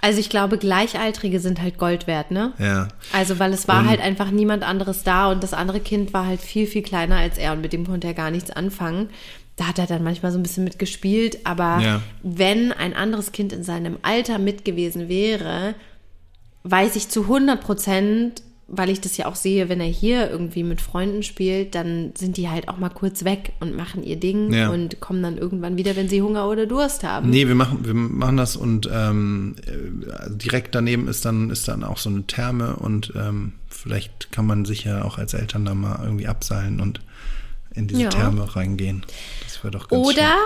Also 0.02 0.18
ich 0.18 0.30
glaube, 0.30 0.56
Gleichaltrige 0.56 1.40
sind 1.40 1.60
halt 1.60 1.76
Gold 1.76 2.06
wert, 2.06 2.30
ne? 2.30 2.54
Ja. 2.58 2.88
Also 3.12 3.38
weil 3.38 3.52
es 3.52 3.68
war 3.68 3.80
Und- 3.80 3.88
halt 3.88 4.00
einfach 4.00 4.30
niemand 4.30 4.62
anderes 4.62 5.02
da 5.02 5.30
und 5.30 5.42
das 5.42 5.52
andere 5.52 5.80
Kind 5.80 6.14
war 6.14 6.24
halt 6.26 6.40
viel, 6.40 6.66
viel 6.66 6.80
kleiner 6.82 7.16
als 7.16 7.36
er 7.36 7.52
und 7.52 7.60
mit 7.60 7.72
dem 7.74 7.86
konnte 7.86 8.06
er 8.06 8.14
gar 8.14 8.30
nichts 8.30 8.50
anfangen. 8.50 9.10
Da 9.56 9.66
hat 9.66 9.78
er 9.78 9.86
dann 9.86 10.02
manchmal 10.02 10.32
so 10.32 10.38
ein 10.38 10.42
bisschen 10.42 10.64
mitgespielt, 10.64 11.40
aber 11.44 11.80
Ja. 11.82 12.00
wenn 12.22 12.72
ein 12.72 12.94
anderes 12.94 13.32
Kind 13.32 13.52
in 13.52 13.62
seinem 13.62 13.98
Alter 14.00 14.38
mit 14.38 14.64
gewesen 14.64 15.10
wäre, 15.10 15.74
weiß 16.62 16.96
ich 16.96 17.08
zu 17.10 17.24
100 17.24 17.60
Prozent, 17.60 18.42
weil 18.72 18.88
ich 18.88 19.00
das 19.00 19.16
ja 19.16 19.26
auch 19.26 19.34
sehe, 19.34 19.68
wenn 19.68 19.80
er 19.80 19.86
hier 19.88 20.30
irgendwie 20.30 20.62
mit 20.62 20.80
Freunden 20.80 21.24
spielt, 21.24 21.74
dann 21.74 22.12
sind 22.16 22.36
die 22.36 22.48
halt 22.48 22.68
auch 22.68 22.76
mal 22.78 22.88
kurz 22.88 23.24
weg 23.24 23.52
und 23.58 23.74
machen 23.76 24.04
ihr 24.04 24.14
Ding 24.16 24.52
Ja. 24.52 24.70
und 24.70 25.00
kommen 25.00 25.22
dann 25.24 25.36
irgendwann 25.38 25.76
wieder, 25.76 25.96
wenn 25.96 26.08
sie 26.08 26.22
Hunger 26.22 26.48
oder 26.48 26.66
Durst 26.66 27.02
haben. 27.02 27.30
Nee, 27.30 27.48
wir 27.48 27.56
machen, 27.56 27.84
wir 27.84 27.94
machen 27.94 28.36
das 28.36 28.54
und 28.56 28.88
ähm, 28.92 29.56
äh, 29.66 30.30
direkt 30.30 30.74
daneben 30.76 31.08
ist 31.08 31.24
dann, 31.24 31.50
ist 31.50 31.66
dann 31.66 31.82
auch 31.82 31.98
so 31.98 32.10
eine 32.10 32.22
Therme 32.28 32.76
und 32.76 33.12
ähm, 33.16 33.54
vielleicht 33.68 34.30
kann 34.30 34.46
man 34.46 34.64
sich 34.64 34.84
ja 34.84 35.04
auch 35.04 35.18
als 35.18 35.34
Eltern 35.34 35.64
da 35.64 35.74
mal 35.74 35.98
irgendwie 36.04 36.28
abseilen 36.28 36.80
und 36.80 37.00
in 37.74 37.88
diese 37.88 38.02
Ja. 38.02 38.08
Therme 38.08 38.54
reingehen. 38.56 39.04
Das 39.44 39.64
wäre 39.64 39.72
doch 39.72 39.88
ganz 39.88 40.06
Oder 40.06 40.36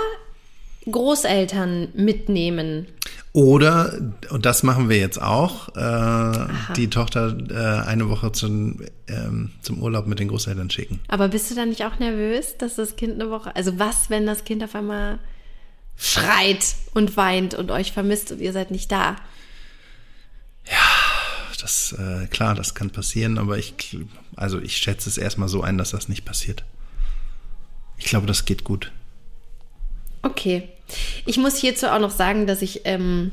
schön. 0.85 0.93
Großeltern 0.93 1.89
mitnehmen. 1.95 2.87
Oder, 3.35 3.99
und 4.31 4.47
das 4.47 4.63
machen 4.63 4.89
wir 4.89 4.97
jetzt 4.97 5.21
auch, 5.21 5.75
äh, 5.75 6.47
die 6.77 6.89
Tochter 6.89 7.37
äh, 7.51 7.85
eine 7.85 8.09
Woche 8.09 8.31
zum, 8.31 8.81
ähm, 9.09 9.51
zum 9.61 9.83
Urlaub 9.83 10.07
mit 10.07 10.21
den 10.21 10.29
Großeltern 10.29 10.71
schicken. 10.71 11.01
Aber 11.09 11.27
bist 11.27 11.51
du 11.51 11.57
dann 11.57 11.71
nicht 11.71 11.85
auch 11.85 11.99
nervös, 11.99 12.57
dass 12.59 12.77
das 12.77 12.95
Kind 12.95 13.15
eine 13.15 13.31
Woche, 13.31 13.55
also 13.57 13.77
was, 13.77 14.09
wenn 14.09 14.25
das 14.25 14.45
Kind 14.45 14.63
auf 14.63 14.77
einmal 14.77 15.19
schreit 15.97 16.77
und 16.95 17.17
weint 17.17 17.55
und 17.55 17.73
euch 17.73 17.91
vermisst 17.91 18.31
und 18.31 18.41
ihr 18.41 18.53
seid 18.53 18.71
nicht 18.71 18.93
da? 18.93 19.17
Das, 21.61 21.93
äh, 21.99 22.29
klar, 22.29 22.55
das 22.55 22.77
kann 22.77 22.91
passieren, 22.91 23.39
aber 23.39 23.59
ich, 23.59 23.99
also 24.37 24.61
ich 24.61 24.77
schätze 24.77 25.09
es 25.09 25.19
erstmal 25.19 25.49
so 25.49 25.61
ein, 25.61 25.77
dass 25.77 25.91
das 25.91 26.09
nicht 26.09 26.25
passiert. 26.25 26.63
Ich 27.97 28.05
glaube, 28.05 28.29
das 28.29 28.45
geht 28.45 28.63
gut. 28.63 28.93
Okay. 30.23 30.69
Ich 31.27 31.39
muss 31.39 31.57
hierzu 31.57 31.89
auch 31.89 31.99
noch 31.99 32.11
sagen, 32.11 32.47
dass 32.47 32.63
ich 32.63 32.83
ähm, 32.85 33.33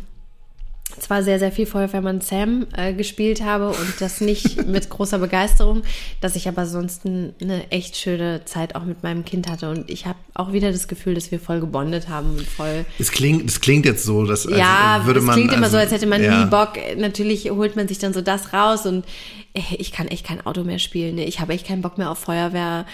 zwar 1.00 1.24
sehr, 1.24 1.40
sehr 1.40 1.52
viel 1.52 1.66
Feuerwehrmann 1.66 2.22
Sam 2.22 2.68
äh, 2.76 2.94
gespielt 2.94 3.44
habe 3.44 3.70
und 3.70 3.94
das 4.00 4.22
nicht 4.22 4.66
mit 4.68 4.90
großer 4.90 5.20
Begeisterung, 5.20 5.84
dass 6.20 6.36
ich 6.36 6.48
aber 6.48 6.66
sonst 6.66 7.06
eine 7.06 7.70
echt 7.70 7.96
schöne 7.98 8.42
Zeit 8.46 8.76
auch 8.76 8.84
mit 8.84 9.04
meinem 9.04 9.26
Kind 9.26 9.50
hatte 9.50 9.70
und 9.70 9.90
ich 9.90 10.06
habe 10.06 10.18
auch 10.34 10.54
wieder 10.54 10.72
das 10.72 10.88
Gefühl, 10.88 11.16
dass 11.16 11.32
wir 11.32 11.40
voll 11.40 11.60
gebondet 11.60 12.10
haben 12.10 12.32
und 12.32 12.48
voll 12.48 12.86
Es 13.00 13.12
klingt, 13.12 13.50
es 13.50 13.62
klingt 13.62 13.86
jetzt 13.86 14.04
so, 14.04 14.26
dass 14.26 14.46
ja, 14.46 15.02
würde 15.06 15.20
es 15.20 15.26
man. 15.26 15.36
klingt 15.36 15.54
immer 15.54 15.64
also, 15.64 15.78
so, 15.78 15.82
als 15.82 15.92
hätte 15.92 16.08
man 16.08 16.24
ja. 16.24 16.44
nie 16.44 16.50
Bock. 16.50 16.74
Natürlich 16.98 17.50
holt 17.50 17.76
man 17.76 17.88
sich 17.88 18.00
dann 18.00 18.14
so 18.14 18.22
das 18.22 18.54
raus 18.54 18.86
und 18.86 19.06
äh, 19.54 19.62
ich 19.78 19.92
kann 19.92 20.08
echt 20.08 20.26
kein 20.26 20.46
Auto 20.46 20.64
mehr 20.64 20.80
spielen. 20.80 21.16
Ne? 21.16 21.26
Ich 21.26 21.40
habe 21.40 21.54
echt 21.54 21.68
keinen 21.68 21.82
Bock 21.82 21.98
mehr 21.98 22.10
auf 22.10 22.20
Feuerwehr 22.20 22.86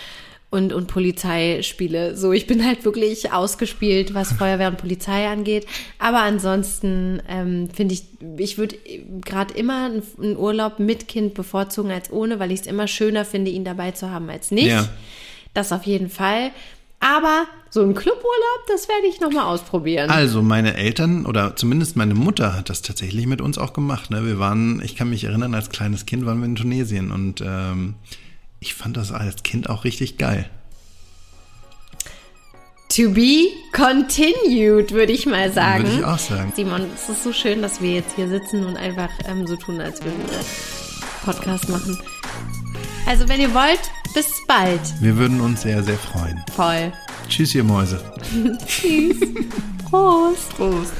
und, 0.49 0.71
und 0.71 0.87
Polizeispiele. 0.87 2.15
So, 2.15 2.31
ich 2.31 2.47
bin 2.47 2.65
halt 2.65 2.85
wirklich 2.85 3.33
ausgespielt, 3.33 4.13
was 4.13 4.31
Feuerwehr 4.31 4.69
und 4.69 4.77
Polizei 4.77 5.27
angeht. 5.27 5.65
Aber 5.99 6.19
ansonsten 6.19 7.21
ähm, 7.27 7.69
finde 7.69 7.95
ich, 7.95 8.03
ich 8.37 8.57
würde 8.57 8.75
gerade 9.25 9.53
immer 9.53 9.85
einen- 10.17 10.37
Urlaub 10.37 10.79
mit 10.79 11.07
Kind 11.07 11.33
bevorzugen 11.33 11.91
als 11.91 12.11
ohne, 12.11 12.39
weil 12.39 12.51
ich 12.51 12.61
es 12.61 12.67
immer 12.67 12.87
schöner 12.87 13.25
finde, 13.25 13.51
ihn 13.51 13.65
dabei 13.65 13.91
zu 13.91 14.09
haben 14.09 14.29
als 14.29 14.51
nicht. 14.51 14.67
Ja. 14.67 14.87
Das 15.53 15.71
auf 15.73 15.83
jeden 15.83 16.09
Fall. 16.09 16.51
Aber 16.99 17.45
so 17.69 17.81
ein 17.83 17.93
Cluburlaub, 17.93 18.59
das 18.69 18.87
werde 18.87 19.05
ich 19.07 19.19
nochmal 19.19 19.45
ausprobieren. 19.53 20.09
Also 20.09 20.41
meine 20.41 20.75
Eltern 20.75 21.25
oder 21.25 21.55
zumindest 21.55 21.95
meine 21.95 22.15
Mutter 22.15 22.55
hat 22.55 22.69
das 22.69 22.81
tatsächlich 22.81 23.27
mit 23.27 23.41
uns 23.41 23.57
auch 23.57 23.73
gemacht. 23.73 24.09
Ne? 24.09 24.25
Wir 24.25 24.39
waren, 24.39 24.81
ich 24.83 24.95
kann 24.95 25.09
mich 25.09 25.25
erinnern, 25.25 25.53
als 25.53 25.69
kleines 25.69 26.05
Kind 26.05 26.25
waren 26.25 26.39
wir 26.39 26.45
in 26.45 26.55
Tunesien 26.55 27.11
und 27.11 27.43
ähm, 27.45 27.95
ich 28.59 28.73
fand 28.73 28.97
das 28.97 29.11
als 29.11 29.43
Kind 29.43 29.69
auch 29.69 29.83
richtig 29.83 30.17
geil. 30.17 30.49
To 32.89 33.11
be 33.11 33.49
continued, 33.73 34.91
würde 34.91 35.11
ich 35.11 35.25
mal 35.25 35.51
sagen. 35.51 35.83
Würde 35.83 35.99
ich 35.99 36.05
auch 36.05 36.17
sagen. 36.17 36.53
Simon, 36.55 36.87
es 36.95 37.09
ist 37.09 37.23
so 37.23 37.33
schön, 37.33 37.61
dass 37.61 37.81
wir 37.81 37.91
jetzt 37.91 38.15
hier 38.15 38.29
sitzen 38.29 38.65
und 38.65 38.77
einfach 38.77 39.09
ähm, 39.27 39.45
so 39.45 39.55
tun, 39.55 39.81
als 39.81 40.03
würden 40.03 40.19
wir 40.29 40.39
Podcast 41.23 41.69
machen. 41.69 41.99
Also, 43.05 43.27
wenn 43.27 43.41
ihr 43.41 43.53
wollt, 43.53 43.81
bis 44.13 44.27
bald. 44.47 44.81
Wir 45.01 45.15
würden 45.17 45.41
uns 45.41 45.61
sehr, 45.61 45.83
sehr 45.83 45.97
freuen. 45.97 46.41
Voll. 46.55 46.91
Tschüss, 47.27 47.53
ihr 47.55 47.63
Mäuse. 47.63 48.01
Tschüss. 48.65 49.17
Prost. 49.89 50.49
Prost. 50.55 50.93